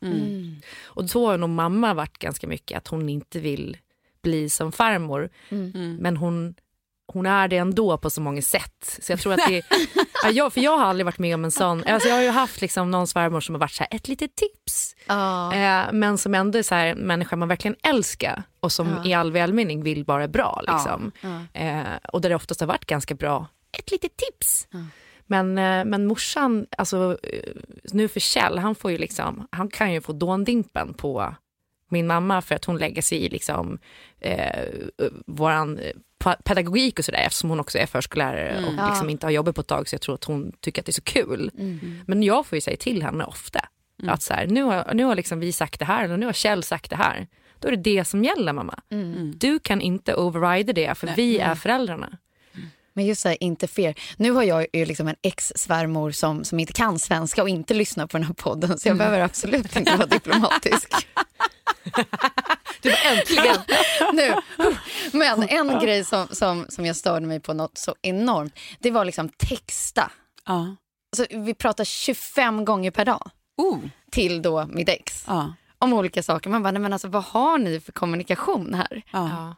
Och 0.84 1.10
så 1.10 1.26
har 1.26 1.38
nog 1.38 1.50
mamma 1.50 1.94
varit 1.94 2.18
ganska 2.18 2.46
mycket 2.46 2.78
att 2.78 2.88
hon 2.88 3.08
inte 3.08 3.40
vill 3.40 3.76
bli 4.22 4.50
som 4.50 4.72
farmor. 4.72 5.30
Men 5.98 6.16
hon, 6.16 6.54
hon 7.12 7.26
är 7.26 7.48
det 7.48 7.56
ändå 7.56 7.98
på 7.98 8.10
så 8.10 8.20
många 8.20 8.42
sätt. 8.42 8.98
Så 9.02 9.12
jag 9.12 9.20
tror 9.20 9.32
att 9.32 9.48
det 9.48 9.62
ja, 10.22 10.30
jag, 10.30 10.52
för 10.52 10.60
jag 10.60 10.78
har 10.78 10.84
aldrig 10.84 11.04
varit 11.04 11.18
med 11.18 11.34
om 11.34 11.44
en 11.44 11.50
sån, 11.50 11.84
alltså 11.84 12.08
jag 12.08 12.16
har 12.16 12.22
ju 12.22 12.30
haft 12.30 12.60
liksom 12.60 12.90
någon 12.90 13.06
svärmor 13.06 13.40
som 13.40 13.54
har 13.54 13.60
varit 13.60 13.72
så 13.72 13.84
här, 13.90 13.96
ett 13.96 14.08
litet 14.08 14.36
tips. 14.36 14.96
Ja. 15.06 15.54
Eh, 15.54 15.92
men 15.92 16.18
som 16.18 16.34
ändå 16.34 16.58
är 16.58 16.62
så 16.62 16.74
här, 16.74 16.94
människa 16.94 17.36
man 17.36 17.48
verkligen 17.48 17.76
älskar 17.82 18.42
och 18.60 18.72
som 18.72 19.02
i 19.04 19.14
all 19.14 19.32
välmening 19.32 19.82
vill 19.82 20.04
vara 20.04 20.28
bra. 20.28 20.62
Liksom. 20.68 21.12
Eh, 21.52 21.82
och 22.12 22.20
där 22.20 22.28
det 22.28 22.34
oftast 22.34 22.60
har 22.60 22.66
varit 22.66 22.86
ganska 22.86 23.14
bra, 23.14 23.46
ett 23.78 23.90
litet 23.90 24.16
tips. 24.16 24.68
Men, 25.26 25.58
eh, 25.58 25.84
men 25.84 26.06
morsan, 26.06 26.66
alltså, 26.78 27.18
eh, 27.22 27.52
nu 27.92 28.08
för 28.08 28.20
Kjell, 28.20 28.58
han, 28.58 28.74
får 28.74 28.90
ju 28.90 28.98
liksom, 28.98 29.48
han 29.50 29.68
kan 29.68 29.92
ju 29.92 30.00
få 30.00 30.12
dåndimpen 30.12 30.94
på 30.94 31.34
min 31.88 32.06
mamma 32.06 32.42
för 32.42 32.54
att 32.54 32.64
hon 32.64 32.76
lägger 32.76 33.02
sig 33.02 33.18
i 33.24 33.28
liksom, 33.28 33.78
eh, 34.20 34.64
våran 35.26 35.78
eh, 35.78 35.92
pedagogik 36.44 36.98
och 36.98 37.04
sådär 37.04 37.18
eftersom 37.26 37.50
hon 37.50 37.60
också 37.60 37.78
är 37.78 37.86
förskollärare 37.86 38.64
och 38.66 38.88
liksom 38.88 39.10
inte 39.10 39.26
har 39.26 39.30
jobbat 39.30 39.54
på 39.54 39.60
ett 39.60 39.66
tag 39.66 39.88
så 39.88 39.94
jag 39.94 40.00
tror 40.00 40.14
att 40.14 40.24
hon 40.24 40.52
tycker 40.60 40.82
att 40.82 40.86
det 40.86 40.90
är 40.90 40.92
så 40.92 41.02
kul. 41.02 41.50
Men 42.06 42.22
jag 42.22 42.46
får 42.46 42.56
ju 42.56 42.60
säga 42.60 42.76
till 42.76 43.02
henne 43.02 43.24
ofta 43.24 43.60
att 44.08 44.22
så 44.22 44.34
här, 44.34 44.46
nu 44.46 44.62
har, 44.62 44.94
nu 44.94 45.04
har 45.04 45.14
liksom 45.14 45.40
vi 45.40 45.52
sagt 45.52 45.78
det 45.78 45.84
här 45.84 46.04
eller 46.04 46.16
nu 46.16 46.26
har 46.26 46.32
Kjell 46.32 46.62
sagt 46.62 46.90
det 46.90 46.96
här. 46.96 47.26
Då 47.58 47.68
är 47.68 47.72
det 47.76 47.82
det 47.96 48.04
som 48.04 48.24
gäller 48.24 48.52
mamma. 48.52 48.78
Du 49.36 49.58
kan 49.58 49.80
inte 49.80 50.14
overrida 50.14 50.72
det 50.72 50.94
för 50.98 51.06
vi 51.16 51.38
är 51.38 51.54
föräldrarna. 51.54 52.18
Men 52.94 53.06
just 53.06 53.22
så 53.22 53.28
här, 53.28 53.42
inte 53.42 53.66
fer. 53.66 53.94
Nu 54.16 54.30
har 54.30 54.42
jag 54.42 54.66
ju 54.72 54.84
liksom 54.84 55.08
en 55.08 55.16
ex-svärmor 55.22 56.10
som, 56.10 56.44
som 56.44 56.60
inte 56.60 56.72
kan 56.72 56.98
svenska 56.98 57.42
och 57.42 57.48
inte 57.48 57.74
lyssnar 57.74 58.06
på 58.06 58.16
den 58.16 58.26
här 58.26 58.34
podden 58.34 58.78
så 58.78 58.88
jag 58.88 58.96
behöver 58.98 59.20
absolut 59.20 59.76
inte 59.76 59.96
vara 59.96 60.06
diplomatisk. 60.06 60.88
Du 62.82 62.90
var 62.90 62.98
äntligen 63.16 63.56
nu. 64.12 64.34
Men 65.12 65.42
en 65.48 65.78
grej 65.80 66.04
som, 66.04 66.26
som, 66.30 66.66
som 66.68 66.86
jag 66.86 66.96
störde 66.96 67.26
mig 67.26 67.40
på 67.40 67.52
något 67.52 67.78
så 67.78 67.94
enormt, 68.02 68.58
det 68.78 68.90
var 68.90 69.04
liksom 69.04 69.28
texta. 69.28 70.10
Ja. 70.46 70.76
Alltså, 71.16 71.38
vi 71.38 71.54
pratar 71.54 71.84
25 71.84 72.64
gånger 72.64 72.90
per 72.90 73.04
dag 73.04 73.30
Oh. 73.56 73.78
till 74.10 74.42
då 74.42 74.66
mitt 74.66 74.88
ex 74.88 75.24
Ja. 75.26 75.54
om 75.78 75.92
olika 75.92 76.22
saker. 76.22 76.50
Man 76.50 76.62
bara, 76.62 76.70
nej 76.70 76.82
men 76.82 76.92
alltså 76.92 77.08
vad 77.08 77.24
har 77.24 77.58
ni 77.58 77.80
för 77.80 77.92
kommunikation 77.92 78.74
här? 78.74 79.02
Ja. 79.12 79.54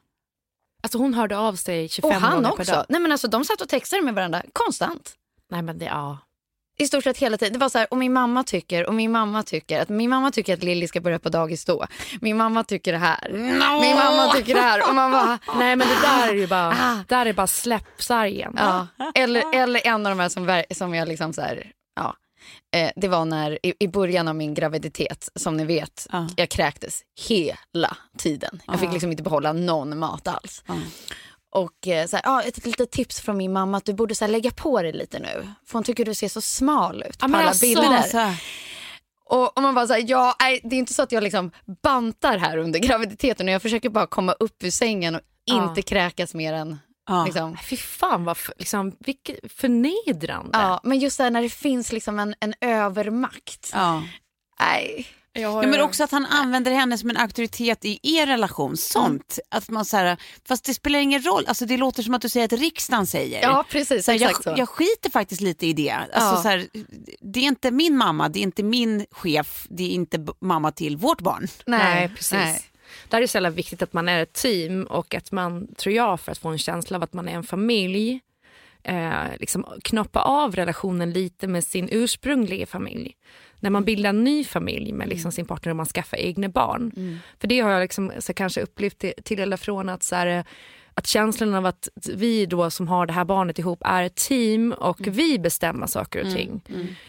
Alltså 0.82 0.98
hon 0.98 1.14
hörde 1.14 1.38
av 1.38 1.54
sig 1.54 1.88
25 1.88 2.08
Och 2.10 2.14
han 2.16 2.34
gånger 2.42 2.48
per 2.56 2.62
också. 2.62 2.72
dag. 2.72 2.86
Nej 2.88 3.00
men 3.00 3.12
alltså 3.12 3.28
de 3.28 3.44
satt 3.44 3.60
och 3.60 3.68
textade 3.68 4.02
med 4.02 4.14
varandra 4.14 4.42
konstant. 4.52 5.14
Nej 5.50 5.62
men 5.62 5.78
det, 5.78 5.84
ja. 5.84 6.18
I 6.78 6.86
stort 6.86 7.04
sett 7.04 7.18
hela 7.18 7.36
tiden. 7.36 7.52
Det 7.52 7.58
var 7.58 7.68
så 7.68 7.78
här, 7.78 7.86
och 7.90 7.96
min 7.98 8.12
mamma 8.12 8.44
tycker, 8.44 8.86
och 8.86 8.94
min 8.94 9.12
mamma 9.12 9.42
tycker, 9.42 9.82
att 9.82 9.88
min 9.88 10.10
mamma 10.10 10.30
tycker 10.30 10.54
att 10.54 10.62
Lilly 10.62 10.88
ska 10.88 11.00
börja 11.00 11.18
på 11.18 11.28
dagis 11.28 11.64
då. 11.64 11.86
Min 12.20 12.36
mamma 12.36 12.64
tycker 12.64 12.92
det 12.92 12.98
här. 12.98 13.30
Min 13.32 13.58
mamma 13.96 14.32
tycker 14.32 14.54
det 14.54 14.60
här. 14.60 14.88
Och 14.88 14.94
man 14.94 15.10
bara, 15.12 15.38
Nej 15.58 15.76
men 15.76 15.88
det 15.88 16.00
där 16.02 16.28
är 16.28 16.34
ju 16.34 16.46
bara, 16.46 17.04
där 17.08 17.26
är 17.26 17.32
bara 17.32 17.46
släpp 17.46 18.02
sargen. 18.02 18.54
ja. 18.56 18.86
eller, 19.14 19.54
eller 19.54 19.86
en 19.86 20.06
av 20.06 20.16
de 20.16 20.20
här 20.22 20.28
som, 20.28 20.62
som 20.70 20.94
jag 20.94 21.08
liksom 21.08 21.32
så 21.32 21.40
här. 21.42 21.72
Eh, 22.74 22.90
det 22.96 23.08
var 23.08 23.24
när 23.24 23.58
i, 23.66 23.74
i 23.78 23.88
början 23.88 24.28
av 24.28 24.34
min 24.34 24.54
graviditet, 24.54 25.28
som 25.34 25.56
ni 25.56 25.64
vet, 25.64 26.06
Ja. 26.12 26.28
jag 26.36 26.48
kräktes 26.48 27.00
hela 27.28 27.96
tiden. 28.18 28.62
Jag 28.66 28.80
fick 28.80 28.92
liksom 28.92 29.10
inte 29.10 29.22
behålla 29.22 29.52
någon 29.52 29.98
mat 29.98 30.28
alls. 30.28 30.62
Och 31.54 31.88
eh, 31.88 32.06
så 32.06 32.16
här, 32.16 32.22
ja, 32.24 32.42
ett 32.42 32.66
litet 32.66 32.90
tips 32.90 33.20
från 33.20 33.36
min 33.36 33.52
mamma 33.52 33.76
att 33.76 33.84
du 33.84 33.94
borde 33.94 34.14
så 34.14 34.24
här, 34.24 34.32
lägga 34.32 34.50
på 34.50 34.82
dig 34.82 34.92
lite 34.92 35.18
nu. 35.18 35.48
För 35.66 35.72
hon 35.72 35.84
tycker 35.84 36.04
du 36.04 36.14
ser 36.14 36.28
så 36.28 36.40
smal 36.40 37.04
ut 37.08 37.18
på 37.18 37.24
alla 37.24 37.38
alltså, 37.38 37.66
bilder. 37.66 38.02
Så. 38.02 38.34
Och, 39.28 39.56
och 39.56 39.62
man 39.62 39.74
bara 39.74 39.86
så 39.86 39.92
här, 39.92 40.04
ja, 40.06 40.36
nej, 40.40 40.60
det 40.64 40.76
är 40.76 40.78
inte 40.78 40.94
så 40.94 41.02
att 41.02 41.12
jag 41.12 41.22
liksom 41.22 41.50
bantar 41.82 42.38
här 42.38 42.58
under 42.58 42.78
graviditeten. 42.80 43.48
Jag 43.48 43.62
försöker 43.62 43.88
bara 43.88 44.06
komma 44.06 44.32
upp 44.32 44.64
ur 44.64 44.70
sängen 44.70 45.14
och 45.14 45.20
inte 45.44 45.82
kräkas 45.82 46.34
mer 46.34 46.52
än 46.52 46.78
Ja. 47.06 47.24
liksom. 47.24 47.56
Fy 47.70 47.76
fan 47.76 48.24
vad 48.24 48.38
liksom, 48.58 48.96
vilket 48.98 49.52
förnedrande. 49.52 50.50
Ja, 50.58 50.80
men 50.84 50.98
just 50.98 51.18
det 51.18 51.24
här 51.24 51.30
när 51.30 51.42
det 51.42 51.48
finns 51.48 51.92
liksom 51.92 52.18
en, 52.18 52.34
en 52.40 52.54
övermakt. 52.60 53.70
Ja. 53.72 54.02
Nej. 54.60 55.06
Ja, 55.38 55.62
men 55.62 55.80
också 55.80 56.04
att 56.04 56.10
han 56.10 56.26
använder 56.26 56.72
henne 56.72 56.98
som 56.98 57.10
en 57.10 57.16
auktoritet 57.16 57.84
i 57.84 58.00
er 58.02 58.26
relation. 58.26 58.76
Sånt. 58.76 59.38
Att 59.50 59.68
man 59.70 59.84
så 59.84 59.96
här, 59.96 60.16
fast 60.48 60.64
det 60.64 60.74
spelar 60.74 60.98
ingen 60.98 61.22
roll. 61.22 61.44
Alltså, 61.48 61.66
det 61.66 61.76
låter 61.76 62.02
som 62.02 62.14
att 62.14 62.22
du 62.22 62.28
säger 62.28 62.44
att 62.44 62.52
riksdagen 62.52 63.06
säger. 63.06 63.42
Ja, 63.42 63.64
precis. 63.70 64.04
Så 64.04 64.10
här, 64.12 64.16
exakt 64.18 64.46
jag, 64.46 64.54
så. 64.54 64.60
jag 64.60 64.68
skiter 64.68 65.10
faktiskt 65.10 65.40
lite 65.40 65.66
i 65.66 65.72
det. 65.72 65.90
Alltså, 65.90 66.18
Ja. 66.18 66.42
så 66.42 66.48
här, 66.48 66.66
det 67.20 67.40
är 67.40 67.44
inte 67.44 67.70
min 67.70 67.96
mamma, 67.96 68.28
det 68.28 68.38
är 68.38 68.42
inte 68.42 68.62
min 68.62 69.06
chef, 69.10 69.66
det 69.70 69.82
är 69.84 69.90
inte 69.90 70.26
mamma 70.40 70.72
till 70.72 70.96
vårt 70.96 71.20
barn. 71.20 71.48
Nej, 71.66 72.08
precis. 72.08 72.32
nej. 72.32 72.62
Där 73.08 73.18
är 73.18 73.22
det 73.22 73.28
så 73.28 73.36
jävla 73.36 73.50
viktigt 73.50 73.82
att 73.82 73.92
man 73.92 74.08
är 74.08 74.22
ett 74.22 74.32
team 74.32 74.84
och 74.84 75.14
att 75.14 75.32
man, 75.32 75.74
tror 75.74 75.94
jag, 75.94 76.20
för 76.20 76.32
att 76.32 76.38
få 76.38 76.48
en 76.48 76.58
känsla 76.58 76.96
av 76.96 77.02
att 77.02 77.12
man 77.12 77.28
är 77.28 77.32
en 77.32 77.42
familj, 77.42 78.20
eh, 78.82 79.12
liksom 79.40 79.66
knoppa 79.84 80.20
av 80.20 80.56
relationen 80.56 81.12
lite 81.12 81.46
med 81.48 81.64
sin 81.64 81.88
ursprungliga 81.92 82.66
familj. 82.66 83.16
När 83.60 83.70
man 83.70 83.84
bildar 83.84 84.10
en 84.10 84.24
ny 84.24 84.44
familj 84.44 84.92
med 84.92 85.08
liksom 85.08 85.32
sin 85.32 85.46
partner 85.46 85.70
och 85.70 85.76
man 85.76 85.86
skaffar 85.86 86.16
egna 86.16 86.48
barn. 86.48 86.92
För 87.40 87.48
det 87.48 87.60
har 87.60 87.70
jag 87.70 87.80
liksom, 87.80 88.12
så 88.18 88.34
kanske 88.34 88.60
upplevt 88.60 88.98
till, 88.98 89.12
till 89.24 89.40
eller 89.40 89.56
från 89.56 89.88
att, 89.88 90.02
så 90.02 90.16
här, 90.16 90.26
eh, 90.26 90.44
att 90.98 91.06
känslan 91.06 91.54
av 91.54 91.66
att 91.66 91.88
vi 92.14 92.46
då 92.46 92.70
som 92.70 92.88
har 92.88 93.06
det 93.06 93.12
här 93.12 93.24
barnet 93.24 93.58
ihop 93.58 93.82
är 93.84 94.02
ett 94.02 94.14
team 94.16 94.72
och 94.72 94.98
vi 95.00 95.38
bestämmer 95.38 95.86
saker 95.86 96.24
och 96.24 96.32
ting. 96.32 96.62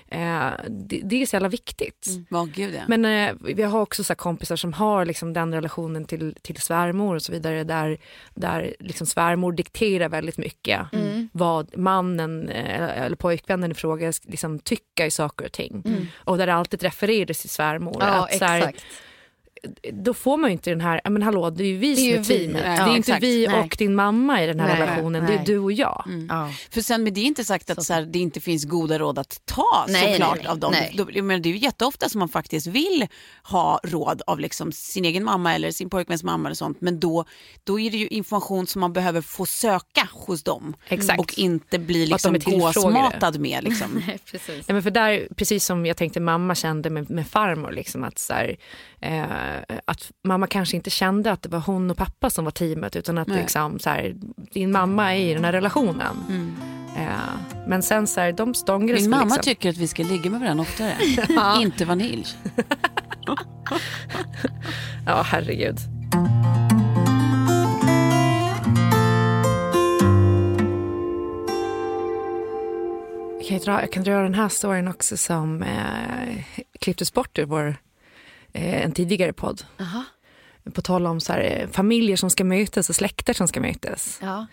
Eh, 0.07 0.49
det, 0.69 1.01
det 1.03 1.21
är 1.21 1.25
så 1.25 1.35
jävla 1.35 1.49
viktigt. 1.49 2.07
Vad 2.29 2.53
gud 2.53 2.75
ja. 2.75 2.81
Men 2.87 3.05
eh, 3.05 3.35
vi 3.55 3.63
har 3.63 3.81
också 3.81 4.03
så 4.03 4.15
kompisar 4.15 4.55
som 4.55 4.73
har 4.73 5.05
liksom 5.05 5.33
den 5.33 5.53
relationen 5.53 6.05
till, 6.05 6.35
till 6.41 6.57
svärmor 6.57 7.15
och 7.15 7.21
så 7.21 7.31
vidare 7.31 7.63
där, 7.63 7.97
där 8.33 8.75
liksom 8.79 9.07
svärmor 9.07 9.51
dikterar 9.51 10.09
väldigt 10.09 10.37
mycket 10.37 10.79
vad 11.31 11.77
mannen 11.77 12.49
eh, 12.49 13.01
eller 13.01 13.15
pojkvännen 13.15 13.71
i 13.71 13.73
fråga 13.73 14.13
liksom 14.23 14.59
tycker 14.59 15.05
i 15.05 15.11
saker 15.11 15.45
och 15.45 15.51
ting. 15.51 15.83
Och 16.15 16.37
där 16.37 16.47
det 16.47 16.53
alltid 16.53 16.83
refereras 16.83 17.41
till 17.41 17.49
svärmor. 17.49 17.97
Ja, 17.99 18.05
att 18.05 18.37
så 18.37 18.45
här, 18.45 18.57
exakt. 18.57 18.85
Då 19.93 20.13
får 20.13 20.37
man 20.37 20.49
ju 20.49 20.51
inte 20.51 20.69
den 20.69 20.81
här, 20.81 21.01
men 21.09 21.21
hallå 21.23 21.49
det 21.49 21.63
är 21.63 21.67
ju 21.67 21.77
vi 21.77 21.95
Det 21.95 22.01
är 22.01 22.03
som 22.03 22.05
ju 22.05 22.15
är 22.15 22.19
vi. 22.39 22.45
teamet. 22.45 22.61
Ja, 22.65 22.85
det 22.85 22.91
är 22.91 22.95
inte 22.95 23.11
exakt. 23.11 23.23
vi 23.23 23.47
Nej. 23.47 23.59
och 23.59 23.75
din 23.79 23.95
mamma 23.95 24.43
i 24.43 24.47
den 24.47 24.59
här 24.59 24.67
Nej, 24.67 24.81
relationen, 24.81 25.21
det 25.25 25.29
nej. 25.29 25.37
är 25.41 25.45
du 25.45 25.57
och 25.59 25.71
jag. 25.71 26.03
Ja. 26.29 26.51
För 26.71 26.81
sen 26.81 27.03
med 27.03 27.13
det 27.13 27.21
är 27.21 27.25
inte 27.25 27.43
sagt 27.43 27.69
att 27.69 27.83
så 27.83 27.93
här, 27.93 28.01
det 28.01 28.19
inte 28.19 28.39
finns 28.39 28.65
goda 28.65 28.99
råd 28.99 29.19
att 29.19 29.41
ta 29.45 29.85
Nej, 29.87 30.11
såklart 30.13 30.35
nej, 30.35 30.43
nej, 30.43 30.51
av 30.51 30.59
dem. 30.59 30.73
nej. 31.05 31.21
Menar, 31.21 31.39
det 31.39 31.49
är 31.49 31.53
ju 31.53 31.57
jätteofta 31.57 32.09
som 32.09 32.19
man 32.19 32.29
faktiskt 32.29 32.67
vill 32.67 33.07
ha 33.43 33.79
råd 33.83 34.21
av 34.27 34.39
liksom 34.39 34.71
sin 34.71 35.05
egen 35.05 35.23
mamma 35.23 35.55
eller 35.55 35.71
sin 35.71 35.89
pojkväns 35.89 36.23
mamma 36.23 36.47
eller 36.47 36.55
sånt. 36.55 36.81
Men 36.81 36.99
då, 36.99 37.25
då 37.63 37.79
är 37.79 37.91
det 37.91 37.97
ju 37.97 38.07
information 38.07 38.67
som 38.67 38.81
man 38.81 38.93
behöver 38.93 39.21
få 39.21 39.45
söka 39.45 40.09
hos 40.11 40.43
dem. 40.43 40.75
Exakt. 40.87 41.19
Och 41.19 41.37
inte 41.37 41.79
bli 41.79 42.05
liksom 42.05 42.39
gåsmatad 42.45 43.39
med. 43.39 43.63
Liksom. 43.63 44.03
Nej, 44.07 44.19
precis. 44.31 44.65
Ja, 44.67 44.73
men 44.73 44.83
för 44.83 44.91
där, 44.91 45.27
precis 45.35 45.65
som 45.65 45.85
jag 45.85 45.97
tänkte 45.97 46.19
mamma 46.19 46.55
kände 46.55 46.89
med, 46.89 47.09
med 47.09 47.27
farmor, 47.27 47.71
liksom, 47.71 48.03
att, 48.03 48.19
så 48.19 48.33
här, 48.33 48.57
eh, 49.01 49.56
att 49.85 50.11
mamma 50.23 50.47
kanske 50.47 50.75
inte 50.77 50.89
kände 50.89 51.31
att 51.31 51.41
det 51.41 51.49
var 51.49 51.59
hon 51.59 51.91
och 51.91 51.97
pappa 51.97 52.29
som 52.29 52.45
var 52.45 52.51
teamet 52.51 52.95
utan 52.95 53.17
att 53.17 53.27
Nej. 53.27 53.37
liksom, 53.41 53.79
så 53.79 53.89
här, 53.89 54.15
din 54.53 54.71
mamma 54.71 55.15
är 55.15 55.19
i 55.19 55.33
den 55.33 55.43
här 55.45 55.51
relationen. 55.51 56.15
Eh, 56.97 57.67
men 57.67 57.83
sen 57.83 58.07
så 58.07 58.21
här, 58.21 58.31
de 58.31 58.53
stångades 58.53 59.01
Min 59.01 59.09
mamma 59.09 59.23
liksom. 59.23 59.43
tycker 59.43 59.69
att 59.69 59.77
vi 59.77 59.87
ska 59.87 60.03
ligga 60.03 60.29
med 60.29 60.39
varandra 60.39 60.61
oftare. 60.61 60.93
inte 61.61 61.85
vanilj. 61.85 62.25
Ja, 65.05 65.21
herregud. 65.25 65.77
Jag 73.39 73.47
kan, 73.47 73.59
dra, 73.59 73.81
jag 73.81 73.91
kan 73.91 74.03
dra 74.03 74.21
den 74.21 74.33
här 74.33 74.49
storyn 74.49 74.87
också 74.87 75.17
som 75.17 75.63
eh, 75.63 76.43
klipptes 76.79 77.13
bort 77.13 77.39
ur 77.39 77.45
vår, 77.45 77.67
eh, 77.67 77.73
en 78.57 78.91
tidigare 78.91 79.33
podd. 79.33 79.63
Aha. 79.79 80.03
På 80.73 80.81
tal 80.81 81.07
om 81.07 81.19
så 81.19 81.33
här, 81.33 81.39
eh, 81.41 81.69
familjer 81.69 82.15
som 82.17 82.29
ska 82.29 82.43
mötas 82.43 82.89
och 82.89 82.95
släkter 82.95 83.33
som 83.33 83.47
ska 83.47 83.61
mötas. 83.61 84.19
Ja. 84.21 84.47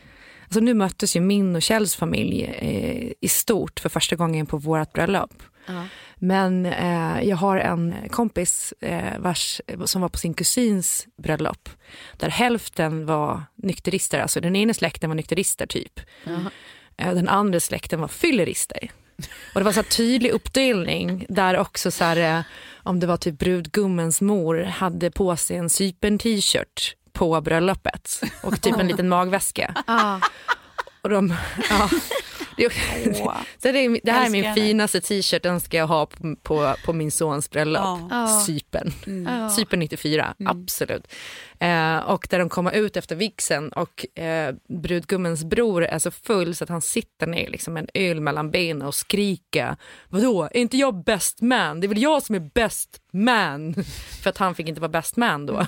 Alltså 0.45 0.61
nu 0.61 0.75
möttes 0.75 1.17
ju 1.17 1.21
min 1.21 1.57
och 1.57 1.63
Kjells 1.63 1.97
familj 1.97 2.43
eh, 2.43 3.13
i 3.21 3.29
stort 3.29 3.81
för 3.81 3.89
första 3.89 4.17
gången 4.17 4.47
på 4.47 4.57
vårt 4.57 4.93
bröllop. 4.93 5.43
Ja. 5.67 5.87
Men 6.17 6.67
eh, 6.67 7.29
jag 7.29 7.37
har 7.37 7.57
en 7.57 7.95
kompis 8.11 8.75
eh, 8.81 9.19
vars, 9.19 9.61
som 9.85 10.03
var 10.03 10.09
på 10.09 10.19
sin 10.19 10.35
kusins 10.35 11.07
bröllop 11.17 11.69
där 12.17 12.29
hälften 12.29 13.07
var 13.07 13.43
nykterister, 13.55 14.21
alltså 14.21 14.41
den 14.41 14.57
ena 14.57 14.75
släkten 14.75 15.11
var 15.11 15.15
nykterister 15.15 15.67
typ. 15.67 16.01
Eh, 16.97 17.15
den 17.15 17.29
andra 17.29 17.61
släkten 17.61 18.01
var 18.01 18.09
fyllerister. 18.09 18.91
Och 19.55 19.61
det 19.61 19.65
var 19.65 19.73
så 19.73 19.83
tydlig 19.83 20.31
uppdelning 20.31 21.27
där 21.29 21.59
också 21.59 21.91
så 21.91 22.05
här, 22.05 22.39
eh, 22.39 22.45
om 22.83 23.01
det 23.01 23.07
var 23.07 23.17
typ 23.17 23.39
brudgummens 23.39 24.21
mor 24.21 24.63
hade 24.63 25.11
på 25.11 25.37
sig 25.37 25.57
en 25.57 25.69
Cypern-t-shirt 25.69 26.95
på 27.13 27.41
bröllopet 27.41 28.21
och 28.43 28.61
typ 28.61 28.79
en 28.79 28.87
liten 28.89 29.09
magväska. 29.09 29.75
Ja. 29.87 30.21
Och 31.03 31.11
de, 31.11 31.35
ja. 31.71 31.91
Det, 32.57 32.69
det, 33.61 33.69
är, 33.69 34.01
det 34.05 34.13
här 34.13 34.27
är 34.27 34.31
min 34.31 34.55
finaste 34.55 35.01
t-shirt, 35.01 35.43
den 35.43 35.61
ska 35.61 35.77
jag 35.77 35.87
ha 35.87 36.07
på, 36.07 36.37
på, 36.43 36.75
på 36.85 36.93
min 36.93 37.11
sons 37.11 37.51
bröllop. 37.51 37.99
Ja. 38.11 38.43
Cypern. 38.47 38.93
Ja. 39.27 39.51
Cypern 39.51 39.81
94, 39.81 40.35
absolut. 40.45 41.07
Eh, 41.59 41.99
och 41.99 42.27
där 42.31 42.39
de 42.39 42.49
kommer 42.49 42.73
ut 42.73 42.97
efter 42.97 43.17
vigseln 43.17 43.69
och 43.69 44.19
eh, 44.19 44.55
brudgummens 44.69 45.45
bror 45.45 45.85
är 45.85 45.99
så 45.99 46.11
full 46.11 46.55
så 46.55 46.65
att 46.65 46.71
han 46.71 46.83
sitter 46.83 47.27
ner 47.27 47.51
liksom 47.51 47.75
med 47.75 47.81
en 47.83 48.03
öl 48.03 48.21
mellan 48.21 48.51
benen 48.51 48.83
och 48.83 48.95
skriker 48.95 49.77
Vadå, 50.09 50.43
är 50.43 50.57
inte 50.57 50.77
jag 50.77 51.05
best 51.05 51.41
man? 51.41 51.81
Det 51.81 51.87
är 51.87 51.89
väl 51.89 52.03
jag 52.03 52.23
som 52.23 52.35
är 52.35 52.51
best 52.55 53.01
man? 53.13 53.75
För 54.23 54.31
att 54.31 54.39
han 54.39 54.55
fick 54.55 54.69
inte 54.69 54.81
vara 54.81 54.89
best 54.89 55.17
man 55.17 55.47
då. 55.47 55.55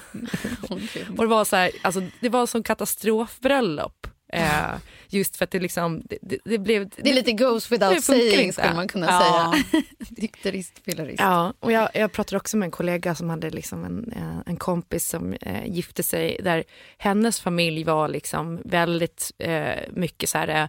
och 1.16 1.16
det 1.16 1.26
var 1.26 1.44
så 1.44 1.56
här, 1.56 1.70
alltså, 1.82 2.00
det 2.20 2.28
var 2.28 2.46
som 2.46 2.62
katastrofbröllop. 2.62 4.06
Eh, 4.32 4.74
just 5.08 5.36
för 5.36 5.44
att 5.44 5.50
det 5.50 5.60
liksom, 5.60 6.02
det, 6.04 6.18
det, 6.22 6.38
det 6.44 6.58
blev... 6.58 6.88
Det 6.96 7.10
är 7.10 7.14
lite 7.14 7.32
goes 7.32 7.72
without 7.72 8.04
saying 8.04 8.52
skulle 8.52 8.74
man 8.74 8.88
kunna 8.88 9.06
Ja. 9.06 9.54
säga. 9.70 9.82
Nykterist, 10.16 10.72
fyllerist. 10.84 11.20
Ja, 11.20 11.52
och 11.60 11.72
jag, 11.72 11.88
jag 11.94 12.12
pratade 12.12 12.36
också 12.36 12.56
med 12.56 12.66
en 12.66 12.70
kollega 12.70 13.14
som 13.14 13.30
hade 13.30 13.50
liksom 13.50 13.84
en, 13.84 14.12
eh, 14.16 14.38
en 14.46 14.56
kompis 14.56 15.08
som 15.08 15.32
eh, 15.40 15.66
gifte 15.66 16.02
sig 16.02 16.40
där 16.42 16.64
hennes 16.98 17.40
familj 17.40 17.84
var 17.84 18.08
liksom 18.08 18.60
väldigt 18.64 19.32
eh, 19.38 19.74
mycket 19.92 20.28
så 20.28 20.38
här 20.38 20.48
eh, 20.48 20.68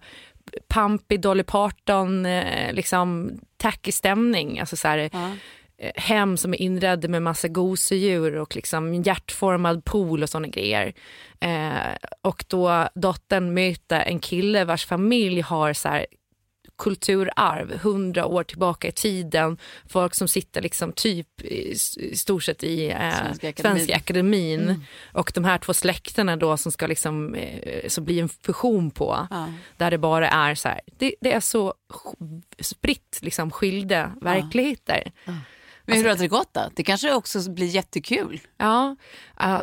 pampig 0.68 1.22
Dolly 1.22 1.43
Parton, 1.43 2.26
eh, 2.26 2.74
liksom 2.74 3.32
tacky 3.58 3.91
stämning. 3.91 4.60
Alltså 4.60 4.76
så 4.78 4.88
här, 4.88 5.10
Ja. 5.14 5.32
Eh, 5.78 5.91
hem 5.95 6.38
som 6.38 6.53
är 6.53 6.61
inredda 6.61 7.07
med 7.07 7.21
massa 7.21 7.47
gosedjur 7.47 8.36
och 8.36 8.55
liksom 8.55 8.93
hjärtformad 8.93 9.86
pool 9.86 10.23
och 10.23 10.30
såna 10.30 10.47
grejer. 10.47 10.93
Eh, 11.39 11.95
och 12.21 12.45
då 12.47 12.89
dottern 12.95 13.53
möter 13.53 13.99
en 13.99 14.19
kille 14.19 14.65
vars 14.65 14.86
familj 14.86 15.41
har 15.41 15.73
så 15.73 15.89
här 15.89 16.05
kulturarv 16.78 17.80
hundra 17.80 18.25
år 18.25 18.43
tillbaka 18.43 18.88
i 18.88 18.91
tiden. 18.91 19.57
Folk 19.89 20.15
som 20.15 20.28
sitter 20.28 20.61
liksom 20.61 20.91
typ 20.91 21.41
i, 21.41 21.75
i 21.97 22.15
stort 22.15 22.43
sett 22.43 22.63
i 22.63 22.89
eh, 22.89 22.97
Svenska 22.97 23.49
akademin. 23.49 23.78
Svenska 23.78 23.95
akademin. 23.95 24.86
Och 25.13 25.32
de 25.36 25.45
här 25.45 25.57
två 25.57 25.73
släkterna 25.73 26.36
då 26.36 26.57
som 26.57 26.71
ska 26.71 26.88
liksom, 26.88 27.36
eh, 27.36 27.88
så 27.88 28.01
bli 28.01 28.19
en 28.19 28.30
fusion 28.30 28.91
på. 28.91 29.28
Ja. 29.30 29.53
Där 29.78 29.91
det 29.91 29.97
bara 29.97 30.30
är 30.30 30.55
så 30.55 30.67
här, 30.67 30.82
det, 30.97 31.15
det 31.21 31.34
är 31.34 31.39
så 31.39 31.73
spritt 32.59 33.19
liksom 33.21 33.51
skilda 33.51 34.11
verkligheter. 34.21 35.11
Men 35.88 35.98
hur 35.98 36.10
har 36.10 36.16
det 36.16 36.28
gått 36.28 36.54
då? 36.54 36.70
Det 36.76 36.84
kanske 36.84 37.14
också 37.14 37.52
blir 37.52 37.68
jättekul. 37.68 38.40
Ja, 38.58 38.96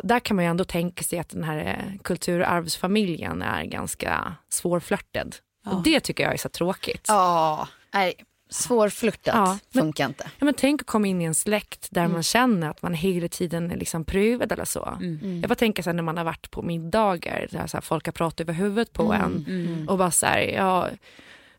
där 0.03 0.19
kan 0.19 0.35
man 0.35 0.45
ju 0.45 0.49
ändå 0.51 0.63
tänka 0.63 1.03
sig 1.03 1.19
att 1.19 1.29
den 1.29 1.43
här 1.43 1.57
eh, 1.57 1.97
kulturarvsfamiljen 2.03 3.41
är 3.41 3.63
ganska 3.63 4.35
svårflörtad. 4.49 5.35
Och 5.65 5.83
det 5.83 5.99
tycker 5.99 6.23
jag 6.23 6.33
är 6.33 6.37
så 6.37 6.49
tråkigt. 6.49 7.05
Ja, 7.07 7.67
nej. 7.93 8.13
Svårflörtat 8.49 9.35
Ja, 9.35 9.57
men- 9.71 9.81
funkar 9.83 10.05
inte. 10.05 10.23
Ja, 10.39 10.45
men 10.45 10.53
tänk 10.53 10.81
att 10.81 10.87
komma 10.87 11.07
in 11.07 11.21
i 11.21 11.25
en 11.25 11.35
släkt 11.35 11.87
där 11.91 12.07
man 12.07 12.23
känner 12.23 12.69
att 12.69 12.81
man 12.81 12.93
hela 12.93 13.27
tiden 13.27 13.71
är 13.71 13.75
liksom 13.77 14.05
prövad 14.05 14.51
eller 14.51 14.65
så. 14.65 14.97
Jag 15.41 15.49
bara 15.49 15.55
tänker 15.55 15.83
så 15.83 15.89
här, 15.89 15.95
när 15.95 16.03
man 16.03 16.17
har 16.17 16.23
varit 16.23 16.51
på 16.51 16.61
middagar 16.61 17.47
där 17.51 17.67
så 17.67 17.77
här, 17.77 17.81
folk 17.81 18.05
har 18.05 18.11
pratat 18.13 18.39
över 18.39 18.53
huvudet 18.53 18.93
på 18.93 19.13
en 19.13 19.85
och 19.89 19.97
bara 19.97 20.11
så 20.11 20.25
här, 20.25 20.39
ja, 20.39 20.89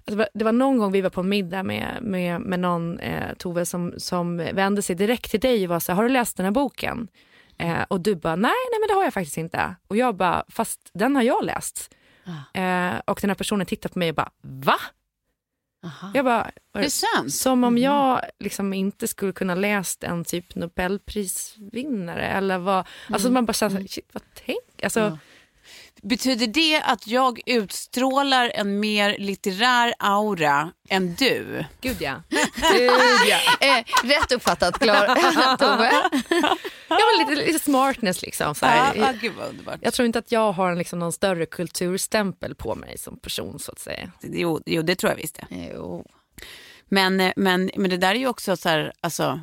det 0.07 0.15
var- 0.17 0.29
det 0.35 0.45
var 0.45 0.53
någon 0.53 0.79
gång 0.79 0.93
vi 0.93 1.01
var 1.01 1.11
på 1.11 1.23
middag 1.23 1.63
med, 1.63 1.99
med, 2.03 2.41
med 2.41 2.61
någon, 2.61 2.99
eh, 2.99 3.35
Tove, 3.35 3.67
som, 3.67 3.95
som 3.97 4.37
vände 4.37 4.83
sig 4.83 4.97
direkt 4.97 5.31
till 5.31 5.41
dig 5.41 5.65
och 5.65 5.69
var 5.69 5.81
så 5.81 5.93
här, 5.93 5.97
har 5.97 6.03
du 6.03 6.09
läst 6.09 6.37
den 6.37 6.45
här 6.47 6.51
boken? 6.51 7.09
Eh, 7.59 7.83
och 7.89 8.01
du 8.01 8.15
bara, 8.15 8.37
nej, 8.37 8.53
nej 8.73 8.81
men 8.81 8.89
det 8.89 8.95
har 8.95 9.05
jag 9.05 9.15
faktiskt 9.15 9.37
inte. 9.37 9.77
Och 9.89 9.97
jag 9.97 10.17
bara, 10.17 10.45
fast 10.49 10.91
den 10.95 11.17
har 11.17 11.23
jag 11.23 11.45
läst. 11.45 11.91
Eh, 12.55 13.01
och 13.05 13.19
den 13.21 13.31
här 13.31 13.35
personen 13.35 13.67
tittar 13.67 13.89
på 13.89 13.99
mig 13.99 14.09
och 14.09 14.15
bara, 14.15 14.31
va? 14.43 14.79
Jag 16.15 16.25
bara, 16.25 16.51
som 17.31 17.65
om 17.65 17.79
jag 17.79 18.21
liksom 18.39 18.73
inte 18.75 19.09
skulle 19.09 19.33
kunna 19.33 19.55
läst 19.55 20.05
en 20.05 20.25
typ 20.25 20.55
Nobelprisvinnare 20.55 22.27
eller 22.27 22.59
vad. 22.59 22.87
Alltså 23.11 23.31
man 23.31 23.47
bara 23.47 23.53
känner 23.53 23.81
här, 23.81 23.87
shit 23.89 24.09
vad 24.13 24.23
tänk. 24.47 24.83
Alltså, 24.83 25.01
Betyder 26.09 26.47
det 26.47 26.83
att 26.85 27.07
jag 27.07 27.41
utstrålar 27.47 28.53
en 28.55 28.81
mer 28.81 29.19
litterär 29.19 29.95
aura 29.99 30.73
än 30.89 31.15
du? 31.15 31.65
Gud 31.81 31.97
ja. 32.01 32.23
Gud 32.73 32.91
ja. 33.29 33.39
Eh, 33.67 33.85
rätt 34.05 34.33
uppfattat, 34.33 34.79
Klar. 34.79 35.07
Tove. 35.57 35.93
Jag 36.89 36.97
var 36.97 37.19
lite, 37.19 37.47
lite 37.47 37.65
smartness 37.65 38.23
liksom. 38.23 38.55
Så 38.55 38.67
här. 38.67 38.95
Ja, 38.95 39.09
ah, 39.09 39.13
gud 39.21 39.33
vad 39.39 39.49
underbart. 39.49 39.79
Jag 39.81 39.95
tror 39.95 40.07
inte 40.07 40.19
att 40.19 40.33
jag 40.33 40.53
har 40.53 40.71
en, 40.71 40.79
liksom, 40.79 40.99
någon 40.99 41.13
större 41.13 41.47
kulturstämpel 41.47 42.55
på 42.55 42.75
mig 42.75 42.99
som 42.99 43.19
person 43.19 43.59
så 43.59 43.73
att 43.73 43.79
säga. 43.79 44.13
Jo, 44.23 44.61
jo, 44.67 44.83
det 44.83 44.97
tror 44.97 45.13
jag 45.13 45.17
visst 45.17 45.41
det. 45.51 45.71
Jo. 45.75 46.05
Men, 46.89 47.21
eh, 47.21 47.33
men, 47.37 47.71
men 47.77 47.91
det 47.91 47.97
där 47.97 48.15
är 48.15 48.19
ju 48.19 48.29
också 48.29 48.57
så 48.57 48.69
här, 48.69 48.93
alltså, 49.01 49.41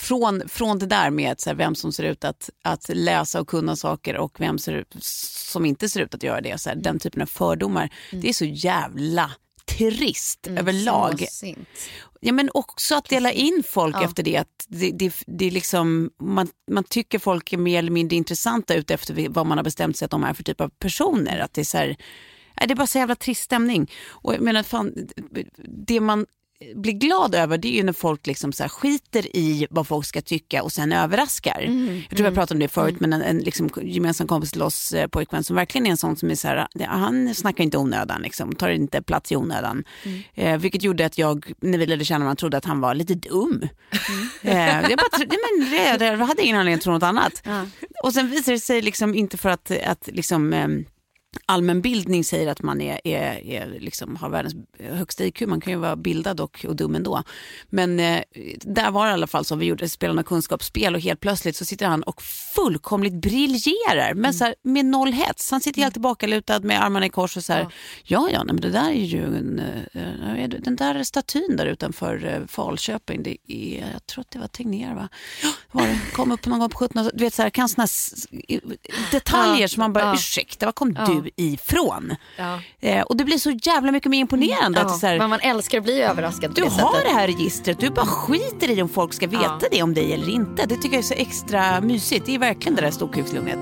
från, 0.00 0.48
från 0.48 0.78
det 0.78 0.86
där 0.86 1.10
med 1.10 1.40
så 1.40 1.50
här, 1.50 1.54
vem 1.54 1.74
som 1.74 1.92
ser 1.92 2.04
ut 2.04 2.24
att, 2.24 2.50
att 2.62 2.88
läsa 2.88 3.40
och 3.40 3.48
kunna 3.48 3.76
saker 3.76 4.16
och 4.16 4.40
vem 4.40 4.58
ser 4.58 4.72
ut, 4.72 4.96
som 5.00 5.64
inte 5.64 5.88
ser 5.88 6.00
ut 6.00 6.14
att 6.14 6.22
göra 6.22 6.40
det. 6.40 6.60
Så 6.60 6.68
här, 6.68 6.76
Den 6.76 6.98
typen 6.98 7.22
av 7.22 7.26
fördomar. 7.26 7.90
Det 8.10 8.28
är 8.28 8.32
så 8.32 8.44
jävla 8.44 9.30
trist 9.64 10.46
överlag. 10.46 11.18
Småsint. 11.18 11.68
Ja, 12.20 12.32
men 12.32 12.50
också 12.54 12.94
att 12.94 13.08
dela 13.08 13.32
in 13.32 13.62
folk 13.68 14.02
efter 14.02 14.22
det. 14.22 14.36
Att 14.36 14.66
det, 14.68 14.90
det, 14.90 15.14
det 15.26 15.44
är 15.44 15.50
liksom, 15.50 16.10
man, 16.22 16.48
man 16.70 16.84
tycker 16.84 17.18
folk 17.18 17.52
är 17.52 17.56
mer 17.56 17.78
eller 17.78 17.90
mindre 17.90 18.16
intressanta 18.16 18.74
ut 18.74 18.90
efter 18.90 19.28
vad 19.28 19.46
man 19.46 19.58
har 19.58 19.64
bestämt 19.64 19.96
sig 19.96 20.04
att 20.04 20.10
de 20.10 20.24
är 20.24 20.34
för 20.34 20.42
typ 20.42 20.60
av 20.60 20.68
personer. 20.68 21.38
Att 21.38 21.54
det 21.54 21.60
är 21.60 21.64
så 21.64 21.78
här, 21.78 21.96
nej, 22.60 22.68
det 22.68 22.74
är 22.74 22.76
bara 22.76 22.86
så 22.86 22.98
jävla 22.98 23.14
trist 23.14 23.42
stämning. 23.42 23.90
Och 24.08 24.34
jag 24.34 24.40
menar, 24.40 24.62
fan, 24.62 24.94
det 25.86 26.00
man 26.00 26.26
blir 26.74 26.92
glad 26.92 27.34
över 27.34 27.58
det 27.58 27.68
är 27.68 27.72
ju 27.72 27.82
när 27.82 27.92
folk 27.92 28.26
liksom 28.26 28.52
så 28.52 28.68
skiter 28.68 29.36
i 29.36 29.66
vad 29.70 29.86
folk 29.86 30.06
ska 30.06 30.22
tycka 30.22 30.62
och 30.62 30.72
sen 30.72 30.92
överraskar. 30.92 31.60
jag 32.08 32.16
tror 32.16 32.26
jag 32.26 32.34
pratade 32.34 32.56
om 32.56 32.60
det 32.60 32.68
förut 32.68 33.00
men 33.00 33.12
en, 33.12 33.22
en 33.22 33.38
liksom 33.38 33.70
gemensam 33.82 34.26
kompis 34.26 34.52
till 34.52 34.62
oss 34.62 34.92
eh, 34.92 35.06
pojkvän 35.06 35.44
som 35.44 35.56
verkligen 35.56 35.86
är 35.86 35.90
en 35.90 35.96
sån 35.96 36.16
som 36.16 36.30
är 36.30 36.34
så 36.34 36.48
här, 36.48 36.68
ja, 36.74 36.86
han 36.86 37.34
snackar 37.34 37.64
inte 37.64 37.78
onödan 37.78 38.22
liksom, 38.22 38.54
tar 38.54 38.68
inte 38.68 39.02
plats 39.02 39.32
i 39.32 39.36
onödan. 39.36 39.84
Eh, 40.34 40.58
vilket 40.58 40.82
gjorde 40.82 41.06
att 41.06 41.18
jag 41.18 41.52
när 41.60 41.78
vi 41.78 41.86
lärde 41.86 42.04
känna 42.04 42.24
varandra 42.24 42.40
trodde 42.40 42.56
att 42.56 42.64
han 42.64 42.80
var 42.80 42.94
lite 42.94 43.14
dum. 43.14 43.68
eh, 44.42 44.90
jag, 44.90 44.98
bara, 44.98 45.18
men, 45.18 45.70
det, 45.98 46.04
jag 46.04 46.18
hade 46.18 46.42
ingen 46.42 46.56
anledning 46.56 46.74
att 46.74 46.82
tro 46.82 46.92
något 46.92 47.02
annat. 47.02 47.42
Och 48.02 48.12
sen 48.12 48.30
visar 48.30 48.52
det 48.52 48.60
sig 48.60 48.82
liksom 48.82 49.14
inte 49.14 49.36
för 49.36 49.48
att, 49.48 49.70
att 49.70 50.08
liksom, 50.12 50.52
ehm, 50.52 50.84
allmänbildning 51.46 52.24
säger 52.24 52.50
att 52.50 52.62
man 52.62 52.80
är, 52.80 53.00
är, 53.04 53.46
är 53.46 53.80
liksom, 53.80 54.16
har 54.16 54.28
världens 54.28 54.54
högsta 54.78 55.24
IQ. 55.24 55.40
Man 55.40 55.60
kan 55.60 55.72
ju 55.72 55.78
vara 55.78 55.96
bildad 55.96 56.40
och, 56.40 56.64
och 56.68 56.76
dum 56.76 56.94
ändå. 56.94 57.22
Men 57.70 58.00
eh, 58.00 58.22
där 58.60 58.90
var 58.90 59.06
det 59.06 59.10
i 59.10 59.12
alla 59.12 59.26
fall 59.26 59.44
så. 59.44 59.56
Vi 59.56 59.66
gjorde 59.66 59.88
spelarna 59.88 60.22
kunskapsspel 60.22 60.94
och 60.94 61.00
helt 61.00 61.20
plötsligt 61.20 61.56
så 61.56 61.64
sitter 61.64 61.86
han 61.86 62.02
och 62.02 62.22
fullkomligt 62.22 63.12
briljerar. 63.12 64.14
Men 64.14 64.34
så 64.34 64.44
här, 64.44 64.54
med 64.62 64.84
noll 64.84 65.12
hets. 65.12 65.50
Han 65.50 65.60
sitter 65.60 65.82
helt 65.82 65.94
tillbakalutad 65.94 66.60
med 66.60 66.84
armarna 66.84 67.06
i 67.06 67.08
kors 67.08 67.36
och 67.36 67.44
så 67.44 67.52
här. 67.52 67.66
Ja, 68.04 68.28
ja, 68.32 68.44
nej, 68.44 68.54
men 68.54 68.60
det 68.60 68.70
där 68.70 68.90
är 68.90 69.04
ju 69.04 69.24
en, 69.24 69.58
eh, 69.58 70.48
den 70.48 70.76
där 70.76 71.02
statyn 71.02 71.56
där 71.56 71.66
utanför 71.66 72.24
eh, 72.24 72.46
Falköping. 72.46 73.22
Det 73.22 73.36
är, 73.46 73.90
jag 73.92 74.06
tror 74.06 74.20
att 74.20 74.30
det 74.30 74.38
var 74.38 74.48
Tegnér 74.48 74.94
va? 74.94 75.08
Ja, 75.42 75.52
var 75.72 75.86
det. 75.86 75.98
Kom 76.12 76.32
upp 76.32 76.46
någon 76.46 76.58
gång 76.58 76.70
på 76.70 76.78
17 76.78 77.10
Du 77.14 77.24
vet 77.24 77.34
så 77.34 77.42
här, 77.42 77.50
kan 77.50 77.68
såna 77.68 77.86
detaljer 79.12 79.68
som 79.68 79.80
man 79.80 79.92
bara, 79.92 80.14
ursäkta, 80.14 80.66
var 80.66 80.72
kom 80.72 80.94
du 80.94 81.21
ifrån? 81.36 82.14
Ja. 82.38 82.60
Eh, 82.80 83.02
och 83.02 83.16
det 83.16 83.24
blir 83.24 83.38
så 83.38 83.50
jävla 83.50 83.92
mycket 83.92 84.10
mer 84.10 84.18
imponerande. 84.18 84.80
att 84.80 84.88
det 84.88 84.94
är 84.94 84.98
så 84.98 85.06
här, 85.06 85.18
Men 85.18 85.30
man 85.30 85.40
älskar 85.40 85.78
att 85.78 85.84
bli 85.84 86.02
överraskad 86.02 86.54
du 86.54 86.62
det 86.62 86.68
har 86.68 86.92
sättet. 86.92 87.04
det 87.04 87.14
här 87.14 87.26
registret, 87.26 87.80
du 87.80 87.90
bara 87.90 88.06
skiter 88.06 88.70
i 88.70 88.82
om 88.82 88.88
folk 88.88 89.14
ska 89.14 89.26
veta 89.26 89.60
det 89.70 89.82
om 89.82 89.94
dig 89.94 90.12
eller 90.12 90.28
inte. 90.28 90.66
Det 90.66 90.76
tycker 90.76 90.96
jag 90.96 90.98
är 90.98 91.02
så 91.02 91.14
extra 91.14 91.80
mysigt. 91.80 92.26
Det 92.26 92.34
är 92.34 92.38
verkligen 92.38 92.74
det 92.76 92.82
där 92.82 92.90
storkukslugnet. 92.90 93.58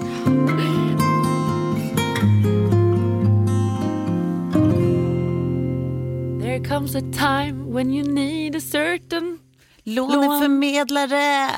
There 6.40 6.60
comes 6.68 6.94
a 6.94 7.02
time 7.12 7.72
when 7.74 7.90
you 7.92 8.04
need 8.12 8.56
a 8.56 8.60
certain... 8.60 9.38
Låneförmedlare. 9.84 11.50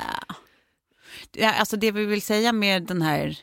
Ja, 1.31 1.53
alltså 1.53 1.77
det 1.77 1.91
vi 1.91 2.05
vill 2.05 2.21
säga 2.21 2.51
med 2.51 2.83
den 2.83 3.01
här, 3.01 3.37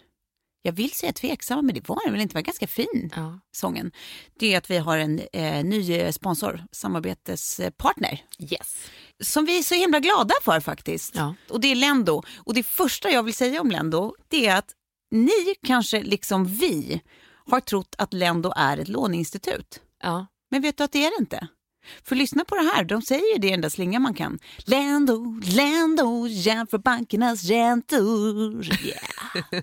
jag 0.62 0.72
vill 0.72 0.90
säga 0.90 1.12
tveksamma, 1.12 1.62
men 1.62 1.74
det 1.74 1.88
var 1.88 1.98
den 2.04 2.12
väl 2.12 2.22
inte, 2.22 2.32
det 2.32 2.38
var 2.38 2.42
ganska 2.42 2.66
fin 2.66 3.12
Ja. 3.16 3.40
sången. 3.52 3.92
Det 4.38 4.54
är 4.54 4.58
att 4.58 4.70
vi 4.70 4.78
har 4.78 4.98
en 4.98 5.20
eh, 5.32 5.64
ny 5.64 5.92
eh, 5.92 6.12
sponsor, 6.12 6.64
samarbetspartner. 6.72 8.24
Yes. 8.38 8.76
som 9.22 9.44
vi 9.44 9.58
är 9.58 9.62
så 9.62 9.74
himla 9.74 10.00
glada 10.00 10.34
för 10.44 10.60
faktiskt. 10.60 11.14
Ja. 11.16 11.34
Och 11.48 11.60
det 11.60 11.68
är 11.70 11.74
Lendo. 11.74 12.22
Och 12.38 12.54
det 12.54 12.62
första 12.62 13.10
jag 13.10 13.22
vill 13.22 13.34
säga 13.34 13.60
om 13.60 13.70
Lendo 13.70 14.14
det 14.28 14.46
är 14.46 14.56
att 14.56 14.70
ni 15.10 15.54
kanske 15.66 16.02
liksom 16.02 16.44
vi 16.46 17.00
har 17.50 17.60
trott 17.60 17.94
att 17.98 18.12
Lendo 18.12 18.52
är 18.56 18.78
ett 18.78 18.88
låneinstitut. 18.88 19.80
Ja. 20.02 20.26
Men 20.50 20.62
vet 20.62 20.76
du 20.76 20.84
att 20.84 20.92
det 20.92 21.04
är 21.06 21.10
det 21.18 21.22
inte? 21.22 21.48
För 22.04 22.16
lyssna 22.16 22.44
på 22.44 22.54
det 22.56 22.62
här, 22.62 22.84
de 22.84 23.02
säger 23.02 23.32
ju 23.34 23.38
det 23.40 23.46
i 23.48 23.50
den 23.50 23.60
där 23.60 23.68
slingan 23.68 24.02
man 24.02 24.14
kan. 24.14 24.38
Lendo, 24.58 25.40
Lendo, 25.44 26.26
jämför 26.28 26.78
bankernas 26.78 27.44
räntor. 27.44 28.66
Yeah. 28.84 29.62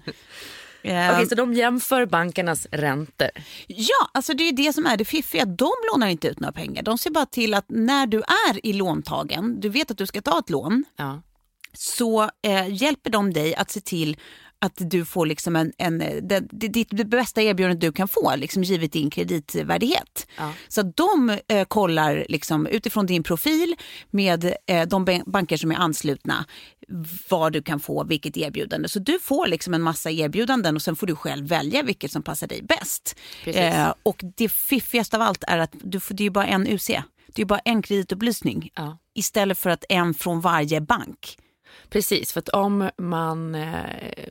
Eh, 0.87 1.11
Okej, 1.13 1.27
så 1.27 1.35
de 1.35 1.53
jämför 1.53 2.05
bankernas 2.05 2.67
räntor. 2.71 3.29
Ja, 3.67 4.09
alltså 4.13 4.33
det 4.33 4.43
är 4.43 4.51
det 4.51 4.73
som 4.73 4.85
är 4.85 4.97
det 4.97 5.05
fiffiga. 5.05 5.45
De 5.45 5.71
lånar 5.93 6.07
inte 6.07 6.27
ut 6.27 6.39
några 6.39 6.51
pengar. 6.53 6.83
De 6.83 6.97
ser 6.97 7.09
bara 7.11 7.25
till 7.25 7.53
att 7.53 7.65
när 7.69 8.07
du 8.07 8.17
är 8.17 8.65
i 8.65 8.73
låntagen, 8.73 9.59
du 9.59 9.69
vet 9.69 9.91
att 9.91 9.97
du 9.97 10.05
ska 10.07 10.21
ta 10.21 10.39
ett 10.39 10.49
lån, 10.49 10.83
Ja. 10.97 11.21
så 11.73 12.21
eh, 12.43 12.67
hjälper 12.83 13.09
de 13.09 13.33
dig 13.33 13.55
att 13.55 13.71
se 13.71 13.79
till 13.81 14.17
att 14.59 14.73
du 14.77 15.05
får 15.05 15.25
liksom 15.25 15.55
en, 15.55 15.73
en, 15.77 15.97
det, 15.99 16.39
det, 16.51 16.67
ditt 16.67 16.89
bästa 17.07 17.41
erbjudande 17.41 17.87
du 17.87 17.91
kan 17.91 18.07
få, 18.07 18.35
liksom 18.35 18.63
givet 18.63 18.91
din 18.91 19.09
kreditvärdighet. 19.09 20.27
Ja. 20.37 20.53
Så 20.67 20.81
de 20.81 21.37
eh, 21.47 21.63
kollar 21.65 22.25
liksom, 22.29 22.67
utifrån 22.67 23.05
din 23.05 23.23
profil 23.23 23.75
med 24.11 24.53
eh, 24.67 24.87
de 24.87 25.05
ban- 25.07 25.23
banker 25.31 25.57
som 25.57 25.71
är 25.71 25.75
anslutna 25.75 26.45
vad 27.29 27.53
du 27.53 27.61
kan 27.61 27.79
få, 27.79 28.03
vilket 28.03 28.37
erbjudande. 28.37 28.89
Så 28.89 28.99
du 28.99 29.19
får 29.19 29.47
liksom 29.47 29.73
en 29.73 29.81
massa 29.81 30.11
erbjudanden 30.11 30.75
och 30.75 30.81
sen 30.81 30.95
får 30.95 31.07
du 31.07 31.15
själv 31.15 31.47
välja 31.47 31.83
vilket 31.83 32.11
som 32.11 32.23
passar 32.23 32.47
dig 32.47 32.61
bäst. 32.61 33.15
Eh, 33.45 33.93
och 34.03 34.23
det 34.37 34.49
fiffigaste 34.49 35.15
av 35.17 35.21
allt 35.21 35.43
är 35.47 35.57
att 35.57 35.75
du 35.83 35.99
får, 35.99 36.13
det 36.15 36.25
är 36.25 36.29
bara 36.29 36.45
en 36.47 36.67
UC. 36.67 36.87
Det 37.33 37.41
är 37.41 37.45
bara 37.45 37.59
en 37.59 37.81
kreditupplysning 37.81 38.69
Ja. 38.75 38.97
istället 39.15 39.59
för 39.59 39.69
att 39.69 39.85
en 39.89 40.13
från 40.13 40.41
varje 40.41 40.81
bank. 40.81 41.37
Precis, 41.89 42.33
för 42.33 42.39
att 42.39 42.49
om 42.49 42.89
man, 42.97 43.55
eh, 43.55 43.73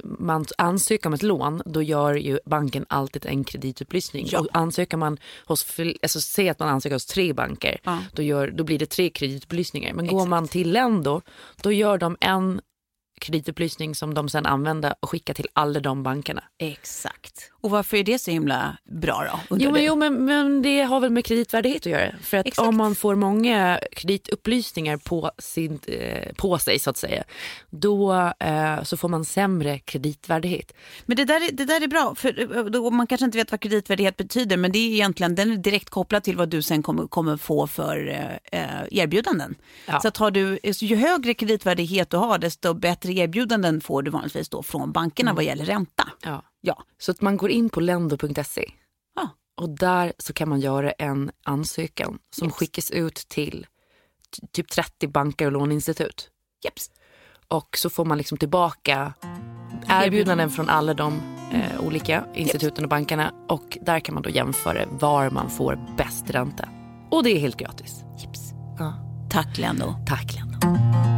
man 0.02 0.44
ansöker 0.58 1.06
om 1.06 1.12
ett 1.14 1.22
lån 1.22 1.62
då 1.66 1.82
gör 1.82 2.14
ju 2.14 2.38
banken 2.44 2.86
alltid 2.88 3.26
en 3.26 3.44
kreditupplysning. 3.44 4.26
Ja. 4.30 4.40
Och 4.40 4.46
ansöker 4.52 4.96
man 4.96 5.18
hos, 5.46 5.66
alltså 6.02 6.20
säg 6.20 6.48
att 6.48 6.58
man 6.58 6.68
ansöker 6.68 6.94
hos 6.94 7.06
tre 7.06 7.32
banker, 7.32 7.80
Ja. 7.84 7.98
då, 8.12 8.22
gör, 8.22 8.50
då 8.50 8.64
blir 8.64 8.78
det 8.78 8.86
tre 8.86 9.10
kreditupplysningar. 9.10 9.92
Men 9.94 10.06
går 10.06 10.16
Exakt. 10.18 10.30
man 10.30 10.48
till 10.48 10.72
Lendo, 10.72 11.20
då 11.62 11.72
gör 11.72 11.98
de 11.98 12.16
en 12.20 12.60
kreditupplysning 13.20 13.94
som 13.94 14.14
de 14.14 14.28
sen 14.28 14.46
använder 14.46 14.94
och 15.00 15.10
skickar 15.10 15.34
till 15.34 15.48
alla 15.52 15.80
de 15.80 16.02
bankerna. 16.02 16.42
Exakt. 16.58 17.52
Och 17.66 17.70
varför 17.70 17.96
är 17.96 18.04
det 18.04 18.18
så 18.18 18.30
himla 18.30 18.76
bra 18.84 19.40
då? 19.50 19.56
Jo, 19.58 19.70
men, 19.70 19.84
jo 19.84 19.96
men, 19.96 20.24
men 20.24 20.62
det 20.62 20.82
har 20.82 21.00
väl 21.00 21.10
med 21.10 21.24
kreditvärdighet 21.24 21.86
att 21.86 21.92
göra. 21.92 22.14
För 22.22 22.36
att 22.36 22.46
Exakt. 22.46 22.68
om 22.68 22.76
man 22.76 22.94
får 22.94 23.14
många 23.14 23.80
kreditupplysningar 23.92 24.96
på, 24.96 25.30
sin, 25.38 25.78
eh, 25.86 26.32
på 26.32 26.58
sig 26.58 26.78
så 26.78 26.90
att 26.90 26.96
säga, 26.96 27.24
då 27.70 28.12
eh, 28.40 28.82
så 28.82 28.96
får 28.96 29.08
man 29.08 29.24
sämre 29.24 29.78
kreditvärdighet. 29.78 30.72
Men 31.06 31.16
det 31.16 31.24
där, 31.24 31.48
är, 31.48 31.52
det 31.52 31.64
där 31.64 31.80
är 31.80 31.86
bra, 31.86 32.14
för 32.14 32.56
eh, 32.56 32.64
då, 32.64 32.90
man 32.90 33.06
kanske 33.06 33.24
inte 33.24 33.38
vet 33.38 33.50
vad 33.50 33.60
kreditvärdighet 33.60 34.16
betyder, 34.16 34.56
men 34.56 34.72
det 34.72 34.78
är 34.78 34.88
egentligen 34.88 35.34
den 35.34 35.52
är 35.52 35.56
direkt 35.56 35.90
kopplad 35.90 36.22
till 36.22 36.36
vad 36.36 36.48
du 36.48 36.62
sen 36.62 36.82
kommer, 36.82 37.06
kommer 37.06 37.36
få 37.36 37.66
för 37.66 38.08
eh, 38.08 38.60
eh, 38.60 38.86
erbjudanden. 38.90 39.54
Ja. 39.86 40.00
Så 40.00 40.08
att 40.08 40.16
har 40.16 40.30
du, 40.30 40.58
ju 40.62 40.96
högre 40.96 41.34
kreditvärdighet 41.34 42.10
du 42.10 42.16
har, 42.16 42.38
desto 42.38 42.74
bättre 42.74 43.05
erbjudanden 43.10 43.80
får 43.80 44.02
du 44.02 44.10
vanligtvis 44.10 44.48
då 44.48 44.62
från 44.62 44.92
bankerna 44.92 45.32
vad 45.32 45.44
gäller 45.44 45.64
ränta. 45.64 46.08
Ja. 46.22 46.42
Ja. 46.60 46.82
Så 46.98 47.10
att 47.10 47.20
man 47.20 47.36
går 47.36 47.50
in 47.50 47.68
på 47.68 47.80
lendo.se 47.80 48.70
Ja. 49.16 49.28
och 49.60 49.68
där 49.70 50.12
så 50.18 50.32
kan 50.32 50.48
man 50.48 50.60
göra 50.60 50.90
en 50.92 51.30
ansökan 51.44 52.18
som 52.36 52.50
skickas 52.50 52.90
ut 52.90 53.14
till 53.28 53.66
typ 54.52 54.68
30 54.70 55.08
banker 55.08 55.46
och 55.46 55.52
låneinstitut. 55.52 56.30
Jeps. 56.64 56.90
Och 57.48 57.76
så 57.76 57.90
får 57.90 58.04
man 58.04 58.18
liksom 58.18 58.38
tillbaka 58.38 59.12
erbjudanden 59.88 60.50
från 60.50 60.68
alla 60.68 60.94
de 60.94 61.20
eh, 61.52 61.80
olika 61.86 62.24
instituten 62.34 62.84
och 62.84 62.90
bankerna. 62.90 63.32
Och 63.48 63.78
där 63.82 64.00
kan 64.00 64.14
man 64.14 64.22
då 64.22 64.30
jämföra 64.30 64.86
var 64.90 65.30
man 65.30 65.50
får 65.50 65.94
bäst 65.96 66.30
ränta. 66.30 66.68
Och 67.10 67.24
det 67.24 67.30
är 67.30 67.38
helt 67.38 67.56
gratis. 67.56 68.02
Jeps. 68.22 68.40
Ja. 68.78 68.94
Tack 69.30 69.58
Lendo. 69.58 69.94
Tack 70.06 70.34
Lena. 70.34 71.15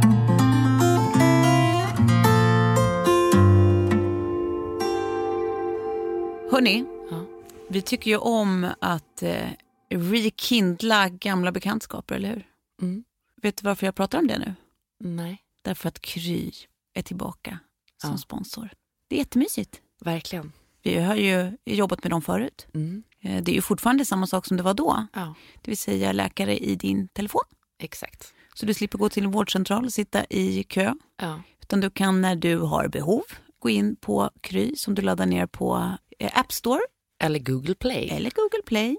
Hörni, 6.51 6.85
Ja. 7.11 7.25
vi 7.69 7.81
tycker 7.81 8.11
ju 8.11 8.17
om 8.17 8.67
att 8.81 9.23
eh, 9.23 9.49
rekindla 9.89 11.09
gamla 11.09 11.51
bekantskaper, 11.51 12.15
eller 12.15 12.29
hur? 12.29 12.47
Mm. 12.81 13.03
Vet 13.41 13.57
du 13.57 13.63
varför 13.65 13.85
jag 13.87 13.95
pratar 13.95 14.19
om 14.19 14.27
det 14.27 14.39
nu? 14.39 14.53
Nej, 14.99 15.43
Därför 15.61 15.87
att 15.87 16.01
Kry 16.01 16.51
är 16.93 17.01
tillbaka 17.01 17.59
som 18.01 18.11
Ja. 18.11 18.17
sponsor. 18.17 18.69
Det 19.07 19.15
är 19.15 19.19
jättemysigt. 19.19 19.81
verkligen. 20.01 20.51
Vi 20.81 20.95
har 20.99 21.15
ju 21.15 21.57
jobbat 21.65 22.03
med 22.03 22.11
dem 22.11 22.21
förut. 22.21 22.67
Mm. 22.73 23.03
Eh, 23.21 23.43
Det 23.43 23.51
är 23.51 23.55
ju 23.55 23.61
fortfarande 23.61 24.05
samma 24.05 24.27
sak 24.27 24.45
som 24.45 24.57
det 24.57 24.63
var 24.63 24.73
då. 24.73 25.07
Ja, 25.13 25.33
Det 25.61 25.71
vill 25.71 25.77
säga 25.77 26.11
läkare 26.11 26.57
i 26.57 26.75
din 26.75 27.07
telefon. 27.07 27.41
exakt. 27.79 28.33
Så 28.53 28.65
du 28.65 28.73
slipper 28.73 28.97
gå 28.97 29.09
till 29.09 29.23
en 29.23 29.31
vårdcentral 29.31 29.85
och 29.85 29.93
sitta 29.93 30.25
i 30.29 30.63
kö. 30.63 30.93
Ja. 31.21 31.41
Utan 31.61 31.79
du 31.81 31.89
kan 31.89 32.21
när 32.21 32.35
du 32.35 32.57
har 32.57 32.87
behov 32.87 33.23
gå 33.59 33.69
in 33.69 33.95
på 33.95 34.29
Kry 34.41 34.75
som 34.75 34.95
du 34.95 35.01
laddar 35.01 35.25
ner 35.25 35.45
på 35.47 35.91
App 36.33 36.51
Store 36.51 36.81
Eller 37.23 37.39
Google 37.39 37.75
Play. 37.75 38.09
eller 38.09 38.31
Google 38.35 38.61
Play. 38.65 38.97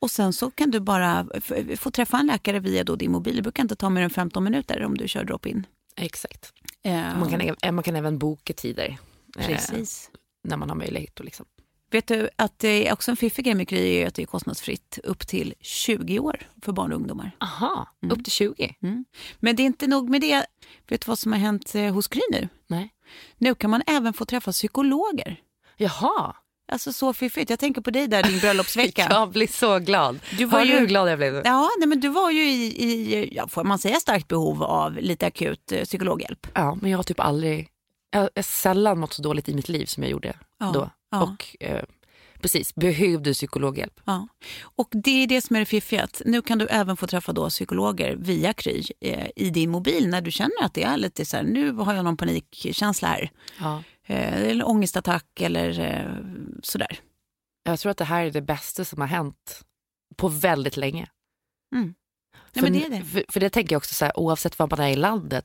Och 0.00 0.10
sen 0.10 0.32
så 0.32 0.50
kan 0.50 0.70
du 0.70 0.80
bara 0.80 1.26
få 1.76 1.90
träffa 1.90 2.18
en 2.18 2.26
läkare 2.26 2.58
via 2.60 2.84
då 2.84 2.96
din 2.96 3.12
mobil. 3.12 3.36
Det 3.36 3.42
brukar 3.42 3.62
inte 3.62 3.76
ta 3.76 3.90
mer 3.90 4.02
än 4.02 4.10
15 4.10 4.44
minuter 4.44 4.84
om 4.84 4.96
du 4.98 5.08
kör 5.08 5.24
drop-in. 5.24 5.66
Exakt. 5.96 6.52
Eh, 6.84 6.92
Man 7.18 7.30
kan, 7.30 7.40
även- 7.40 7.74
man 7.74 7.84
kan 7.84 7.96
även 7.96 8.18
boka 8.18 8.52
tider. 8.52 8.98
eh, 9.38 9.46
Precis. 9.46 10.10
när 10.48 10.56
man 10.56 10.68
har 10.68 10.76
möjlighet. 10.76 11.20
Liksom. 11.20 11.46
Vet 11.90 12.06
du 12.06 12.28
att 12.36 12.58
det 12.58 12.88
är 12.88 12.92
också 12.92 13.10
en 13.10 13.16
fiffig 13.16 13.44
grej 13.44 13.54
med 13.54 13.68
Kry 13.68 13.94
är 13.96 14.06
att 14.06 14.14
det 14.14 14.22
är 14.22 14.26
kostnadsfritt 14.26 14.98
upp 15.04 15.26
till 15.26 15.54
20 15.60 16.18
år 16.18 16.40
för 16.62 16.72
barn 16.72 16.92
och 16.92 16.96
ungdomar. 16.96 17.30
Aha, 17.40 17.88
Mm. 18.02 18.16
upp 18.18 18.24
till 18.24 18.32
20? 18.32 18.74
Men 19.40 19.56
det 19.56 19.62
är 19.62 19.64
inte 19.64 19.86
nog 19.86 20.08
med 20.10 20.20
det. 20.20 20.46
Vet 20.88 21.00
du 21.00 21.08
vad 21.08 21.18
som 21.18 21.32
har 21.32 21.38
hänt 21.38 21.74
eh, 21.74 21.92
hos 21.94 22.08
Kry 22.08 22.20
nu? 22.32 22.48
Nej. 22.66 22.94
Nu 23.38 23.54
kan 23.54 23.70
man 23.70 23.82
även 23.86 24.12
få 24.12 24.24
träffa 24.24 24.52
psykologer. 24.52 25.40
Jaha, 25.76 26.36
Alltså 26.72 26.92
så 26.92 27.12
fiffigt. 27.12 27.50
Jag 27.50 27.58
tänker 27.58 27.80
på 27.80 27.90
dig 27.90 28.06
där 28.08 28.22
din 28.22 28.38
bröllopsvecka. 28.38 29.06
jag 29.10 29.30
blir 29.30 29.46
så 29.46 29.78
glad. 29.78 30.18
Du 30.38 30.44
var 30.44 30.58
Hör 30.58 30.66
ju- 30.66 30.72
du 30.72 30.78
hur 30.78 30.86
glad 30.86 31.10
jag 31.10 31.18
blev? 31.18 31.42
Ja, 31.44 31.70
nej, 31.78 31.88
men 31.88 32.00
du 32.00 32.08
var 32.08 32.30
ju 32.30 32.42
i, 32.50 32.84
i 32.84 33.28
ja, 33.36 33.48
får 33.48 33.64
man 33.64 33.78
säga 33.78 34.00
starkt 34.00 34.28
behov 34.28 34.62
av 34.62 34.96
lite 34.96 35.26
akut 35.26 35.72
eh, 35.72 35.84
psykologhjälp. 35.84 36.46
Ja, 36.54 36.78
men 36.80 36.90
jag 36.90 36.98
har 36.98 37.02
typ 37.02 37.20
aldrig, 37.20 37.68
jag 38.10 38.20
har 38.20 38.42
sällan 38.42 38.98
mått 39.00 39.12
så 39.12 39.22
dåligt 39.22 39.48
i 39.48 39.54
mitt 39.54 39.68
liv 39.68 39.86
som 39.86 40.02
jag 40.02 40.10
gjorde 40.12 40.36
Ja, 40.58 40.70
då. 40.74 40.90
ja. 41.10 41.22
Och 41.22 41.56
eh, 41.60 41.84
precis, 42.40 42.74
behövde 42.74 43.32
psykologhjälp. 43.32 44.00
Ja. 44.04 44.28
Och 44.62 44.88
det 44.92 45.22
är 45.22 45.26
det 45.26 45.40
som 45.40 45.56
är 45.56 45.60
det 45.60 45.66
fiffiga. 45.66 46.08
Nu 46.24 46.42
kan 46.42 46.58
du 46.58 46.66
även 46.66 46.96
få 46.96 47.06
träffa 47.06 47.32
då 47.32 47.48
psykologer 47.48 48.16
via 48.16 48.52
Kry 48.52 48.82
eh, 49.00 49.26
i 49.36 49.50
din 49.50 49.70
mobil 49.70 50.08
när 50.08 50.20
du 50.20 50.30
känner 50.30 50.62
att 50.64 50.74
det 50.74 50.82
är 50.82 50.96
lite 50.96 51.24
så 51.24 51.36
här, 51.36 51.44
nu 51.44 51.72
har 51.72 51.94
jag 51.94 52.04
någon 52.04 52.16
panikkänsla 52.16 53.08
här. 53.08 53.30
Ja. 53.60 53.82
Eh, 54.10 54.34
eller 54.50 54.68
ångestattack 54.68 55.40
eller 55.40 55.80
eh, 55.80 56.16
sådär. 56.62 57.00
Jag 57.62 57.80
tror 57.80 57.90
att 57.90 57.96
det 57.98 58.04
här 58.04 58.24
är 58.24 58.30
det 58.30 58.42
bästa 58.42 58.84
som 58.84 59.00
har 59.00 59.08
hänt 59.08 59.64
på 60.16 60.28
väldigt 60.28 60.76
länge. 60.76 61.08
Mm. 61.74 61.94
För, 62.54 62.62
Nej, 62.62 62.70
men 62.70 62.90
det 62.90 62.98
det. 62.98 63.04
För, 63.04 63.24
för 63.28 63.40
det 63.40 63.50
tänker 63.50 63.74
jag 63.74 63.78
också 63.80 63.94
så 63.94 64.04
här, 64.04 64.18
oavsett 64.18 64.58
var 64.58 64.68
man 64.70 64.80
är 64.80 64.88
i 64.88 64.96
landet. 64.96 65.44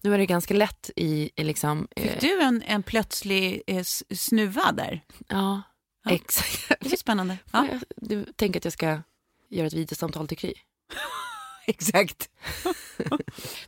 Nu 0.00 0.14
är 0.14 0.18
det 0.18 0.26
ganska 0.26 0.54
lätt 0.54 0.90
i, 0.96 1.30
i 1.36 1.44
liksom... 1.44 1.88
Fick 1.96 2.12
eh, 2.12 2.20
du 2.20 2.42
en, 2.42 2.62
en 2.62 2.82
plötslig 2.82 3.62
eh, 3.66 3.84
snuva 4.14 4.72
där? 4.72 5.04
Ja, 5.28 5.62
Ja. 6.04 6.10
exakt. 6.10 6.68
Det 6.80 6.92
är 6.92 6.96
spännande. 6.96 7.38
Ja. 7.52 7.68
Ja, 7.72 7.78
Du 7.96 8.24
tänker 8.24 8.60
att 8.60 8.64
jag 8.64 8.72
ska 8.72 9.02
göra 9.48 9.66
ett 9.66 9.72
videosamtal 9.72 10.28
till 10.28 10.38
Kry? 10.38 10.54
exakt. 11.66 12.28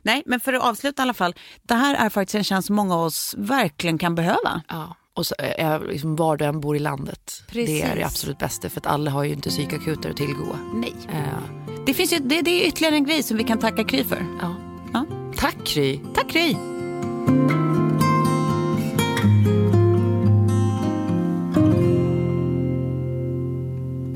Nej, 0.01 0.23
men 0.25 0.39
för 0.39 0.53
att 0.53 0.63
avsluta 0.63 1.01
i 1.01 1.03
alla 1.03 1.13
fall. 1.13 1.35
Det 1.61 1.73
här 1.75 1.95
är 2.05 2.09
faktiskt 2.09 2.35
en 2.35 2.43
tjänst 2.43 2.67
som 2.67 2.75
många 2.75 2.95
av 2.95 3.01
oss 3.01 3.35
verkligen 3.37 3.97
kan 3.97 4.15
behöva. 4.15 4.61
Ja. 4.67 4.95
Och 5.13 5.25
så 5.25 5.35
liksom 5.89 6.15
var 6.15 6.37
du 6.37 6.45
än 6.45 6.59
bor 6.61 6.75
i 6.75 6.79
landet. 6.79 7.43
Precis. 7.47 7.81
Det 7.81 7.87
är 7.87 7.95
det 7.95 8.03
absolut 8.03 8.37
bästa 8.37 8.69
för 8.69 8.79
att 8.79 8.87
alla 8.87 9.11
har 9.11 9.23
ju 9.23 9.33
inte 9.33 9.49
psykakuter 9.49 10.09
att 10.09 10.17
tillgå. 10.17 10.55
Nej. 10.73 10.93
Eh, 11.09 11.75
Det, 11.85 11.93
finns 11.93 12.13
ju, 12.13 12.19
det, 12.19 12.41
det 12.41 12.63
är 12.63 12.67
ytterligare 12.67 12.95
en 12.95 13.05
grej 13.05 13.23
som 13.23 13.37
vi 13.37 13.43
kan 13.43 13.59
tacka 13.59 13.83
Kry 13.83 14.03
för. 14.03 14.25
ja. 14.41 14.55
Ja. 14.93 15.05
Tack 15.37 15.55
Kry. 15.65 15.99
Tack 16.15 16.29
Kry! 16.29 16.55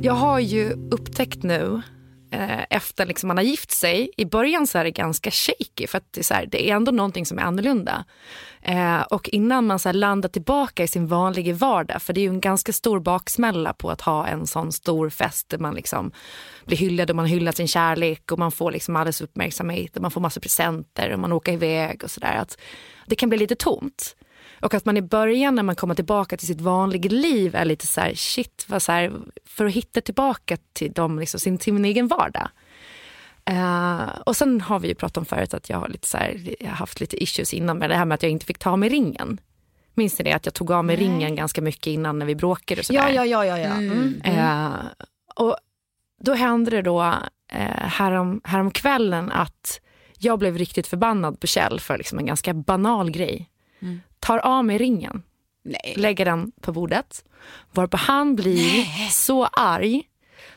Jag 0.01 0.13
har 0.13 0.39
ju 0.39 0.71
upptäckt 0.91 1.43
nu 1.43 1.81
eh, 2.31 2.63
efter 2.69 3.05
liksom 3.05 3.27
man 3.27 3.37
har 3.37 3.43
gift 3.43 3.71
sig, 3.71 4.11
i 4.17 4.25
början 4.25 4.67
så 4.67 4.77
är 4.77 4.83
det 4.83 4.91
ganska 4.91 5.31
shaky 5.31 5.87
för 5.87 5.97
att 5.97 6.13
det 6.13 6.21
är, 6.21 6.23
så 6.23 6.33
här, 6.33 6.45
det 6.45 6.69
är 6.69 6.75
ändå 6.75 6.91
någonting 6.91 7.25
som 7.25 7.39
är 7.39 7.43
annorlunda. 7.43 8.05
Eh, 8.61 9.01
och 9.01 9.29
innan 9.29 9.67
man 9.67 9.79
så 9.79 9.89
här 9.89 9.93
landar 9.93 10.29
tillbaka 10.29 10.83
i 10.83 10.87
sin 10.87 11.07
vanliga 11.07 11.53
vardag, 11.53 12.01
för 12.01 12.13
det 12.13 12.19
är 12.19 12.23
ju 12.23 12.29
en 12.29 12.41
ganska 12.41 12.73
stor 12.73 12.99
baksmälla 12.99 13.73
på 13.73 13.91
att 13.91 14.01
ha 14.01 14.27
en 14.27 14.47
sån 14.47 14.71
stor 14.71 15.09
fest 15.09 15.49
där 15.49 15.57
man 15.57 15.75
liksom 15.75 16.11
blir 16.65 16.77
hyllad 16.77 17.09
och 17.09 17.15
man 17.15 17.25
hyllar 17.25 17.51
sin 17.51 17.67
kärlek 17.67 18.31
och 18.31 18.39
man 18.39 18.51
får 18.51 18.71
liksom 18.71 18.95
alldeles 18.95 19.21
uppmärksamhet 19.21 19.95
och 19.95 20.01
man 20.01 20.11
får 20.11 20.21
massa 20.21 20.39
presenter 20.39 21.13
och 21.13 21.19
man 21.19 21.31
åker 21.31 21.53
iväg 21.53 22.03
och 22.03 22.11
sådär. 22.11 22.45
Det 23.05 23.15
kan 23.15 23.29
bli 23.29 23.37
lite 23.37 23.55
tomt. 23.55 24.15
Och 24.61 24.73
att 24.73 24.85
man 24.85 24.97
i 24.97 25.01
början 25.01 25.55
när 25.55 25.63
man 25.63 25.75
kommer 25.75 25.95
tillbaka 25.95 26.37
till 26.37 26.47
sitt 26.47 26.61
vanliga 26.61 27.09
liv 27.09 27.55
är 27.55 27.65
lite 27.65 27.87
så 27.87 28.01
här, 28.01 28.13
shit, 28.15 28.65
vad 28.67 28.81
så 28.81 28.91
här, 28.91 29.11
för 29.45 29.65
att 29.65 29.73
hitta 29.73 30.01
tillbaka 30.01 30.57
till 30.73 30.91
dem, 30.91 31.19
liksom, 31.19 31.39
sin, 31.39 31.57
till 31.57 31.73
min 31.73 31.85
egen 31.85 32.07
vardag. 32.07 32.49
Eh, 33.45 34.09
och 34.25 34.35
sen 34.35 34.61
har 34.61 34.79
vi 34.79 34.87
ju 34.87 34.95
pratat 34.95 35.17
om 35.17 35.25
förut 35.25 35.53
att 35.53 35.69
jag 35.69 35.77
har, 35.77 35.87
lite 35.87 36.07
så 36.07 36.17
här, 36.17 36.55
jag 36.59 36.69
har 36.69 36.75
haft 36.75 36.99
lite 36.99 37.23
issues 37.23 37.53
innan 37.53 37.77
med 37.77 37.89
det 37.89 37.95
här 37.95 38.05
med 38.05 38.15
att 38.15 38.23
jag 38.23 38.31
inte 38.31 38.45
fick 38.45 38.59
ta 38.59 38.75
mig 38.75 38.89
ringen. 38.89 39.39
Minns 39.93 40.19
ni 40.19 40.23
det? 40.23 40.33
Att 40.33 40.45
jag 40.45 40.53
tog 40.53 40.71
av 40.71 40.85
mig 40.85 40.95
ringen 40.95 41.35
ganska 41.35 41.61
mycket 41.61 41.87
innan 41.87 42.19
när 42.19 42.25
vi 42.25 42.35
bråkade 42.35 42.81
och 42.81 42.85
sådär. 42.85 43.09
Ja, 43.09 43.25
ja, 43.25 43.45
ja, 43.45 43.57
ja. 43.57 43.57
ja. 43.57 43.75
Mm. 43.75 44.21
Eh, 44.23 44.75
och 45.35 45.55
då 46.21 46.33
hände 46.33 46.71
det 46.71 46.81
då 46.81 47.01
eh, 47.51 47.87
härom, 47.87 48.41
härom 48.43 48.71
kvällen 48.71 49.31
att 49.31 49.81
jag 50.17 50.39
blev 50.39 50.57
riktigt 50.57 50.87
förbannad 50.87 51.39
på 51.39 51.47
Kjell 51.47 51.79
för 51.79 51.97
liksom 51.97 52.19
en 52.19 52.25
ganska 52.25 52.53
banal 52.53 53.11
grej. 53.11 53.49
Tar 54.19 54.37
av 54.37 54.65
mig 54.65 54.77
ringen, 54.77 55.23
Nej. 55.63 55.93
lägger 55.97 56.25
den 56.25 56.51
på 56.61 56.71
bordet. 56.71 57.23
Varpå 57.71 57.97
han 57.97 58.35
blir 58.35 58.85
så 59.09 59.45
arg 59.45 60.03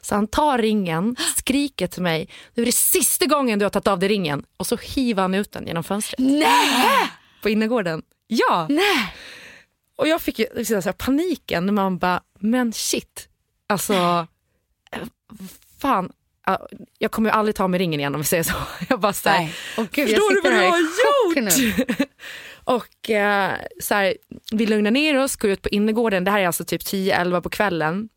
så 0.00 0.14
han 0.14 0.26
tar 0.26 0.58
ringen, 0.58 1.16
skriker 1.36 1.86
till 1.86 2.02
mig, 2.02 2.28
nu 2.54 2.62
är 2.62 2.66
det 2.66 2.72
sista 2.72 3.26
gången 3.26 3.58
du 3.58 3.64
har 3.64 3.70
tagit 3.70 3.86
av 3.86 3.98
dig 3.98 4.08
ringen. 4.08 4.44
Och 4.56 4.66
så 4.66 4.76
hivar 4.76 5.22
han 5.22 5.34
ut 5.34 5.52
den 5.52 5.66
genom 5.66 5.84
fönstret. 5.84 6.18
Nej! 6.18 7.10
På 7.42 7.48
innergården. 7.48 8.02
Ja! 8.26 8.66
Nej! 8.70 9.14
Och 9.96 10.08
jag 10.08 10.22
fick 10.22 10.38
ju 10.38 10.46
liksom 10.54 10.82
så 10.82 10.88
här 10.88 10.92
paniken 10.92 11.66
när 11.66 11.72
man 11.72 11.98
bara, 11.98 12.20
men 12.40 12.72
shit. 12.72 13.28
Alltså, 13.66 14.26
fan. 15.80 16.12
ja, 16.46 16.68
Jag 16.98 17.10
kommer 17.10 17.30
aldrig 17.30 17.54
ta 17.54 17.68
med 17.68 17.78
ringen 17.78 18.00
igen 18.00 18.14
om 18.14 18.20
vi 18.20 18.26
säger 18.26 18.42
så. 18.42 18.54
Jag 18.88 19.00
bara 19.00 19.12
så 19.12 19.28
här, 19.28 19.38
Nej. 19.38 19.52
Förstår 19.76 20.34
du 20.34 20.40
vad 20.40 20.52
du 20.52 20.56
har 20.56 20.78
gjort? 20.78 21.98
Och 22.64 23.10
eh, 23.10 23.52
så 23.80 23.94
här, 23.94 24.14
vi 24.52 24.66
lugnar 24.66 24.90
ner 24.90 25.18
oss, 25.18 25.36
går 25.36 25.50
ut 25.50 25.62
på 25.62 25.68
innergården. 25.68 26.24
Det 26.24 26.30
här 26.30 26.40
är 26.40 26.46
alltså 26.46 26.64
typ 26.64 26.82
10-11 26.82 27.40
på 27.40 27.48
kvällen 27.48 28.08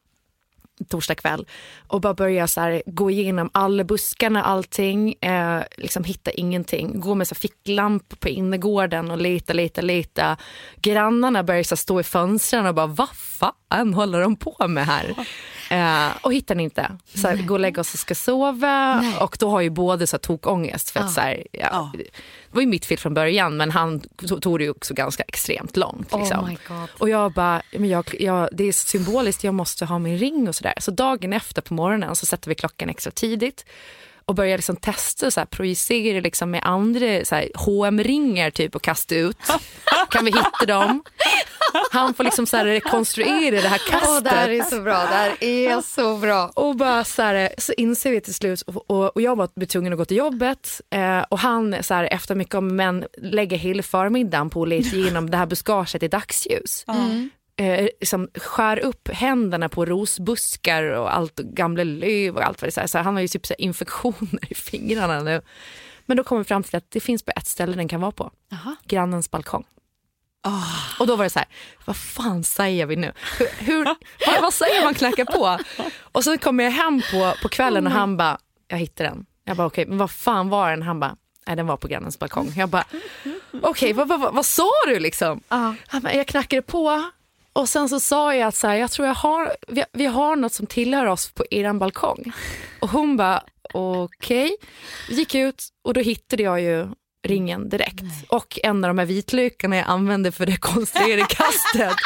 torsdag 0.87 1.15
kväll 1.15 1.47
och 1.87 2.01
bara 2.01 2.13
börja 2.13 2.47
så 2.47 2.61
här, 2.61 2.83
gå 2.85 3.11
igenom 3.11 3.49
alla 3.53 3.83
buskarna, 3.83 4.43
allting, 4.43 5.13
eh, 5.13 5.63
liksom 5.77 6.03
hitta 6.03 6.31
ingenting. 6.31 6.99
Gå 6.99 7.15
med 7.15 7.27
så 7.27 7.35
här, 7.35 7.99
på 8.15 8.29
innergården 8.29 9.11
och 9.11 9.17
leta, 9.17 9.53
leta, 9.53 9.81
leta. 9.81 10.37
Grannarna 10.75 11.43
börjar 11.43 11.63
så 11.63 11.75
här, 11.75 11.77
stå 11.77 11.99
i 11.99 12.03
fönstren 12.03 12.65
och 12.65 12.75
bara, 12.75 12.87
vad 12.87 13.09
fan 13.15 13.93
håller 13.93 14.21
de 14.21 14.35
på 14.35 14.67
med 14.67 14.85
här? 14.85 15.15
Eh, 15.69 16.07
och 16.21 16.33
hittar 16.33 16.55
den 16.55 16.63
inte. 16.63 16.97
Så 17.15 17.27
här, 17.27 17.35
gå 17.37 17.53
och 17.53 17.59
lägga 17.59 17.81
oss 17.81 17.93
och 17.93 17.99
ska 17.99 18.15
sova 18.15 19.03
och 19.19 19.37
då 19.39 19.49
har 19.49 19.61
ju 19.61 19.69
både 19.69 20.07
så 20.07 20.15
här, 20.15 20.19
tokångest 20.19 20.89
för 20.89 20.99
att 20.99 21.13
så 21.13 21.21
här, 21.21 21.43
ja, 21.51 21.67
Ja. 21.71 21.91
det 21.97 22.03
var 22.51 22.61
ju 22.61 22.67
mitt 22.67 22.85
fel 22.85 22.97
från 22.97 23.13
början 23.13 23.57
men 23.57 23.71
han 23.71 23.99
to- 24.01 24.39
tog 24.39 24.59
det 24.59 24.63
ju 24.63 24.69
också 24.69 24.93
ganska 24.93 25.23
extremt 25.27 25.77
långt. 25.77 26.13
Oh 26.13 26.19
Liksom. 26.19 26.57
God. 26.67 26.89
Och 26.97 27.09
jag 27.09 27.31
bara, 27.33 27.61
men 27.71 27.89
jag, 27.89 28.05
jag, 28.19 28.49
det 28.51 28.63
är 28.63 28.71
symboliskt, 28.71 29.43
jag 29.43 29.53
måste 29.53 29.85
ha 29.85 29.99
min 29.99 30.17
ring 30.17 30.47
och 30.47 30.55
sådär. 30.55 30.73
Så 30.79 30.91
dagen 30.91 31.33
efter 31.33 31.61
på 31.61 31.73
morgonen 31.73 32.15
så 32.15 32.25
sätter 32.25 32.49
vi 32.49 32.55
klockan 32.55 32.89
extra 32.89 33.11
tidigt 33.11 33.65
och 34.25 34.35
börjar 34.35 34.57
liksom 34.57 34.75
testa 34.75 35.31
så 35.31 35.39
här, 35.39 35.45
projicera 35.45 36.19
liksom 36.19 36.51
med 36.51 36.61
andra 36.63 37.25
så 37.25 37.35
här, 37.35 37.49
H&M-ringar 37.55 38.49
typ 38.49 38.75
och 38.75 38.81
kasta 38.81 39.15
ut. 39.15 39.37
Kan 40.09 40.25
vi 40.25 40.31
hitta 40.31 40.65
dem? 40.67 41.03
Han 41.91 42.13
får 42.13 42.23
liksom 42.23 42.45
så 42.45 42.57
här, 42.57 42.65
rekonstruera 42.65 43.61
det 43.61 43.67
här 43.67 43.77
kastet. 43.77 44.09
Åh, 44.09 44.21
det 44.21 44.29
här 44.29 44.49
är 44.49 44.63
så 44.63 44.81
bra. 44.81 44.93
Det 44.93 45.15
här 45.15 45.43
är 45.43 45.81
så 45.81 46.17
bra. 46.17 46.51
Och 46.55 46.75
bara 46.75 47.03
så, 47.03 47.21
här, 47.21 47.49
så 47.57 47.73
inser 47.73 48.11
vi 48.11 48.21
till 48.21 48.33
slut, 48.33 48.61
och, 48.61 48.91
och, 48.91 49.15
och 49.15 49.21
jag 49.21 49.35
var 49.35 49.65
tvungen 49.65 49.93
att 49.93 49.99
gå 49.99 50.05
till 50.05 50.17
jobbet 50.17 50.81
eh, 50.89 51.19
och 51.19 51.39
han 51.39 51.83
så 51.83 51.93
här, 51.93 52.07
efter 52.11 52.35
mycket 52.35 52.55
om 52.55 52.75
men 52.75 53.05
lägger 53.17 53.57
hela 53.57 53.83
förmiddagen 53.83 54.49
på 54.49 54.63
att 54.63 54.69
leta 54.69 54.95
igenom 54.95 55.29
det 55.29 55.37
här 55.37 55.45
buskaget 55.45 56.03
i 56.03 56.07
dagsljus. 56.07 56.85
Mm. 56.87 57.29
Eh, 57.57 57.83
liksom 57.83 58.29
skär 58.35 58.79
upp 58.79 59.07
händerna 59.07 59.69
på 59.69 59.85
rosbuskar 59.85 60.83
och 60.83 61.15
allt 61.15 61.39
och 61.39 61.45
gamla 61.45 61.83
löv 61.83 62.35
och 62.35 62.45
allt 62.45 62.61
vad 62.61 62.71
det 62.71 62.81
är. 62.81 62.87
Så 62.87 62.97
han 62.97 63.15
har 63.15 63.21
ju 63.21 63.27
typ 63.27 63.45
så 63.45 63.53
infektioner 63.57 64.39
i 64.51 64.55
fingrarna 64.55 65.21
nu. 65.21 65.41
Men 66.05 66.17
då 66.17 66.23
kommer 66.23 66.41
vi 66.41 66.45
fram 66.45 66.63
till 66.63 66.75
att 66.75 66.91
det 66.91 66.99
finns 66.99 67.23
på 67.23 67.31
ett 67.35 67.47
ställe 67.47 67.75
den 67.75 67.87
kan 67.87 68.01
vara 68.01 68.11
på. 68.11 68.31
Grannens 68.83 69.31
balkong. 69.31 69.65
Och 70.99 71.07
då 71.07 71.15
var 71.15 71.23
det 71.23 71.29
så 71.29 71.39
här, 71.39 71.47
vad 71.85 71.97
fan 71.97 72.43
säger 72.43 72.85
vi 72.85 72.95
nu? 72.95 73.11
Hur, 73.37 73.47
hur, 73.65 73.83
vad, 73.83 74.41
vad 74.41 74.53
säger 74.53 74.83
man 74.83 74.93
knackar 74.93 75.25
på? 75.25 75.59
Och 76.11 76.23
så 76.23 76.37
kommer 76.37 76.63
jag 76.63 76.71
hem 76.71 77.01
på, 77.11 77.33
på 77.41 77.49
kvällen 77.49 77.87
och 77.87 77.93
han 77.93 78.17
bara, 78.17 78.37
jag 78.67 78.77
hittade 78.77 79.09
den. 79.09 79.25
Jag 79.43 79.57
bara 79.57 79.67
okej, 79.67 79.81
okay, 79.81 79.89
men 79.89 79.97
vad 79.97 80.11
fan 80.11 80.49
var 80.49 80.69
den? 80.69 80.81
Han 80.81 80.99
bara, 80.99 81.15
nej 81.47 81.55
den 81.55 81.67
var 81.67 81.77
på 81.77 81.87
grannens 81.87 82.19
balkong. 82.19 82.53
Jag 82.55 82.69
bara, 82.69 82.85
okej 83.51 83.69
okay, 83.69 83.93
vad, 83.93 84.07
vad, 84.07 84.19
vad, 84.19 84.33
vad 84.33 84.45
sa 84.45 84.69
du 84.87 84.99
liksom? 84.99 85.41
Han 85.87 86.01
bara, 86.01 86.13
jag 86.13 86.27
knackade 86.27 86.61
på 86.61 87.11
och 87.55 87.69
sen 87.69 87.89
så 87.89 87.99
sa 87.99 88.35
jag 88.35 88.47
att 88.47 88.55
så 88.55 88.67
här, 88.67 88.75
jag 88.75 88.91
tror 88.91 89.07
jag 89.07 89.15
har, 89.15 89.55
vi, 89.67 89.83
vi 89.93 90.05
har 90.05 90.35
något 90.35 90.53
som 90.53 90.65
tillhör 90.65 91.05
oss 91.05 91.31
på 91.31 91.45
eran 91.51 91.79
balkong. 91.79 92.31
Och 92.79 92.89
hon 92.89 93.17
bara, 93.17 93.43
okej. 93.73 94.45
Okay. 94.45 95.15
Gick 95.17 95.35
ut 95.35 95.63
och 95.83 95.93
då 95.93 96.01
hittade 96.01 96.43
jag 96.43 96.61
ju 96.61 96.87
ringen 97.27 97.69
direkt. 97.69 98.03
Och 98.29 98.59
en 98.63 98.83
av 98.83 98.87
de 98.87 98.97
här 98.97 99.05
vitlökarna 99.05 99.75
jag 99.75 99.85
använde 99.87 100.31
för 100.31 100.45
det 100.45 100.57
konstruerade 100.57 101.21
kastet. 101.29 101.97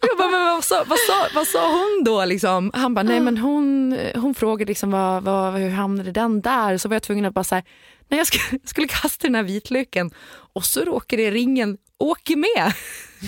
jag 0.00 0.18
bara, 0.18 0.30
men 0.30 0.44
vad 0.44 0.64
sa, 0.64 0.84
vad, 0.86 0.98
sa, 0.98 1.26
vad 1.34 1.46
sa 1.46 1.72
hon 1.72 2.04
då? 2.04 2.24
Liksom? 2.24 2.70
Han 2.74 2.94
bara, 2.94 3.02
nej 3.02 3.20
men 3.20 3.38
hon, 3.38 3.98
hon 4.14 4.34
frågade 4.34 4.68
liksom, 4.68 4.90
vad, 4.90 5.22
vad, 5.22 5.54
hur 5.54 5.70
hamnade 5.70 6.12
den 6.12 6.40
där? 6.40 6.78
Så 6.78 6.88
var 6.88 6.94
jag 6.94 7.02
tvungen 7.02 7.24
att 7.24 7.34
bara 7.34 7.44
säga, 7.44 7.62
nej 8.08 8.18
jag 8.18 8.26
skulle, 8.26 8.60
jag 8.62 8.68
skulle 8.68 8.88
kasta 8.88 9.26
den 9.26 9.34
här 9.34 9.42
vitlöken 9.42 10.10
och 10.52 10.64
så 10.64 10.80
råkade 10.80 11.30
ringen 11.30 11.78
åker 12.00 12.36
med. 12.36 12.72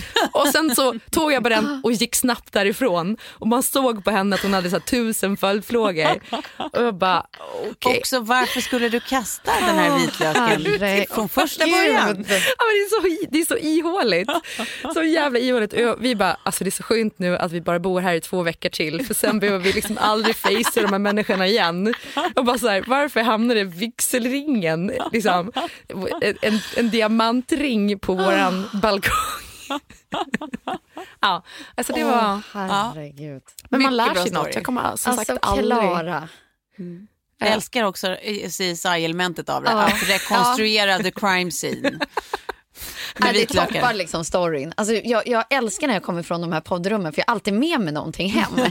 Och 0.31 0.47
sen 0.47 0.75
så 0.75 0.95
tog 1.11 1.31
jag 1.31 1.43
på 1.43 1.49
den 1.49 1.81
och 1.83 1.91
gick 1.91 2.15
snabbt 2.15 2.53
därifrån. 2.53 3.17
Och 3.23 3.47
man 3.47 3.63
såg 3.63 4.03
på 4.03 4.11
henne 4.11 4.35
att 4.35 4.41
hon 4.41 4.53
hade 4.53 4.69
så 4.69 4.79
tusen 4.79 5.37
följdfrågor. 5.37 6.21
Och 6.57 6.83
jag 6.83 6.95
bara, 6.95 7.25
okay. 7.71 7.97
Också 7.97 8.19
varför 8.19 8.61
skulle 8.61 8.89
du 8.89 8.99
kasta 8.99 9.51
den 9.59 9.77
här 9.77 9.97
vitlöken 9.97 11.15
från 11.15 11.29
första 11.29 11.65
början? 11.65 11.97
Ja, 11.97 12.13
men 12.13 12.23
det, 12.23 12.35
är 12.35 12.89
så, 12.89 13.27
det 13.29 13.41
är 13.41 13.45
så 13.45 13.57
ihåligt. 13.57 14.29
Så 14.93 15.03
jävla 15.03 15.39
ihåligt. 15.39 15.73
Och 15.73 15.97
vi 15.99 16.15
bara, 16.15 16.37
alltså 16.43 16.63
det 16.63 16.69
är 16.69 16.71
så 16.71 16.83
skönt 16.83 17.19
nu 17.19 17.37
att 17.37 17.51
vi 17.51 17.61
bara 17.61 17.79
bor 17.79 18.01
här 18.01 18.13
i 18.13 18.21
två 18.21 18.43
veckor 18.43 18.69
till. 18.69 19.05
För 19.05 19.13
sen 19.13 19.39
behöver 19.39 19.59
vi 19.59 19.73
liksom 19.73 19.97
aldrig 19.97 20.35
facea 20.35 20.83
de 20.83 20.91
här 20.91 20.99
människorna 20.99 21.47
igen. 21.47 21.93
Och 22.35 22.45
bara 22.45 22.57
så 22.57 22.67
här, 22.67 22.83
varför 22.87 23.21
hamnade 23.21 23.63
vigselringen, 23.63 24.91
liksom, 25.11 25.51
en, 26.21 26.37
en, 26.41 26.59
en 26.77 26.89
diamantring 26.89 27.99
på 27.99 28.13
våran 28.13 28.69
balkong? 28.81 29.42
Ja, 31.19 31.43
alltså 31.75 31.93
det 31.93 32.03
var... 32.03 32.41
Herregud. 32.53 33.43
Men 33.69 33.81
man 33.81 33.97
lär 33.97 34.13
sig 34.13 34.31
något. 34.31 34.55
Jag 34.55 34.63
kommer 34.63 34.81
som 34.81 35.11
Alltså 35.11 35.25
sagt 35.25 35.45
aldrig... 35.45 35.79
Klara. 35.79 36.29
Jag 37.37 37.49
älskar 37.49 37.83
också 37.83 38.17
CSI-elementet 38.47 39.49
av 39.49 39.63
det, 39.63 39.71
Ja. 39.71 39.77
att 39.81 40.09
rekonstruera 40.09 40.99
the 40.99 41.11
crime 41.11 41.51
scene. 41.51 41.99
Nej, 43.17 43.33
det 43.33 43.45
toppar 43.45 43.93
liksom 43.93 44.25
storyn. 44.25 44.73
Alltså, 44.77 44.93
jag, 44.93 45.27
jag 45.27 45.45
älskar 45.49 45.87
när 45.87 45.93
jag 45.93 46.03
kommer 46.03 46.23
från 46.23 46.41
de 46.41 46.51
här 46.51 46.61
poddrummen 46.61 47.13
för 47.13 47.19
jag 47.19 47.27
har 47.27 47.33
alltid 47.33 47.53
med 47.53 47.79
mig 47.79 47.93
någonting 47.93 48.29
hem. 48.29 48.51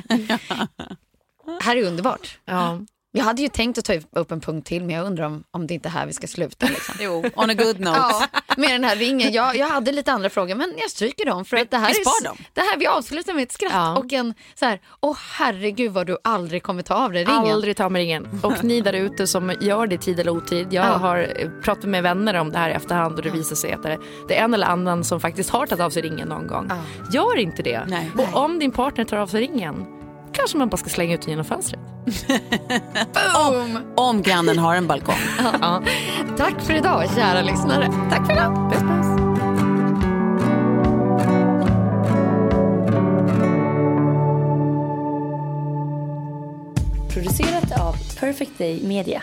här 1.61 1.77
är 1.77 1.83
underbart. 1.83 2.39
Ja. 2.45 2.81
Jag 3.15 3.25
hade 3.25 3.43
ju 3.43 3.49
tänkt 3.49 3.79
att 3.79 3.85
ta 3.85 3.95
upp 4.21 4.31
en 4.33 4.41
punkt 4.41 4.67
till 4.67 4.85
men 4.85 4.97
jag 4.97 5.07
undrar 5.07 5.25
om, 5.27 5.45
om 5.51 5.67
det 5.67 5.75
inte 5.75 5.89
är 5.89 5.91
här 5.91 6.07
vi 6.07 6.13
ska 6.13 6.27
sluta. 6.27 6.67
Liksom. 6.67 6.95
Jo, 7.01 7.25
on 7.35 7.51
a 7.51 7.55
good 7.55 7.81
note. 7.81 7.99
Ja, 7.99 8.27
med 8.57 8.71
den 8.71 8.85
här 8.85 8.97
ringen. 8.97 9.33
Jag, 9.33 9.57
jag 9.57 9.67
hade 9.67 9.93
lite 9.93 10.13
andra 10.13 10.31
frågor 10.31 10.55
men 10.55 10.75
jag 10.79 10.91
stryker 10.91 11.27
dem 11.27 11.45
för 11.45 11.57
att 11.57 11.71
det 11.71 11.77
här 11.77 11.89
vi 11.95 12.01
är 12.01 12.05
spar 12.05 12.25
dem. 12.29 12.37
det 12.53 12.61
här 12.61 12.77
vi 12.79 12.87
avslutar 12.87 13.35
med 13.35 13.43
ett 13.43 13.53
skratt 13.53 13.73
Ja. 13.75 13.99
och 13.99 14.13
en 14.13 14.35
så 14.55 14.65
här, 14.67 14.81
åh 15.01 15.17
herregud 15.39 15.93
vad 15.93 16.07
du 16.07 16.17
aldrig 16.25 16.63
kommer 16.63 16.83
ta 16.83 16.95
av 16.95 17.13
dig 17.13 17.25
ringen. 17.25 17.53
Aldrig 17.53 17.77
ta 17.77 17.89
med 17.89 18.01
ringen. 18.01 18.41
Och 18.43 18.65
ni 18.65 18.81
där 18.81 18.93
ute 18.93 19.27
som 19.27 19.55
gör 19.61 19.87
det 19.87 19.95
i 19.95 19.99
tid 19.99 20.21
eller 20.21 20.33
otid. 20.33 20.67
Jag 20.71 20.87
Ja. 20.87 20.91
har 20.93 21.19
eh, 21.37 21.49
pratat 21.65 21.85
med 21.85 22.03
vänner 22.03 22.35
om 22.35 22.53
det 22.53 22.59
här 22.59 22.71
i 22.71 22.73
efterhand 22.73 23.17
och 23.17 23.23
det 23.23 23.31
visar 23.31 23.57
sig 23.57 23.73
att 23.73 23.83
det 23.83 23.99
är 24.39 24.45
en 24.45 24.55
eller 24.55 24.67
annan 24.67 25.05
som 25.05 25.21
faktiskt 25.21 25.51
har 25.51 25.67
tagit 25.67 25.83
av 25.85 25.91
sig 25.91 26.03
ringen 26.03 26.29
någon 26.29 26.47
gång. 26.47 26.71
Gör 27.13 27.39
inte 27.39 27.63
det. 27.63 27.83
Nej. 27.89 28.11
Och 28.19 28.37
om 28.45 28.59
din 28.59 28.71
partner 28.71 29.05
tar 29.05 29.17
av 29.17 29.27
sig 29.27 29.41
ringen 29.41 29.87
kanske 30.33 30.59
man 30.59 30.69
bara 30.69 30.77
ska 30.77 30.89
slänga 30.89 31.15
ut 31.15 31.21
den 31.21 31.31
genom 31.31 31.45
fönstret. 31.45 31.81
Boom! 33.15 33.79
Om 33.97 34.23
grannen 34.23 34.59
har 34.59 34.75
en 34.75 34.87
balkong. 34.87 35.15
Ja. 35.61 35.83
Tack 36.37 36.61
för 36.61 36.75
idag 36.75 37.05
kära 37.15 37.43
lyssnare. 37.43 37.93
Tack 38.11 38.27
för 38.27 38.33
idag. 38.33 38.73
Puss, 38.73 38.83
puss. 38.83 39.07
Producerat 47.15 47.81
av 47.81 47.97
Perfect 48.21 48.59
Day 48.59 48.83
Media. 48.87 49.23